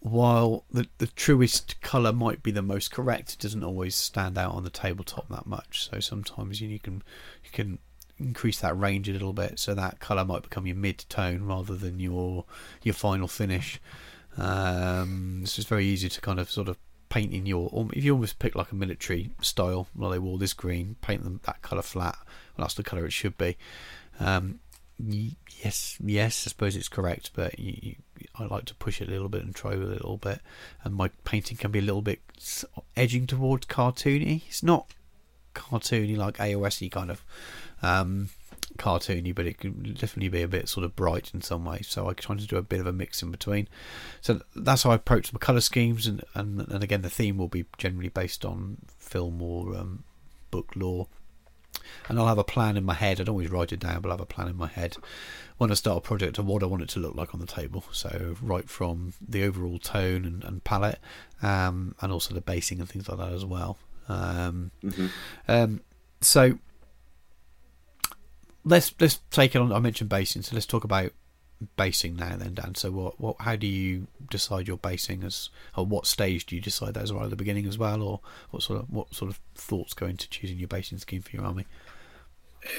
[0.00, 4.54] while the, the truest colour might be the most correct, it doesn't always stand out
[4.54, 5.88] on the tabletop that much.
[5.90, 7.02] So sometimes you, you can
[7.44, 7.78] you can
[8.18, 11.76] increase that range a little bit, so that colour might become your mid tone rather
[11.76, 12.46] than your
[12.82, 13.78] your final finish.
[14.38, 16.78] Um, this is very easy to kind of sort of
[17.08, 17.88] paint in your.
[17.92, 21.40] If you almost pick like a military style, well, they wore this green, paint them
[21.44, 22.16] that colour flat.
[22.56, 23.56] Well, that's the colour it should be.
[24.20, 24.60] Um,
[24.98, 27.94] yes, yes, I suppose it's correct, but you, you,
[28.38, 30.40] I like to push it a little bit and try a little bit.
[30.82, 32.20] And my painting can be a little bit
[32.96, 34.42] edging towards cartoony.
[34.46, 34.86] It's not
[35.54, 37.24] cartoony like AOSy kind of
[37.82, 38.30] um,
[38.78, 41.80] cartoony, but it can definitely be a bit sort of bright in some way.
[41.82, 43.68] So I try to do a bit of a mix in between.
[44.20, 47.48] So that's how I approach my colour schemes, and, and and again the theme will
[47.48, 50.04] be generally based on film or um,
[50.50, 51.08] book lore
[52.08, 53.20] and I'll have a plan in my head.
[53.20, 54.96] I don't always write it down, but I'll have a plan in my head
[55.58, 57.46] when I start a project of what I want it to look like on the
[57.46, 57.84] table.
[57.92, 60.98] So right from the overall tone and, and palette,
[61.42, 63.78] um, and also the basing and things like that as well.
[64.08, 65.06] Um, mm-hmm.
[65.48, 65.80] um,
[66.20, 66.58] so
[68.64, 69.72] let's let's take it on.
[69.72, 71.12] I mentioned basing, so let's talk about
[71.76, 72.74] basing now then dan?
[72.74, 76.62] So what, what how do you decide your basing as or what stage do you
[76.62, 78.20] decide that as right at the beginning as well or
[78.50, 81.44] what sort of what sort of thoughts go into choosing your basing scheme for your
[81.44, 81.66] army?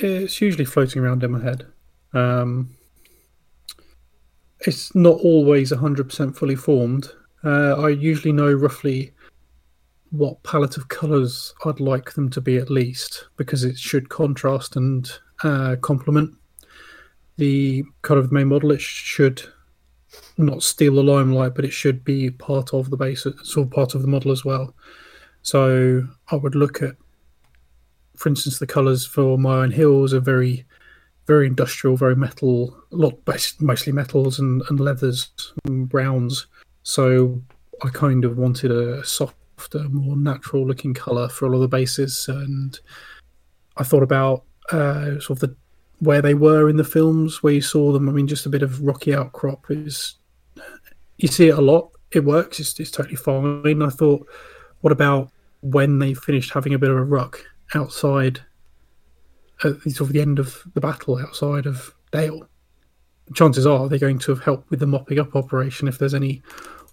[0.02, 1.68] It's usually floating around in my head.
[2.14, 2.76] Um,
[4.62, 7.10] it's not always 100% fully formed.
[7.44, 9.12] Uh, i usually know roughly
[10.10, 14.76] what palette of colors i'd like them to be at least because it should contrast
[14.76, 15.12] and
[15.44, 16.34] uh, complement
[17.38, 19.42] the kind of main model, it should
[20.38, 23.96] not steal the limelight, but it should be part of the base, sort of part
[23.96, 24.74] of the model as well.
[25.42, 26.96] So I would look at,
[28.16, 30.66] for instance, the colours for my Iron Hills are very,
[31.28, 33.20] very industrial, very metal, a lot
[33.60, 35.30] mostly metals and, and leathers
[35.66, 36.48] and browns.
[36.84, 37.42] So
[37.84, 42.28] I kind of wanted a softer, more natural looking colour for all of the bases,
[42.28, 42.80] and
[43.78, 45.56] I thought about uh, sort of the
[46.00, 48.10] where they were in the films where you saw them.
[48.10, 50.16] I mean, just a bit of rocky outcrop is
[51.18, 51.92] you see it a lot.
[52.12, 52.60] It works.
[52.60, 53.82] It's, it's totally fine.
[53.82, 54.28] I thought,
[54.82, 55.32] what about
[55.62, 57.44] when they finished having a bit of a ruck
[57.74, 58.42] outside
[59.64, 62.48] at sort of the end of the battle outside of Dale?
[63.34, 66.44] Chances are they're going to have helped with the mopping up operation if there's any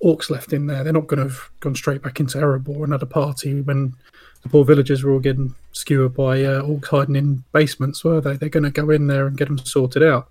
[0.02, 0.82] orcs left in there.
[0.82, 3.94] They're not going to have gone straight back into Erebor and had a party when
[4.42, 8.36] the poor villagers were all getting skewered by uh, orcs hiding in basements, were they?
[8.36, 10.28] They're going to go in there and get them sorted out.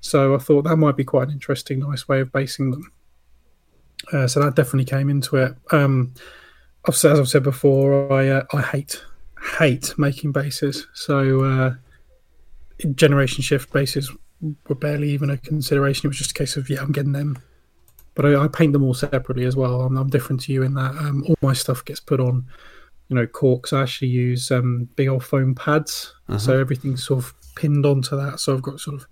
[0.00, 2.92] So I thought that might be quite an interesting, nice way of basing them.
[4.12, 5.54] Uh, so that definitely came into it.
[5.72, 6.14] Um,
[6.88, 9.04] as I've said before, I uh, I hate
[9.58, 10.86] hate making bases.
[10.94, 11.74] So uh,
[12.94, 14.10] generation shift bases
[14.68, 16.06] were barely even a consideration.
[16.06, 17.38] It was just a case of yeah, I'm getting them.
[18.14, 19.82] But I, I paint them all separately as well.
[19.82, 22.46] I'm, I'm different to you in that um, all my stuff gets put on
[23.08, 26.38] you know corks i actually use um, big old foam pads uh-huh.
[26.38, 29.08] so everything's sort of pinned onto that so i've got sort of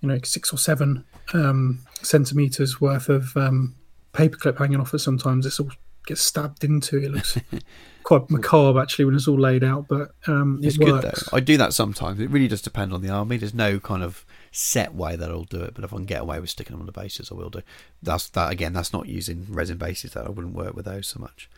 [0.00, 3.76] you know six or seven um, centimeters worth of um,
[4.14, 5.70] paperclip hanging off it sometimes it's all
[6.06, 6.98] gets stabbed into.
[6.98, 7.38] It looks
[8.02, 11.36] quite macabre actually when it's all laid out, but um, It's it good though.
[11.36, 12.20] I do that sometimes.
[12.20, 13.36] It really does depend on the army.
[13.36, 16.20] There's no kind of set way that I'll do it, but if I can get
[16.22, 17.62] away with sticking them on the bases, I will do.
[18.02, 18.72] That's that again.
[18.72, 20.12] That's not using resin bases.
[20.12, 21.48] That I wouldn't work with those so much.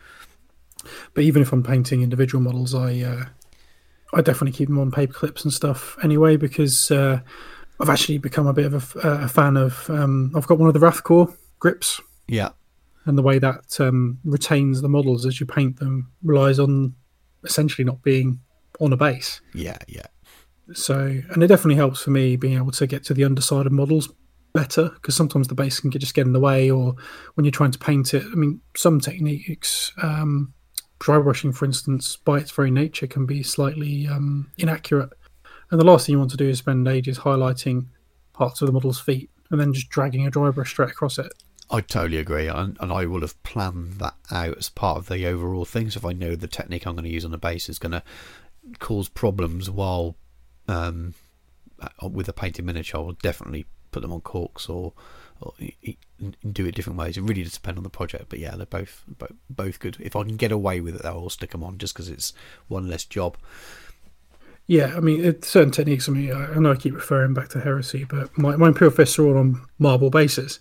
[1.13, 3.25] But even if I'm painting individual models, I uh,
[4.13, 7.19] I definitely keep them on paper clips and stuff anyway because uh,
[7.79, 9.89] I've actually become a bit of a a, fan of.
[9.89, 12.49] Um, I've got one of the Rathcore grips, Yeah,
[13.05, 16.95] and the way that um, retains the models as you paint them relies on
[17.43, 18.39] essentially not being
[18.79, 19.41] on a base.
[19.53, 20.07] yeah, yeah.
[20.73, 23.71] So, and it definitely helps for me being able to get to the underside of
[23.71, 24.09] models
[24.53, 26.95] better because sometimes the base can get, just get in the way, or
[27.33, 28.23] when you're trying to paint it.
[28.23, 30.53] I mean, some techniques, um,
[30.99, 35.09] dry brushing, for instance, by its very nature, can be slightly um, inaccurate.
[35.71, 37.87] And the last thing you want to do is spend ages highlighting
[38.33, 41.31] parts of the model's feet and then just dragging a dry brush straight across it.
[41.69, 45.25] I totally agree, and, and I will have planned that out as part of the
[45.25, 45.89] overall thing.
[45.89, 47.93] So if I know the technique I'm going to use on the base is going
[47.93, 48.03] to
[48.79, 50.15] cause problems while
[50.67, 51.13] um,
[51.79, 54.93] uh, with a painted miniature, I will definitely put them on corks or,
[55.41, 55.53] or
[56.51, 57.17] do it different ways.
[57.17, 59.97] It really does depend on the project, but yeah, they're both both, both good.
[59.99, 62.33] If I can get away with it, I'll stick them on just because it's
[62.67, 63.37] one less job.
[64.65, 66.07] Yeah, I mean, it, certain techniques.
[66.07, 68.95] I mean, I I know I keep referring back to heresy, but my, my Imperial
[68.95, 70.59] fists are all on marble bases.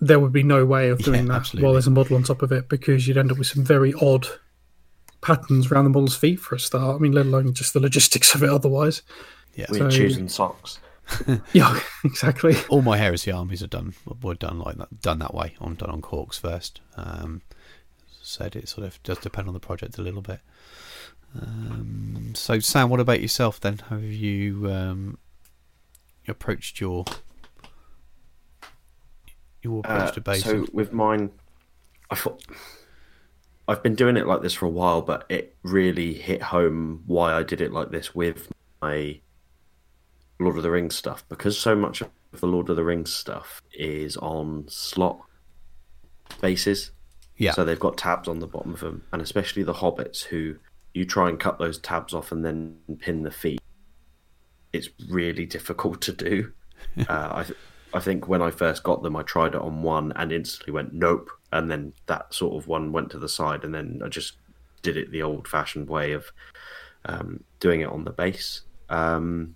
[0.00, 1.64] There would be no way of doing Yeah, that absolutely.
[1.64, 3.94] while there's a model on top of it because you'd end up with some very
[3.94, 4.26] odd
[5.24, 6.96] patterns around the model's feet for a start.
[6.96, 9.02] I mean, let alone just the logistics of it otherwise.
[9.54, 10.78] Yeah, We're So- choosing socks.
[11.52, 12.56] Yeah, exactly.
[12.68, 13.92] all my heresy armies are done
[14.22, 17.42] were done like that done that way on done on corks first um
[18.22, 20.40] said it sort of does depend on the project a little bit
[21.38, 25.18] um so sam what about yourself then have you um
[26.26, 27.04] approached your
[29.62, 31.30] your approach Uh, to basic so with mine,
[32.10, 32.42] I thought
[33.66, 37.32] I've been doing it like this for a while, but it really hit home why
[37.32, 39.20] I did it like this with my
[40.38, 43.62] Lord of the Rings stuff because so much of the Lord of the Rings stuff
[43.72, 45.20] is on slot
[46.40, 46.90] bases.
[47.36, 50.56] yeah So they've got tabs on the bottom of them, and especially the hobbits who
[50.92, 53.60] you try and cut those tabs off and then pin the feet.
[54.72, 56.52] It's really difficult to do.
[57.08, 57.58] uh, I th-
[57.94, 60.92] I think when I first got them, I tried it on one and instantly went
[60.92, 64.34] nope, and then that sort of one went to the side, and then I just
[64.82, 66.26] did it the old-fashioned way of
[67.06, 68.62] um, doing it on the base.
[68.90, 69.54] Um,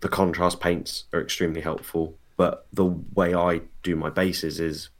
[0.00, 4.90] the contrast paints are extremely helpful, but the way I do my bases is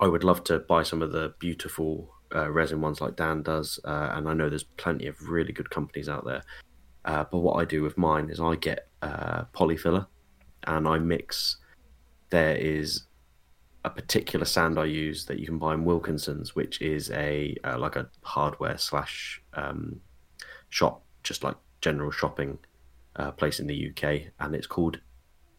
[0.00, 3.78] I would love to buy some of the beautiful uh, resin ones like Dan does,
[3.84, 6.42] uh, and I know there's plenty of really good companies out there.
[7.04, 10.06] Uh, but what I do with mine is I get uh, polyfiller
[10.66, 11.56] and I mix.
[12.30, 13.02] There is
[13.84, 17.78] a particular sand I use that you can buy in Wilkinson's, which is a uh,
[17.78, 20.00] like a hardware slash um,
[20.68, 22.58] shop, just like general shopping
[23.16, 25.00] uh, place in the UK, and it's called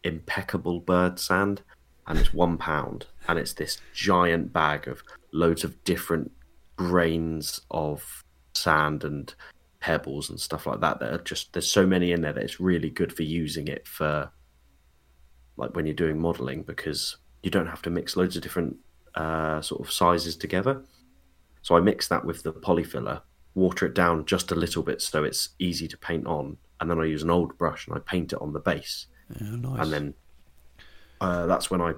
[0.02, 1.62] Impeccable Bird Sand,
[2.06, 5.02] and it's one pound, and it's this giant bag of
[5.32, 6.32] loads of different
[6.76, 8.24] grains of
[8.54, 9.34] sand and
[9.80, 10.98] pebbles and stuff like that.
[10.98, 13.86] That are just there's so many in there that it's really good for using it
[13.86, 14.30] for
[15.56, 18.76] like when you're doing modeling because you don't have to mix loads of different
[19.14, 20.82] uh, sort of sizes together.
[21.62, 23.20] So I mix that with the polyfiller,
[23.54, 26.98] water it down just a little bit so it's easy to paint on, and then
[26.98, 29.06] I use an old brush and I paint it on the base
[29.40, 29.80] Yeah, nice.
[29.80, 30.14] and then
[31.20, 31.92] uh, that's when I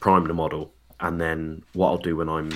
[0.00, 0.72] prime the model.
[1.00, 2.50] And then what I'll do when I'm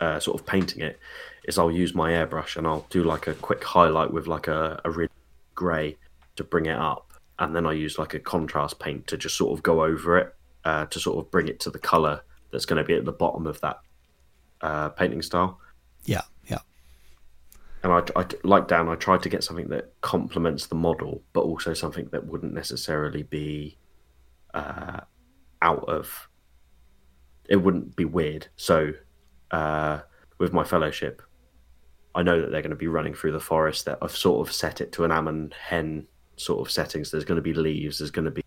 [0.00, 0.98] uh, sort of painting it
[1.44, 4.80] is I'll use my airbrush and I'll do like a quick highlight with like a,
[4.84, 5.10] a really
[5.54, 5.96] grey
[6.36, 9.56] to bring it up, and then I use like a contrast paint to just sort
[9.56, 12.82] of go over it uh, to sort of bring it to the colour that's going
[12.82, 13.78] to be at the bottom of that
[14.60, 15.60] uh, painting style
[16.04, 16.58] yeah yeah
[17.82, 18.88] and I, I like Dan.
[18.88, 23.22] I tried to get something that complements the model, but also something that wouldn't necessarily
[23.22, 23.76] be
[24.54, 25.00] uh,
[25.62, 26.28] out of.
[27.48, 28.48] It wouldn't be weird.
[28.56, 28.92] So,
[29.50, 30.00] uh,
[30.38, 31.22] with my fellowship,
[32.14, 33.84] I know that they're going to be running through the forest.
[33.84, 36.06] That I've sort of set it to an Amon Hen
[36.36, 37.10] sort of settings.
[37.10, 37.98] There's going to be leaves.
[37.98, 38.42] There's going to be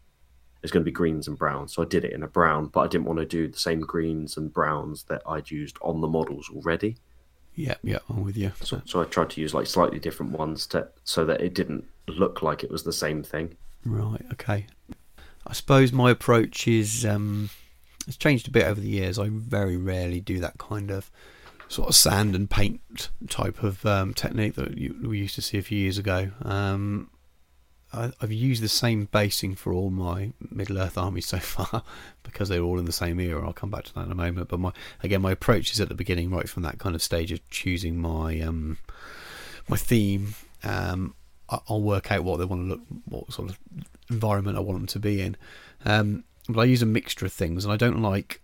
[0.62, 1.74] there's going to be greens and browns.
[1.74, 3.82] So I did it in a brown, but I didn't want to do the same
[3.82, 6.98] greens and browns that I'd used on the models already.
[7.56, 10.66] yeah yeah i'm with you So, so I tried to use like slightly different ones
[10.68, 13.58] to so that it didn't look like it was the same thing.
[13.86, 14.24] Right.
[14.34, 14.68] Okay.
[15.48, 17.50] I suppose my approach is um,
[18.08, 19.18] it's changed a bit over the years.
[19.20, 21.10] I very rarely do that kind of
[21.68, 25.58] sort of sand and paint type of um, technique that you, we used to see
[25.58, 26.30] a few years ago.
[26.44, 27.10] Um,
[27.94, 31.84] I, I've used the same basing for all my Middle Earth armies so far
[32.24, 33.46] because they're all in the same era.
[33.46, 34.50] I'll come back to that in a moment.
[34.50, 34.72] But my
[35.04, 37.98] again, my approach is at the beginning, right from that kind of stage of choosing
[37.98, 38.78] my um,
[39.68, 40.36] my theme.
[40.64, 41.16] Um,
[41.68, 43.60] I'll work out what they want to look, what sort of
[44.10, 45.36] environment I want them to be in.
[45.84, 48.42] Um, but I use a mixture of things, and I don't like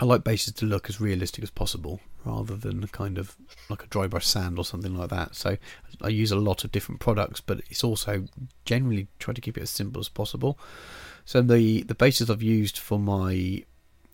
[0.00, 3.36] I like bases to look as realistic as possible rather than kind of
[3.68, 5.34] like a dry brush sand or something like that.
[5.34, 5.56] So
[6.02, 8.24] I use a lot of different products, but it's also
[8.64, 10.58] generally try to keep it as simple as possible.
[11.24, 13.64] So the the bases I've used for my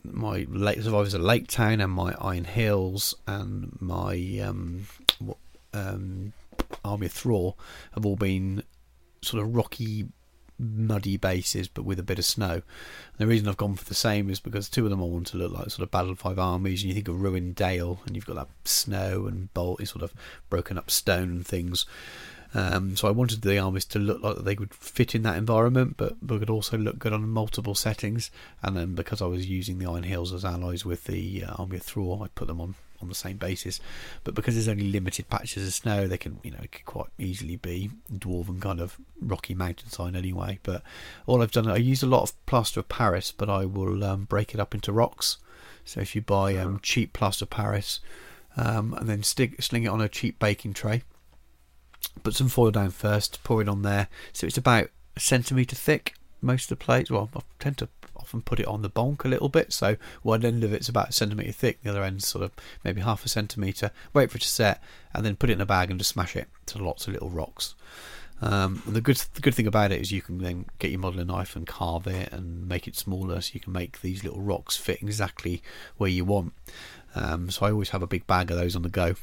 [0.05, 4.87] my lake survivors of Lake Town and my Iron Hills and my um,
[5.73, 6.33] um,
[6.85, 7.55] Army of Thror
[7.93, 8.63] have all been
[9.23, 10.07] sort of rocky
[10.59, 12.53] muddy bases but with a bit of snow.
[12.53, 12.63] And
[13.19, 15.37] the reason I've gone for the same is because two of them I want to
[15.37, 18.27] look like sort of Battle Five armies, and you think of Ruined Dale, and you've
[18.27, 20.13] got that snow and bolt, sort of
[20.49, 21.87] broken up stone and things.
[22.57, 25.97] Um, so I wanted the armies to look like they would fit in that environment,
[25.97, 28.31] but, but could also look good on multiple settings.
[28.63, 31.79] And then because I was using the Iron Hills as allies with the uh, Army
[31.79, 33.81] of Thror, I put them on on the same basis.
[34.25, 37.09] But because there's only limited patches of snow, they can you know it could quite
[37.19, 40.59] easily be dwarven kind of rocky mountainside anyway.
[40.63, 40.83] But
[41.27, 44.25] all I've done, I use a lot of plaster of Paris, but I will um,
[44.25, 45.39] break it up into rocks.
[45.85, 48.01] So if you buy um, cheap plaster of Paris
[48.57, 51.03] um, and then stick sling it on a cheap baking tray,
[52.23, 54.09] put some foil down first, pour it on there.
[54.33, 57.11] So it's about a centimetre thick most of the plates.
[57.11, 57.89] Well, I tend to
[58.35, 59.73] often put it on the bonk a little bit.
[59.73, 62.53] So one end of it's about a centimetre thick, the other end's sort of
[62.83, 63.91] maybe half a centimetre.
[64.13, 64.83] Wait for it to set,
[65.13, 67.31] and then put it in a bag and just smash it to lots of little
[67.31, 67.75] rocks.
[68.43, 71.29] Um, the good the good thing about it is you can then get your modelling
[71.29, 74.77] knife and carve it and make it smaller, so you can make these little rocks
[74.77, 75.63] fit exactly
[75.97, 76.53] where you want.
[77.15, 79.15] Um, so I always have a big bag of those on the go.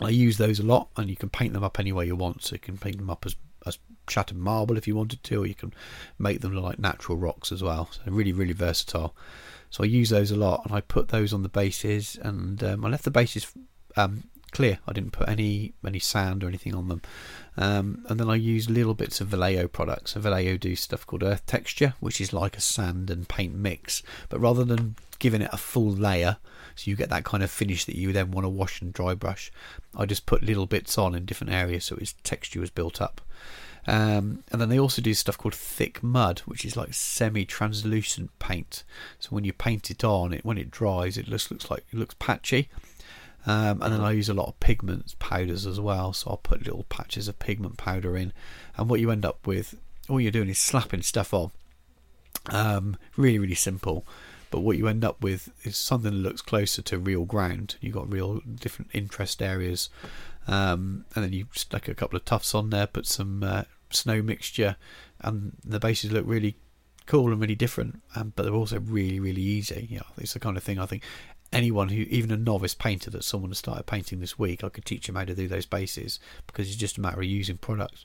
[0.00, 2.44] I use those a lot, and you can paint them up any way you want.
[2.44, 3.34] So you can paint them up as
[3.66, 3.78] as
[4.08, 5.72] shattered marble if you wanted to, or you can
[6.18, 7.90] make them look like natural rocks as well.
[7.92, 9.14] So really, really versatile.
[9.70, 12.84] So I use those a lot, and I put those on the bases, and um,
[12.84, 13.52] I left the bases
[13.96, 14.78] um, clear.
[14.86, 17.02] I didn't put any any sand or anything on them.
[17.56, 20.12] Um, and then I use little bits of Vallejo products.
[20.12, 24.02] So Vallejo do stuff called earth texture, which is like a sand and paint mix.
[24.28, 26.36] But rather than giving it a full layer,
[26.74, 29.14] so you get that kind of finish that you then want to wash and dry
[29.14, 29.50] brush,
[29.96, 33.20] I just put little bits on in different areas so its texture was built up.
[33.86, 38.82] Um, and then they also do stuff called thick mud, which is like semi-translucent paint.
[39.20, 41.98] So when you paint it on, it when it dries, it just looks like it
[41.98, 42.68] looks patchy.
[43.46, 46.12] Um, and then I use a lot of pigments powders as well.
[46.12, 48.32] So I'll put little patches of pigment powder in,
[48.76, 49.76] and what you end up with,
[50.08, 51.52] all you're doing is slapping stuff on.
[52.50, 54.04] Um, really, really simple.
[54.50, 57.76] But what you end up with is something that looks closer to real ground.
[57.80, 59.90] You've got real different interest areas,
[60.46, 64.22] um, and then you stick a couple of tufts on there, put some uh, snow
[64.22, 64.76] mixture,
[65.20, 66.56] and the bases look really
[67.06, 68.02] cool and really different.
[68.14, 69.86] Um, but they're also really, really easy.
[69.90, 71.02] You know, it's the kind of thing I think
[71.52, 74.84] anyone who, even a novice painter that someone has started painting this week, I could
[74.84, 78.04] teach them how to do those bases because it's just a matter of using products.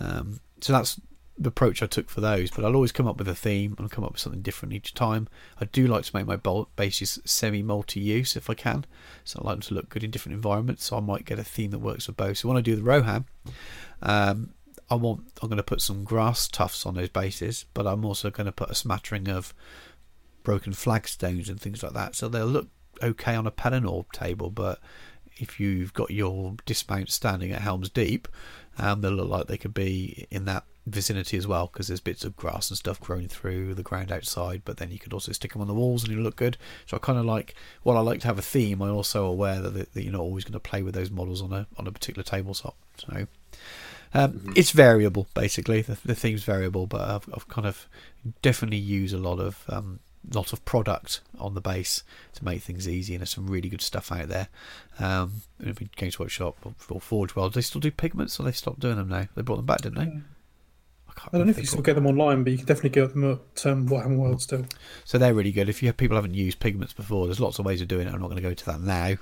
[0.00, 1.00] Um, so that's
[1.36, 3.90] the approach I took for those, but I'll always come up with a theme and
[3.90, 5.28] come up with something different each time.
[5.60, 6.36] I do like to make my
[6.76, 8.84] bases semi multi use if I can,
[9.24, 10.84] so I like them to look good in different environments.
[10.84, 12.38] So I might get a theme that works for both.
[12.38, 13.24] So when I do the Rohan,
[14.02, 14.50] um,
[14.90, 18.30] I want I'm going to put some grass tufts on those bases, but I'm also
[18.30, 19.54] going to put a smattering of
[20.42, 22.14] broken flagstones and things like that.
[22.14, 22.68] So they'll look
[23.02, 24.78] okay on a Pelennor table, but
[25.38, 28.28] if you've got your dismount standing at Helm's Deep,
[28.78, 32.24] um, they'll look like they could be in that vicinity as well because there's bits
[32.24, 34.62] of grass and stuff growing through the ground outside.
[34.64, 36.56] But then you could also stick them on the walls and you look good.
[36.86, 39.60] So I kind of like, while I like to have a theme, I'm also aware
[39.60, 41.92] that, that you're not always going to play with those models on a on a
[41.92, 42.76] particular tabletop.
[42.98, 43.26] So
[44.14, 44.52] um, mm-hmm.
[44.56, 45.82] It's variable, basically.
[45.82, 47.88] The, the theme's variable, but I've, I've, kind of
[48.42, 49.98] definitely used a lot of um,
[50.32, 52.02] lot of product on the base
[52.34, 54.48] to make things easy, and there's some really good stuff out there.
[54.98, 55.42] Um,
[55.96, 56.56] Games Workshop
[56.88, 59.26] or Forge World, they still do pigments, or they stopped doing them now?
[59.34, 60.20] They brought them back, didn't they?
[61.16, 63.24] I, don't know if you still get them online, but you can definitely get them
[63.24, 64.66] at um, Warhammer World still.
[65.04, 65.68] So they're really good.
[65.68, 68.14] If you have people haven't used pigments before, there's lots of ways of doing it.
[68.14, 69.16] I'm not going to go into that now,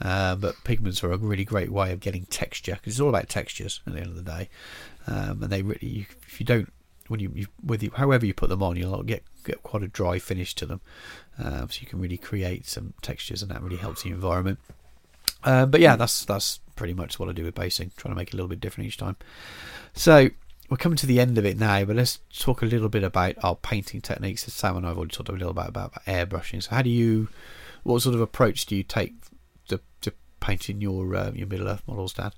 [0.00, 3.28] uh, but pigments are a really great way of getting texture because it's all about
[3.28, 4.48] textures at the end of the day.
[5.06, 6.72] Um, and they really, you, if you don't,
[7.08, 9.88] when you, you with you, however you put them on, you'll get get quite a
[9.88, 10.80] dry finish to them.
[11.38, 14.58] Uh, so you can really create some textures, and that really helps the environment.
[15.44, 18.28] Uh, but yeah, that's that's pretty much what I do with basing, trying to make
[18.28, 19.16] it a little bit different each time.
[19.94, 20.30] So
[20.68, 23.36] we're coming to the end of it now, but let's talk a little bit about
[23.42, 24.44] our painting techniques.
[24.44, 26.62] Sam and I have already talked a little bit about, about airbrushing.
[26.62, 27.28] So, how do you,
[27.84, 29.14] what sort of approach do you take
[29.68, 32.32] to, to painting your uh, your Middle Earth models, Dan?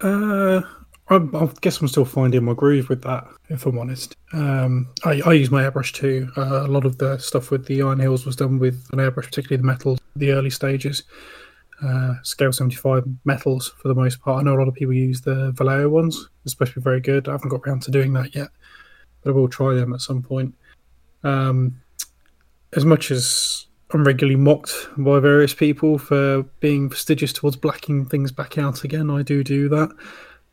[0.00, 0.62] Uh,
[1.08, 4.16] I, I guess I'm still finding my groove with that, if I'm honest.
[4.32, 6.28] Um, I, I use my airbrush too.
[6.36, 9.26] Uh, a lot of the stuff with the Iron Hills was done with an airbrush,
[9.26, 11.04] particularly the metals, the early stages.
[11.82, 14.40] Uh, scale 75 metals for the most part.
[14.40, 17.00] I know a lot of people use the Vallejo ones, It's supposed to be very
[17.00, 17.28] good.
[17.28, 18.48] I haven't got around to doing that yet,
[19.22, 20.54] but I will try them at some point.
[21.22, 21.80] Um,
[22.72, 28.32] as much as I'm regularly mocked by various people for being fastidious towards blacking things
[28.32, 29.90] back out again, I do do that.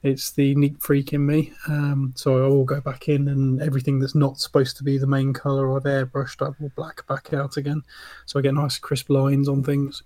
[0.04, 1.54] It's the neat freak in me.
[1.68, 5.08] Um, so I will go back in and everything that's not supposed to be the
[5.08, 7.82] main colour I've airbrushed, I will black back out again.
[8.26, 10.04] So I get nice crisp lines on things.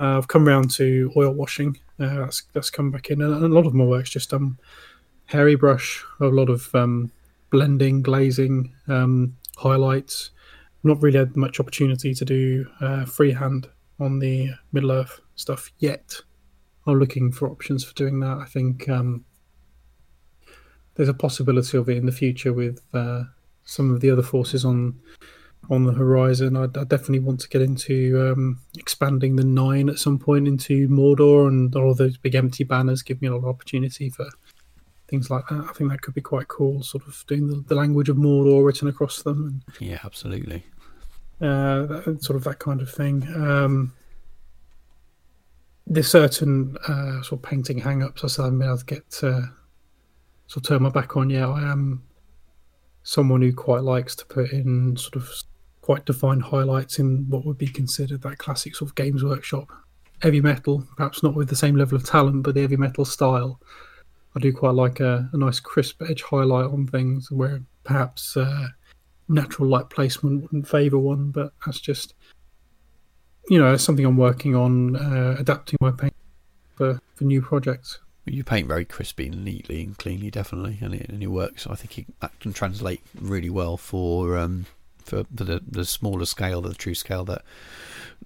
[0.00, 1.78] Uh, I've come around to oil washing.
[1.98, 4.58] Uh, that's that's come back in, and a lot of my work's just um,
[5.26, 7.10] hairy brush, a lot of um,
[7.50, 10.30] blending, glazing, um, highlights.
[10.84, 13.68] Not really had much opportunity to do uh, freehand
[13.98, 16.14] on the Middle Earth stuff yet.
[16.86, 18.38] I'm looking for options for doing that.
[18.38, 19.24] I think um,
[20.94, 23.24] there's a possibility of it in the future with uh,
[23.64, 24.98] some of the other forces on
[25.70, 26.56] on the horizon.
[26.56, 30.88] I, I definitely want to get into um, expanding the nine at some point into
[30.88, 34.26] Mordor, and all those big empty banners give me a lot of opportunity for
[35.08, 35.66] things like that.
[35.68, 38.64] I think that could be quite cool, sort of doing the, the language of Mordor
[38.64, 39.62] written across them.
[39.70, 40.64] And, yeah, absolutely.
[41.40, 43.26] Uh, that, sort of that kind of thing.
[43.34, 43.94] Um,
[45.86, 49.40] there's certain uh, sort of painting hang-ups I still haven't been able to get uh,
[50.46, 51.48] sort of turn my back on yet.
[51.48, 52.02] I am
[53.08, 55.30] someone who quite likes to put in sort of
[55.80, 59.72] quite defined highlights in what would be considered that classic sort of games workshop
[60.20, 63.60] heavy metal, perhaps not with the same level of talent, but the heavy metal style.
[64.36, 68.66] I do quite like a, a nice crisp edge highlight on things where perhaps uh,
[69.28, 72.14] natural light placement wouldn't favour one, but that's just
[73.48, 76.14] you know something I'm working on uh, adapting my paint
[76.76, 78.00] for, for new projects.
[78.28, 81.66] You paint very crispy and neatly and cleanly, definitely, and it, and it works.
[81.66, 84.66] I think it, that can translate really well for um,
[84.98, 87.42] for, for the, the smaller scale, the true scale that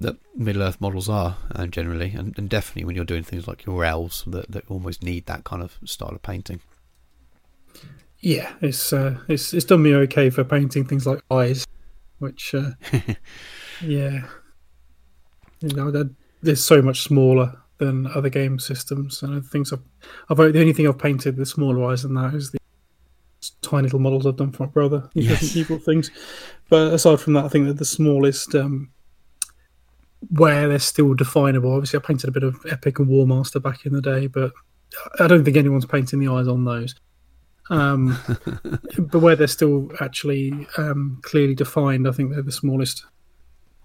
[0.00, 3.64] that Middle Earth models are uh, generally, and, and definitely when you're doing things like
[3.66, 6.60] your elves that, that almost need that kind of style of painting.
[8.20, 11.66] Yeah, it's uh, it's it's done me okay for painting things like eyes,
[12.18, 12.70] which uh,
[13.82, 14.26] yeah,
[15.60, 15.90] you know,
[16.42, 19.82] they're so much smaller than other game systems, and I think I've,
[20.28, 22.58] I've the only thing I've painted with smaller eyes than that is the
[23.62, 25.08] tiny little models I've done for my brother.
[25.14, 25.56] Yes.
[25.56, 26.10] Evil things.
[26.68, 28.90] But aside from that, I think that the smallest um,
[30.30, 31.72] where they're still definable.
[31.72, 34.52] Obviously, I painted a bit of Epic and Warmaster back in the day, but
[35.18, 36.94] I don't think anyone's painting the eyes on those.
[37.70, 38.18] Um,
[38.98, 43.04] but where they're still actually um, clearly defined, I think they're the smallest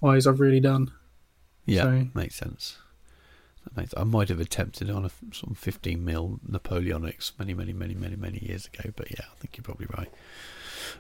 [0.04, 0.92] eyes I've really done.
[1.66, 2.78] Yeah, so, makes sense.
[3.76, 8.16] I might have attempted on a sort of 15 mil Napoleonics many, many, many, many,
[8.16, 8.92] many years ago.
[8.96, 10.12] But yeah, I think you're probably right.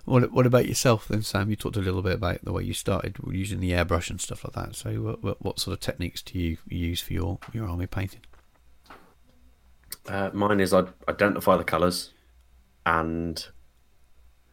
[0.05, 1.49] What What about yourself then, Sam?
[1.49, 4.43] You talked a little bit about the way you started using the airbrush and stuff
[4.43, 4.75] like that.
[4.75, 8.21] So, what, what sort of techniques do you use for your your army painting?
[10.07, 12.13] Uh, mine is I identify the colours,
[12.85, 13.45] and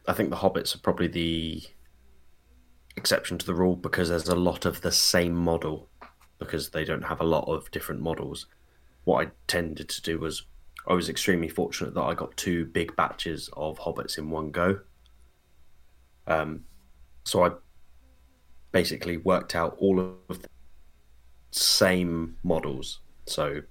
[0.07, 1.63] I think the hobbits are probably the
[2.97, 5.89] exception to the rule because there's a lot of the same model
[6.39, 8.47] because they don't have a lot of different models.
[9.03, 10.43] What I tended to do was
[10.87, 14.79] I was extremely fortunate that I got two big batches of hobbits in one go.
[16.27, 16.65] Um,
[17.23, 17.51] so I
[18.71, 20.49] basically worked out all of the
[21.51, 22.99] same models.
[23.25, 23.61] So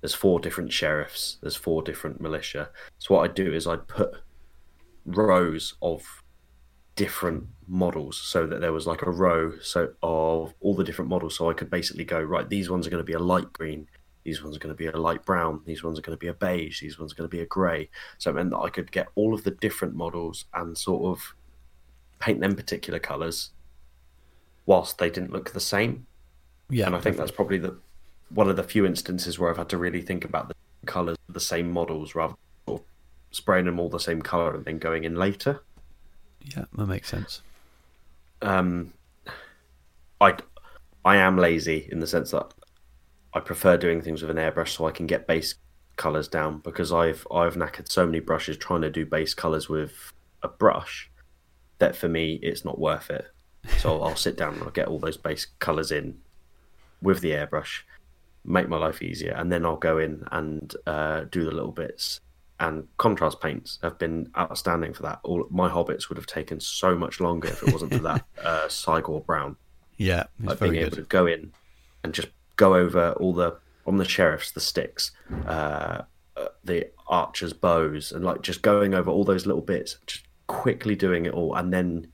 [0.00, 2.70] there's four different sheriffs, there's four different militia.
[2.98, 4.14] So what I do is I'd put
[5.04, 6.22] rows of
[6.94, 11.36] different models so that there was like a row so of all the different models
[11.36, 13.86] so I could basically go right these ones are going to be a light green
[14.24, 16.26] these ones are going to be a light brown these ones are going to be
[16.26, 17.88] a beige these ones are going to be a grey
[18.18, 21.34] so it meant that I could get all of the different models and sort of
[22.18, 23.50] paint them particular colours
[24.66, 26.06] whilst they didn't look the same.
[26.68, 27.78] Yeah and I think that's probably the
[28.28, 30.54] one of the few instances where I've had to really think about the
[30.86, 32.86] colours of the same models rather than sort of
[33.32, 35.62] spraying them all the same colour and then going in later.
[36.40, 37.42] Yeah, that makes sense.
[38.42, 38.92] Um,
[40.20, 40.36] I
[41.04, 42.52] I am lazy in the sense that
[43.32, 45.54] I prefer doing things with an airbrush so I can get base
[45.96, 50.12] colors down because I've I've knackered so many brushes trying to do base colors with
[50.42, 51.10] a brush
[51.78, 53.26] that for me it's not worth it.
[53.78, 56.18] So I'll sit down and I'll get all those base colors in
[57.02, 57.80] with the airbrush,
[58.44, 62.20] make my life easier, and then I'll go in and uh, do the little bits
[62.60, 65.18] and contrast paints have been outstanding for that.
[65.24, 68.66] All my hobbits would have taken so much longer if it wasn't for that uh,
[68.68, 69.56] Cygor brown.
[69.96, 70.82] Yeah, like being good.
[70.82, 71.52] able to go in
[72.04, 73.56] and just go over all the
[73.86, 75.10] on the sheriffs the sticks,
[75.46, 76.02] uh,
[76.36, 80.94] uh, the archer's bows and like just going over all those little bits, just quickly
[80.94, 82.06] doing it all, and then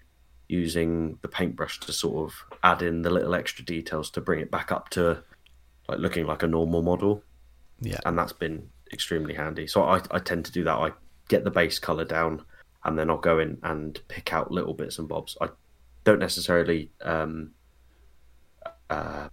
[0.49, 4.51] using the paintbrush to sort of add in the little extra details to bring it
[4.51, 5.23] back up to
[5.89, 7.23] like looking like a normal model.
[7.81, 7.99] Yeah.
[8.05, 9.67] And that's been extremely handy.
[9.67, 10.75] So I, I tend to do that.
[10.75, 10.93] I
[11.29, 12.45] get the base color down
[12.85, 15.37] and then I'll go in and pick out little bits and bobs.
[15.41, 15.49] I
[16.05, 17.51] don't necessarily um,
[18.89, 19.29] uh,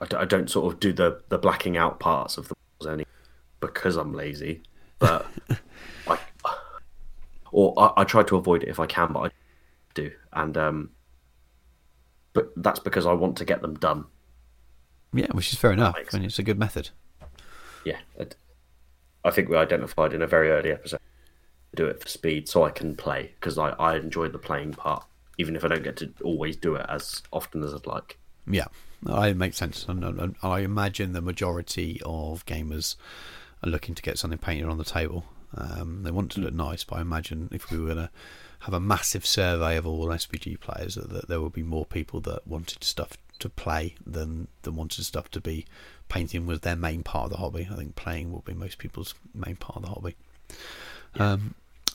[0.00, 3.06] I, I don't sort of do the the blacking out parts of the models only
[3.60, 4.62] because I'm lazy,
[4.98, 5.26] but
[6.06, 6.18] I
[7.50, 9.30] or I, I, try to avoid it if I can, but I
[9.94, 10.90] do, and um,
[12.32, 14.04] but that's because I want to get them done.
[15.12, 15.96] Yeah, which is fair enough.
[15.96, 16.90] I mean, it's a good method.
[17.84, 17.98] Yeah,
[19.24, 21.00] I think we identified in a very early episode
[21.74, 25.04] do it for speed so I can play because I, I enjoy the playing part,
[25.36, 28.18] even if I don't get to always do it as often as I'd like.
[28.46, 28.66] Yeah,
[29.06, 29.86] it makes sense.
[29.86, 32.96] And I imagine the majority of gamers
[33.62, 35.24] are looking to get something painted on the table.
[35.56, 38.10] Um, they want to look nice, but I imagine if we were going to
[38.60, 42.20] have a massive survey of all SBG players, that, that there would be more people
[42.22, 45.66] that wanted stuff to play than than wanted stuff to be
[46.08, 47.68] painting was their main part of the hobby.
[47.70, 50.16] I think playing will be most people's main part of the hobby.
[51.16, 51.32] Yeah.
[51.32, 51.54] Um,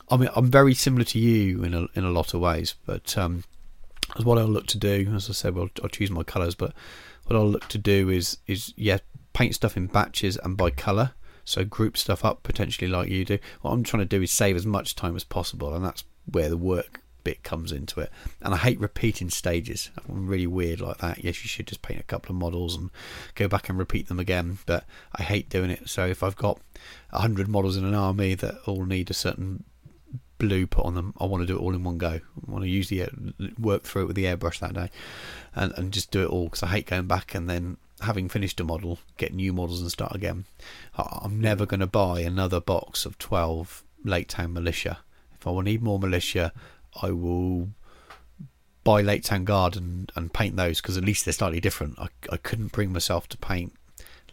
[0.09, 3.17] I mean, I'm very similar to you in a in a lot of ways, but
[3.17, 3.43] um,
[4.21, 6.73] what I'll look to do, as I said, well, I'll choose my colours, but
[7.25, 8.97] what I'll look to do is is yeah,
[9.33, 11.11] paint stuff in batches and by colour.
[11.45, 13.37] So group stuff up potentially like you do.
[13.61, 16.49] What I'm trying to do is save as much time as possible, and that's where
[16.49, 18.11] the work bit comes into it.
[18.41, 19.89] And I hate repeating stages.
[20.07, 21.23] I'm really weird like that.
[21.23, 22.89] Yes, you should just paint a couple of models and
[23.35, 24.85] go back and repeat them again, but
[25.15, 25.89] I hate doing it.
[25.89, 26.59] So if I've got
[27.11, 29.63] 100 models in an army that all need a certain
[30.37, 32.19] blue put on them, I want to do it all in one go.
[32.19, 33.09] I want to use the
[33.59, 34.89] work through it with the airbrush that day
[35.55, 38.59] and, and just do it all because I hate going back and then having finished
[38.59, 40.45] a model, get new models and start again.
[40.97, 44.99] I'm never going to buy another box of 12 Lake Town Militia.
[45.35, 46.53] If I want need more militia,
[47.01, 47.69] I will
[48.83, 51.97] buy Lake Town Guard and, and paint those because at least they're slightly different.
[51.99, 53.73] I, I couldn't bring myself to paint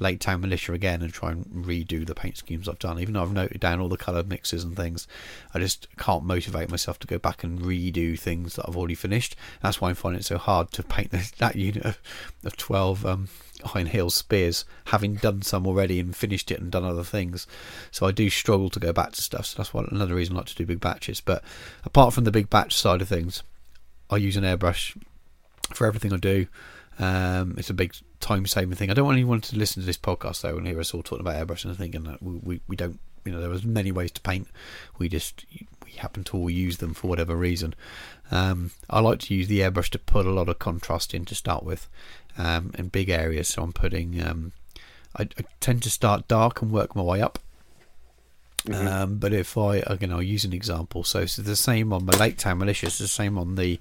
[0.00, 2.98] Lake Town Militia again and try and redo the paint schemes I've done.
[2.98, 5.06] Even though I've noted down all the colour mixes and things,
[5.54, 9.36] I just can't motivate myself to go back and redo things that I've already finished.
[9.62, 12.00] That's why I'm finding it so hard to paint this, that unit of,
[12.44, 13.28] of 12 um,
[13.74, 17.46] Iron Hill spears, having done some already and finished it and done other things.
[17.90, 19.46] So I do struggle to go back to stuff.
[19.46, 21.20] So that's why another reason like to do big batches.
[21.20, 21.42] But
[21.84, 23.42] apart from the big batch side of things,
[24.10, 24.96] I use an airbrush
[25.74, 26.46] for everything I do.
[26.98, 28.90] Um, it's a big time saving thing.
[28.90, 31.26] I don't want anyone to listen to this podcast though and hear us all talking
[31.26, 33.00] about airbrushing and thinking that we, we, we don't.
[33.24, 34.48] You know, there was many ways to paint.
[34.98, 35.44] We just
[35.84, 37.74] we happen to all use them for whatever reason.
[38.30, 41.34] Um, I like to use the airbrush to put a lot of contrast in to
[41.34, 41.88] start with
[42.38, 43.48] um, in big areas.
[43.48, 44.22] So I'm putting.
[44.22, 44.52] Um,
[45.16, 47.40] I, I, tend to start dark and work my way up.
[48.64, 48.86] Mm-hmm.
[48.86, 51.02] Um, but if I again, I'll use an example.
[51.04, 52.86] So it's the same on my Lake Town Militia.
[52.86, 53.80] It's the same on the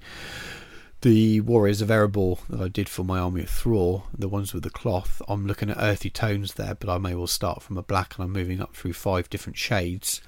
[1.02, 4.62] the Warriors of Erebor that I did for my army of Thror, the ones with
[4.62, 7.82] the cloth, I'm looking at earthy tones there, but I may well start from a
[7.82, 10.20] black and I'm moving up through five different shades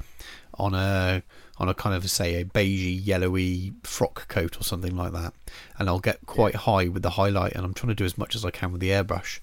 [0.55, 1.23] on a
[1.59, 5.35] on a kind of say a beigey yellowy frock coat or something like that.
[5.79, 8.35] And I'll get quite high with the highlight and I'm trying to do as much
[8.35, 9.41] as I can with the airbrush.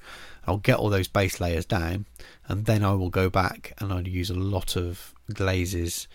[0.48, 2.08] I'll get all those base layers down
[2.48, 6.08] and then I will go back and I'll use a lot of glazes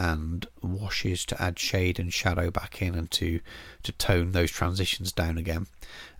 [0.00, 3.38] and washes to add shade and shadow back in and to
[3.82, 5.66] to tone those transitions down again.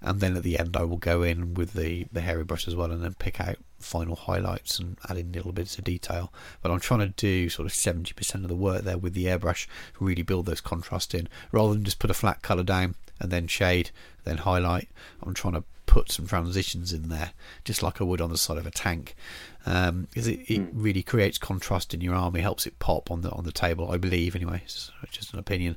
[0.03, 2.77] And then at the end I will go in with the the hairy brush as
[2.77, 6.31] well and then pick out final highlights and add in little bits of detail.
[6.61, 9.67] But I'm trying to do sort of 70% of the work there with the airbrush
[9.99, 11.27] really build those contrasts in.
[11.51, 13.91] Rather than just put a flat color down and then shade
[14.25, 14.89] then highlight
[15.23, 17.33] I'm trying to put some transitions in there
[17.65, 19.17] just like I would on the side of a tank
[19.65, 20.69] because um, it, it mm.
[20.73, 23.91] really creates contrast in your army, helps it pop on the on the table.
[23.91, 24.63] I believe, anyway.
[24.65, 25.77] It's just an opinion,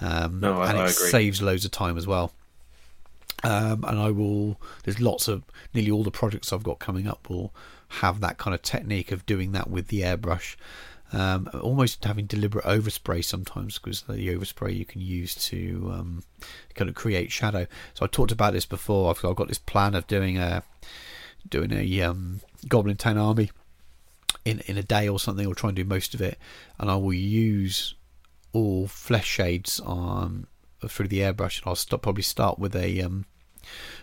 [0.00, 2.32] um, no, I, and it saves loads of time as well.
[3.44, 4.60] Um, and I will.
[4.82, 7.54] There's lots of nearly all the projects I've got coming up will
[8.00, 10.56] have that kind of technique of doing that with the airbrush.
[11.14, 16.22] Um, almost having deliberate overspray sometimes because the overspray you can use to um,
[16.74, 17.66] kind of create shadow.
[17.92, 19.10] So I talked about this before.
[19.10, 20.62] I've, I've got this plan of doing a
[21.48, 23.50] doing a um, Goblin Town army
[24.44, 26.38] in in a day or something, or try and do most of it,
[26.78, 27.94] and I will use
[28.52, 30.46] all flesh shades on
[30.88, 33.24] through the airbrush, and I'll stop, probably start with a, um,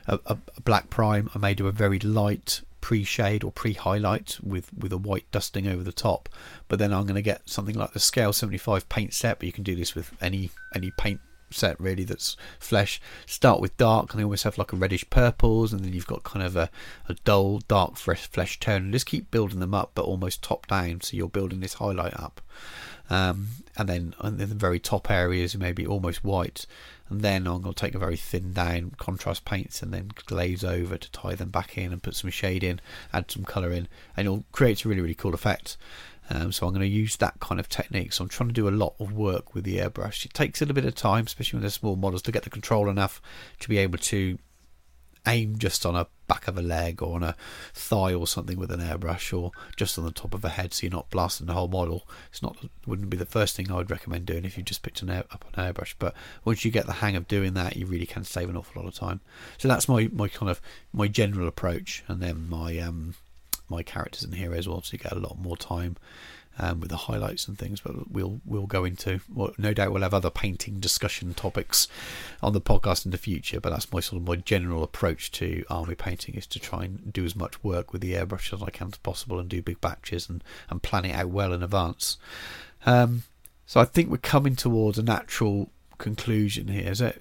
[0.08, 1.30] a, a black prime.
[1.36, 5.84] I may do a very light pre-shade or pre-highlight with with a white dusting over
[5.84, 6.30] the top,
[6.68, 9.40] but then I'm going to get something like the Scale 75 paint set.
[9.40, 13.02] But you can do this with any any paint set really that's flesh.
[13.26, 16.24] Start with dark, and they always have like a reddish purples, and then you've got
[16.24, 16.70] kind of a,
[17.08, 18.84] a dull dark fresh flesh tone.
[18.84, 21.02] And just keep building them up, but almost top down.
[21.02, 22.42] So you're building this highlight up,
[23.10, 23.48] um,
[23.78, 26.66] and then in the very top areas maybe almost white.
[27.10, 30.64] And then I'm going to take a very thin down contrast paints and then glaze
[30.64, 32.80] over to tie them back in and put some shade in,
[33.12, 35.78] add some colour in, and it'll create a really really cool effect.
[36.32, 38.14] Um, so I'm going to use that kind of technique.
[38.14, 40.26] So I'm trying to do a lot of work with the airbrush.
[40.26, 42.52] It takes a little bit of time, especially when they're small models, to get the
[42.52, 43.20] control enough
[43.60, 44.38] to be able to
[45.28, 47.36] aim just on a back of a leg or on a
[47.74, 50.86] thigh or something with an airbrush or just on the top of a head so
[50.86, 52.08] you're not blasting the whole model.
[52.30, 55.02] It's not wouldn't be the first thing I would recommend doing if you just picked
[55.02, 55.96] an air, up an airbrush.
[55.98, 56.14] But
[56.46, 58.88] once you get the hang of doing that you really can save an awful lot
[58.88, 59.22] of time.
[59.58, 60.62] So that's my, my kind of
[60.94, 62.04] my general approach.
[62.08, 63.16] And then my um
[63.70, 65.96] my characters and heroes will obviously get a lot more time
[66.60, 67.82] um, with the highlights and things.
[67.82, 71.88] But we'll we'll go into well, no doubt we'll have other painting discussion topics
[72.42, 73.60] on the podcast in the future.
[73.60, 77.12] But that's my sort of my general approach to army painting is to try and
[77.12, 79.82] do as much work with the airbrush as I can as possible and do big
[79.82, 82.18] batches and and plan it out well in advance.
[82.86, 83.24] Um,
[83.66, 85.70] so I think we're coming towards a natural
[86.00, 86.96] conclusion here.
[86.96, 87.14] So,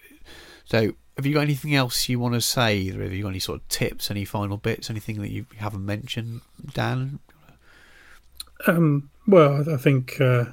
[0.65, 2.87] so have you got anything else you want to say?
[2.87, 6.41] Have you got any sort of tips, any final bits, anything that you haven't mentioned,
[6.73, 7.19] Dan?
[8.67, 10.47] Um, well, I think uh,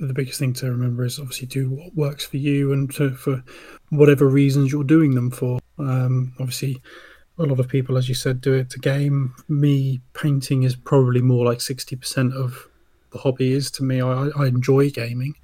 [0.00, 3.42] the biggest thing to remember is obviously do what works for you and to, for
[3.90, 5.58] whatever reasons you're doing them for.
[5.78, 6.80] Um, obviously,
[7.38, 9.34] a lot of people, as you said, do it to game.
[9.48, 12.68] Me, painting is probably more like 60% of
[13.10, 14.00] the hobby is to me.
[14.00, 15.34] I, I enjoy gaming,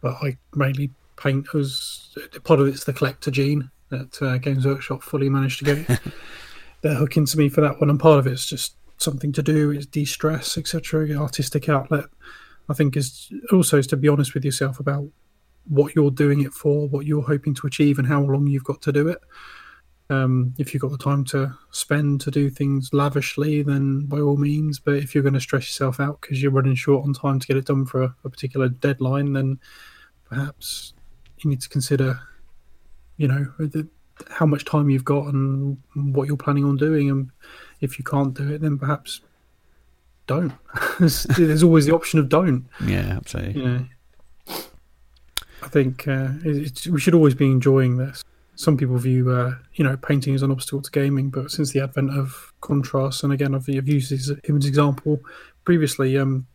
[0.00, 5.02] but I mainly paint as part of it's the collector gene that uh, Games Workshop
[5.02, 6.00] fully managed to get
[6.82, 9.70] They're hooking to me for that one, and part of it's just something to do,
[9.70, 11.10] it's de-stress, etc.
[11.12, 12.06] Artistic outlet.
[12.68, 15.08] I think is also is to be honest with yourself about
[15.68, 18.82] what you're doing it for, what you're hoping to achieve, and how long you've got
[18.82, 19.18] to do it.
[20.10, 24.36] Um, if you've got the time to spend to do things lavishly, then by all
[24.36, 24.78] means.
[24.78, 27.46] But if you're going to stress yourself out because you're running short on time to
[27.46, 29.58] get it done for a, a particular deadline, then
[30.28, 30.94] perhaps
[31.38, 32.20] you need to consider
[33.16, 33.88] you know the,
[34.30, 37.30] how much time you've got and what you're planning on doing and
[37.80, 39.20] if you can't do it then perhaps
[40.26, 40.52] don't.
[41.00, 42.66] There's, always the option of don't.
[42.86, 43.62] Yeah absolutely.
[43.62, 43.80] Yeah
[45.62, 48.24] i think uh, we should always be enjoying this.
[48.54, 51.80] Some people view uh, you know painting as an obstacle to gaming but since the
[51.80, 54.12] advent of contrast and again i've, I've used
[54.44, 55.20] him as example.
[55.64, 56.46] Previously um,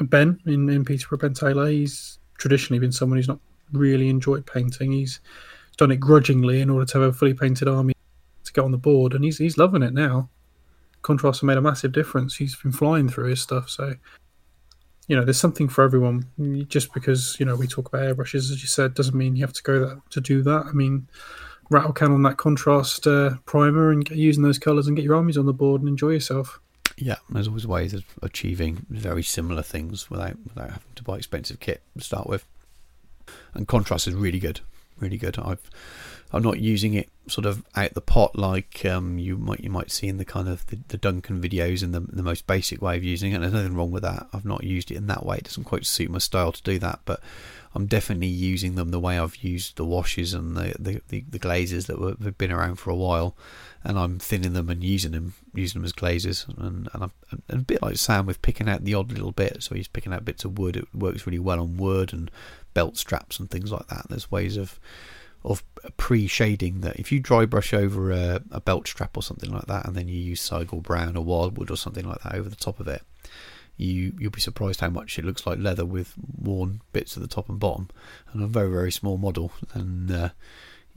[0.00, 3.40] ben in, in peterborough ben taylor he's traditionally been someone who's not
[3.72, 4.92] really enjoyed painting.
[4.92, 5.20] He's
[5.76, 7.94] done it grudgingly in order to have a fully painted army
[8.44, 10.28] to get on the board, and he's he's loving it now.
[11.02, 12.36] Contrast has made a massive difference.
[12.36, 13.94] He's been flying through his stuff, so
[15.10, 16.24] you know, there's something for everyone.
[16.68, 19.52] Just because you know we talk about airbrushes, as you said, doesn't mean you have
[19.54, 20.66] to go that to do that.
[20.66, 21.08] I mean,
[21.68, 25.16] rattle can on that contrast uh, primer and get using those colours and get your
[25.16, 26.60] armies on the board and enjoy yourself.
[26.96, 31.58] Yeah, there's always ways of achieving very similar things without without having to buy expensive
[31.58, 32.44] kit to start with.
[33.54, 34.60] And contrast is really good
[35.00, 35.38] really good.
[35.38, 35.70] I've
[36.32, 39.90] I'm not using it sort of out the pot like um, you might you might
[39.90, 42.96] see in the kind of the, the Duncan videos in the the most basic way
[42.96, 43.36] of using it.
[43.36, 44.28] And there's nothing wrong with that.
[44.32, 45.38] I've not used it in that way.
[45.38, 47.20] It doesn't quite suit my style to do that, but
[47.74, 51.38] I'm definitely using them the way I've used the washes and the the, the, the
[51.38, 53.36] glazes that were, have been around for a while,
[53.82, 56.46] and I'm thinning them and using them using them as glazes.
[56.56, 59.64] And and, I'm, and a bit like Sam with picking out the odd little bit.
[59.64, 60.76] So he's picking out bits of wood.
[60.76, 62.30] It works really well on wood and
[62.74, 64.06] belt straps and things like that.
[64.08, 64.78] There's ways of
[65.42, 65.62] of
[65.96, 66.96] pre-shading that.
[66.96, 70.06] If you dry brush over a, a, belt strap or something like that and then
[70.06, 73.02] you use Cygor brown or Wyldwood or something like that over the top of it
[73.80, 77.28] you you'll be surprised how much it looks like leather with worn bits at the
[77.28, 77.88] top and bottom.
[78.32, 80.28] And a very very small model and uh,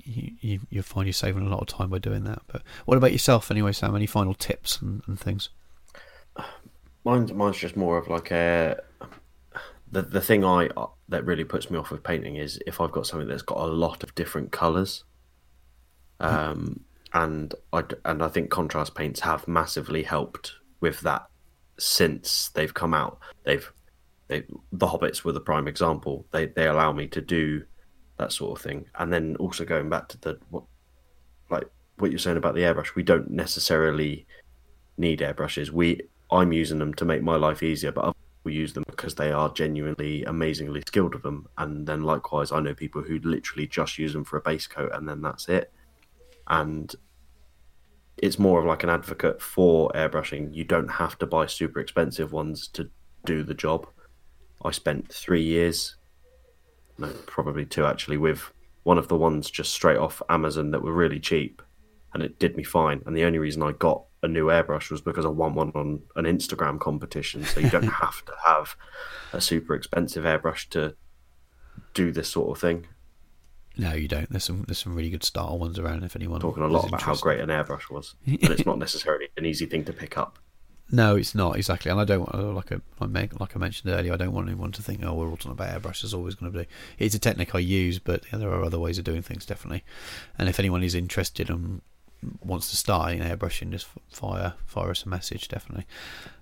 [0.04, 2.42] you, you you'll find you're saving a lot of time by doing that.
[2.48, 3.96] But what about yourself anyway Sam?
[3.96, 5.50] Any final tips and, and things?
[7.06, 8.82] Mine's mine's just more of like a
[9.94, 12.92] the the thing I uh, that really puts me off with painting is if I've
[12.92, 15.04] got something that's got a lot of different colors.
[16.20, 16.82] Um,
[17.14, 21.28] and I and I think contrast paints have massively helped with that
[21.78, 23.20] since they've come out.
[23.44, 23.72] They've
[24.28, 26.26] they the Hobbits were the prime example.
[26.32, 27.64] They they allow me to do
[28.18, 30.64] that sort of thing, and then also going back to the what
[31.52, 34.26] like what you're saying about the airbrush, we don't necessarily
[34.98, 35.70] need airbrushes.
[35.70, 36.02] We
[36.32, 39.50] I'm using them to make my life easier, but we use them because they are
[39.54, 41.48] genuinely amazingly skilled with them.
[41.58, 44.92] And then likewise, I know people who literally just use them for a base coat
[44.94, 45.72] and then that's it.
[46.48, 46.94] And
[48.18, 50.54] it's more of like an advocate for airbrushing.
[50.54, 52.90] You don't have to buy super expensive ones to
[53.26, 53.88] do the job.
[54.64, 55.96] I spent three years,
[56.98, 58.52] no, probably two actually, with
[58.84, 61.62] one of the ones just straight off Amazon that were really cheap,
[62.14, 63.02] and it did me fine.
[63.06, 66.02] And the only reason I got a new airbrush was because I won one on
[66.16, 67.44] an Instagram competition.
[67.44, 68.76] So you don't have to have
[69.34, 70.96] a super expensive airbrush to
[71.94, 72.88] do this sort of thing.
[73.78, 74.30] No, you don't.
[74.30, 76.04] There's some there's some really good style ones around.
[76.04, 79.28] If anyone talking a lot about how great an airbrush was, but it's not necessarily
[79.36, 80.40] an easy thing to pick up.
[80.92, 82.82] No, it's not exactly, and I don't want like a
[83.40, 84.14] like I mentioned earlier.
[84.14, 86.04] I don't want anyone to think, oh, we're all talking about airbrush.
[86.04, 86.68] It's always going to be.
[87.00, 89.84] It's a technique I use, but yeah, there are other ways of doing things definitely.
[90.38, 91.82] And if anyone is interested and
[92.44, 95.86] wants to start in airbrushing, just fire fire us a message definitely.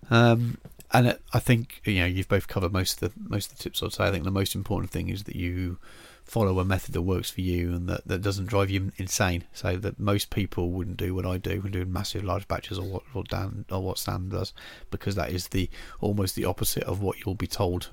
[0.10, 0.58] Um,
[0.94, 3.82] and I think you know you've both covered most of the most of the tips.
[3.82, 5.78] I'd say I think the most important thing is that you
[6.24, 9.44] follow a method that works for you and that, that doesn't drive you insane.
[9.54, 12.86] So that most people wouldn't do what I do and do massive large batches or
[12.86, 14.54] what or Dan or what Sam does,
[14.90, 17.90] because that is the almost the opposite of what you'll be told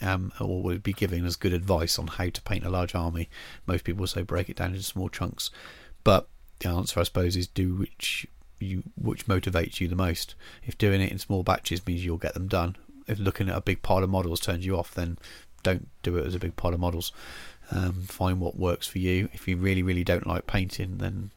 [0.00, 3.28] um, or would be given as good advice on how to paint a large army.
[3.66, 5.50] Most people say break it down into small chunks,
[6.02, 6.28] but
[6.68, 8.26] answer, I suppose, is do which
[8.60, 10.34] you which motivates you the most.
[10.64, 12.76] If doing it in small batches means you'll get them done,
[13.06, 15.18] if looking at a big pile of models turns you off, then
[15.62, 17.12] don't do it as a big pile of models.
[17.70, 19.30] Um, find what works for you.
[19.32, 21.30] If you really, really don't like painting, then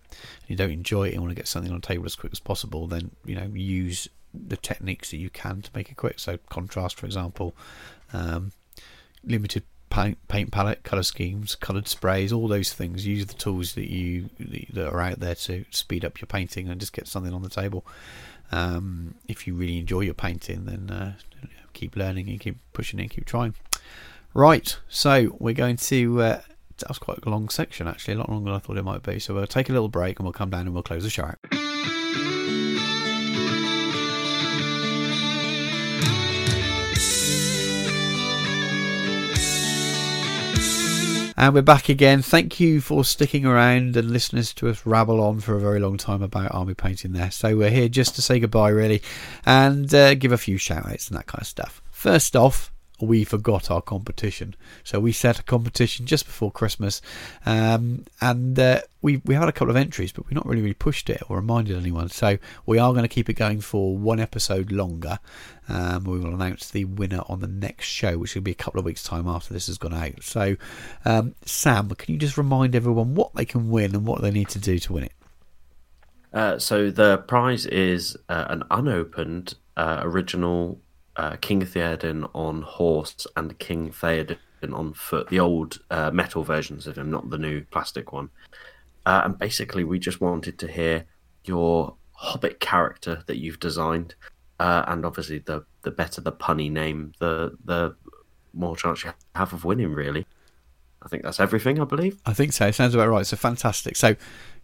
[0.48, 2.40] you don't enjoy it and want to get something on the table as quick as
[2.40, 6.20] possible, then you know use the techniques that you can to make it quick.
[6.20, 7.56] So contrast, for example,
[8.14, 8.52] um,
[9.24, 13.06] limited paint, paint palette, color schemes, colored sprays, all those things.
[13.06, 14.30] Use the tools that you
[14.74, 17.50] that are out there to speed up your painting and just get something on the
[17.50, 17.86] table.
[18.52, 21.14] Um, if you really enjoy your painting, then uh,
[21.74, 23.56] keep learning and keep pushing and keep trying.
[24.34, 26.22] Right, so we're going to.
[26.22, 26.42] Uh,
[26.78, 29.02] that was quite a long section, actually, a lot longer than I thought it might
[29.02, 29.20] be.
[29.20, 31.34] So we'll take a little break and we'll come down and we'll close the show.
[41.40, 42.24] And we're back again.
[42.24, 45.96] Thank you for sticking around and listening to us rabble on for a very long
[45.96, 47.30] time about army painting there.
[47.30, 49.04] So we're here just to say goodbye, really,
[49.46, 51.84] and uh, give a few shout outs and that kind of stuff.
[51.92, 54.56] First off, we forgot our competition.
[54.84, 57.02] So we set a competition just before Christmas,
[57.46, 60.74] um, and uh, we we had a couple of entries, but we've not really, really
[60.74, 62.10] pushed it or reminded anyone.
[62.10, 65.20] So we are going to keep it going for one episode longer.
[65.70, 68.80] Um, we will announce the winner on the next show, which will be a couple
[68.80, 70.24] of weeks' time after this has gone out.
[70.24, 70.56] So,
[71.06, 74.50] um, Sam, can you just remind everyone what they can win and what they need
[74.50, 75.12] to do to win it?
[76.34, 80.80] Uh, so the prize is uh, an unopened uh, original
[81.18, 84.38] uh, King Theoden on horse and King Theoden
[84.72, 88.30] on foot, the old uh, metal versions of him, not the new plastic one.
[89.06, 91.06] Uh, and basically, we just wanted to hear
[91.44, 94.16] your Hobbit character that you've designed,
[94.60, 97.96] uh, and obviously, the the better the punny name, the the
[98.54, 99.94] more chance you have of winning.
[99.94, 100.26] Really,
[101.02, 101.80] I think that's everything.
[101.80, 102.20] I believe.
[102.26, 102.72] I think so.
[102.72, 103.26] Sounds about right.
[103.26, 103.96] So fantastic.
[103.96, 104.16] So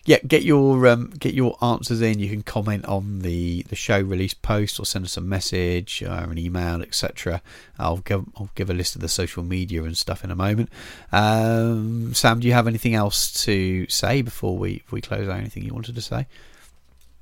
[0.06, 2.20] yeah, get your um, get your answers in.
[2.20, 6.12] You can comment on the, the show release post or send us a message or
[6.12, 7.42] an email, etc.
[7.80, 10.70] I'll give I'll give a list of the social media and stuff in a moment.
[11.14, 15.38] Um, Sam, do you have anything else to say before we before we close out?
[15.38, 16.28] Anything you wanted to say?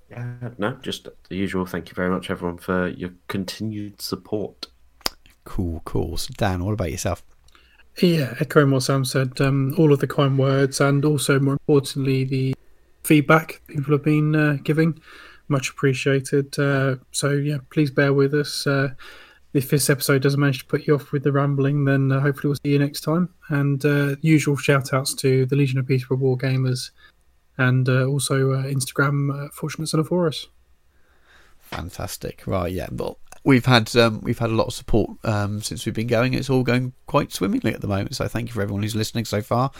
[0.09, 1.67] Yeah, no, just the usual.
[1.67, 4.67] Thank you very much, everyone, for your continued support.
[5.43, 6.17] Cool, cool.
[6.17, 7.23] So Dan, what about yourself?
[8.01, 12.23] Yeah, echoing what Sam said, um, all of the kind words, and also more importantly,
[12.23, 12.55] the
[13.03, 14.99] feedback people have been uh, giving.
[15.47, 16.57] Much appreciated.
[16.57, 18.65] Uh, so, yeah, please bear with us.
[18.65, 18.89] Uh,
[19.53, 22.49] if this episode doesn't manage to put you off with the rambling, then uh, hopefully
[22.49, 23.29] we'll see you next time.
[23.49, 26.91] And uh, usual shout outs to the Legion of Peterborough War Gamers
[27.57, 30.47] and uh, also Instagram, Fortunate Son of Horus.
[31.59, 32.43] Fantastic.
[32.45, 32.87] Right, yeah.
[32.91, 36.33] Well, we've had um, we've had a lot of support um, since we've been going.
[36.33, 38.15] It's all going quite swimmingly at the moment.
[38.15, 39.71] So thank you for everyone who's listening so far.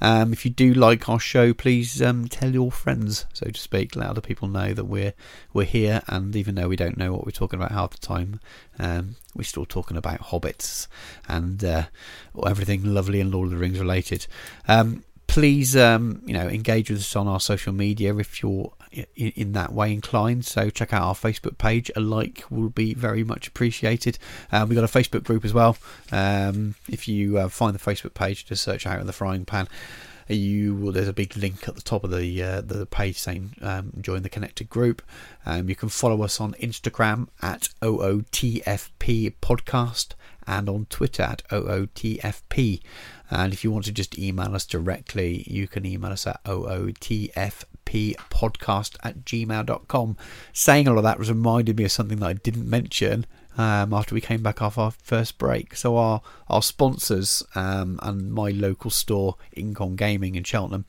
[0.00, 3.94] Um, if you do like our show, please um, tell your friends, so to speak.
[3.94, 5.14] Let other people know that we're
[5.52, 6.02] we're here.
[6.08, 8.40] And even though we don't know what we're talking about half the time,
[8.78, 10.86] um, we're still talking about hobbits
[11.28, 11.84] and uh,
[12.46, 14.26] everything lovely and Lord of the Rings related.
[14.66, 19.06] Um, please, um, you know, engage with us on our social media if you're in,
[19.36, 20.44] in, that way inclined.
[20.44, 21.88] So check out our Facebook page.
[21.94, 24.18] A like will be very much appreciated.
[24.50, 25.76] Um, we've got a Facebook group as well.
[26.10, 29.68] Um, if you uh, find the Facebook page, just search out the frying pan.
[30.26, 33.54] You will, there's a big link at the top of the uh, the page saying
[33.62, 35.00] um, join the connected group.
[35.46, 40.14] Um, you can follow us on Instagram at OOTFP podcast
[40.50, 42.80] and on Twitter at OOTFP.
[43.30, 47.68] And if you want to just email us directly, you can email us at ootfppodcast
[49.04, 50.16] at gmail.com.
[50.52, 54.14] Saying all of that was reminded me of something that I didn't mention um, after
[54.14, 55.76] we came back off our first break.
[55.76, 60.86] So our our sponsors um, and my local store, Incom Gaming in Cheltenham,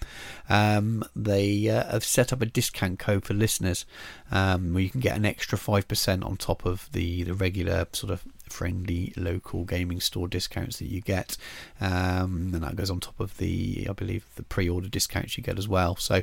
[0.50, 3.86] um, they uh, have set up a discount code for listeners
[4.32, 7.88] um, where you can get an extra five percent on top of the the regular
[7.92, 11.38] sort of friendly local gaming store discounts that you get,
[11.80, 15.58] um, and that goes on top of the, I believe, the pre-order discounts you get
[15.58, 15.96] as well.
[15.96, 16.22] So,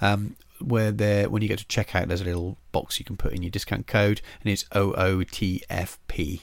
[0.00, 3.32] um, where there, when you go to checkout, there's a little box you can put
[3.32, 6.40] in your discount code, and it's OOTFP.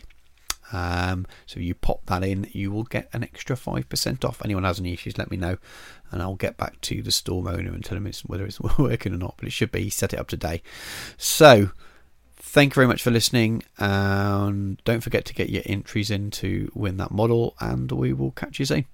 [0.71, 4.41] Um, so you pop that in, you will get an extra five percent off.
[4.43, 5.57] Anyone has any issues, let me know,
[6.11, 9.13] and I'll get back to the store owner and tell him it's, whether it's working
[9.13, 9.35] or not.
[9.37, 9.89] But it should be.
[9.89, 10.61] Set it up today.
[11.17, 11.69] So
[12.55, 13.63] Thank you very much for listening.
[13.79, 17.53] And don't forget to get your entries in to win that model.
[17.59, 18.85] And we will catch you soon.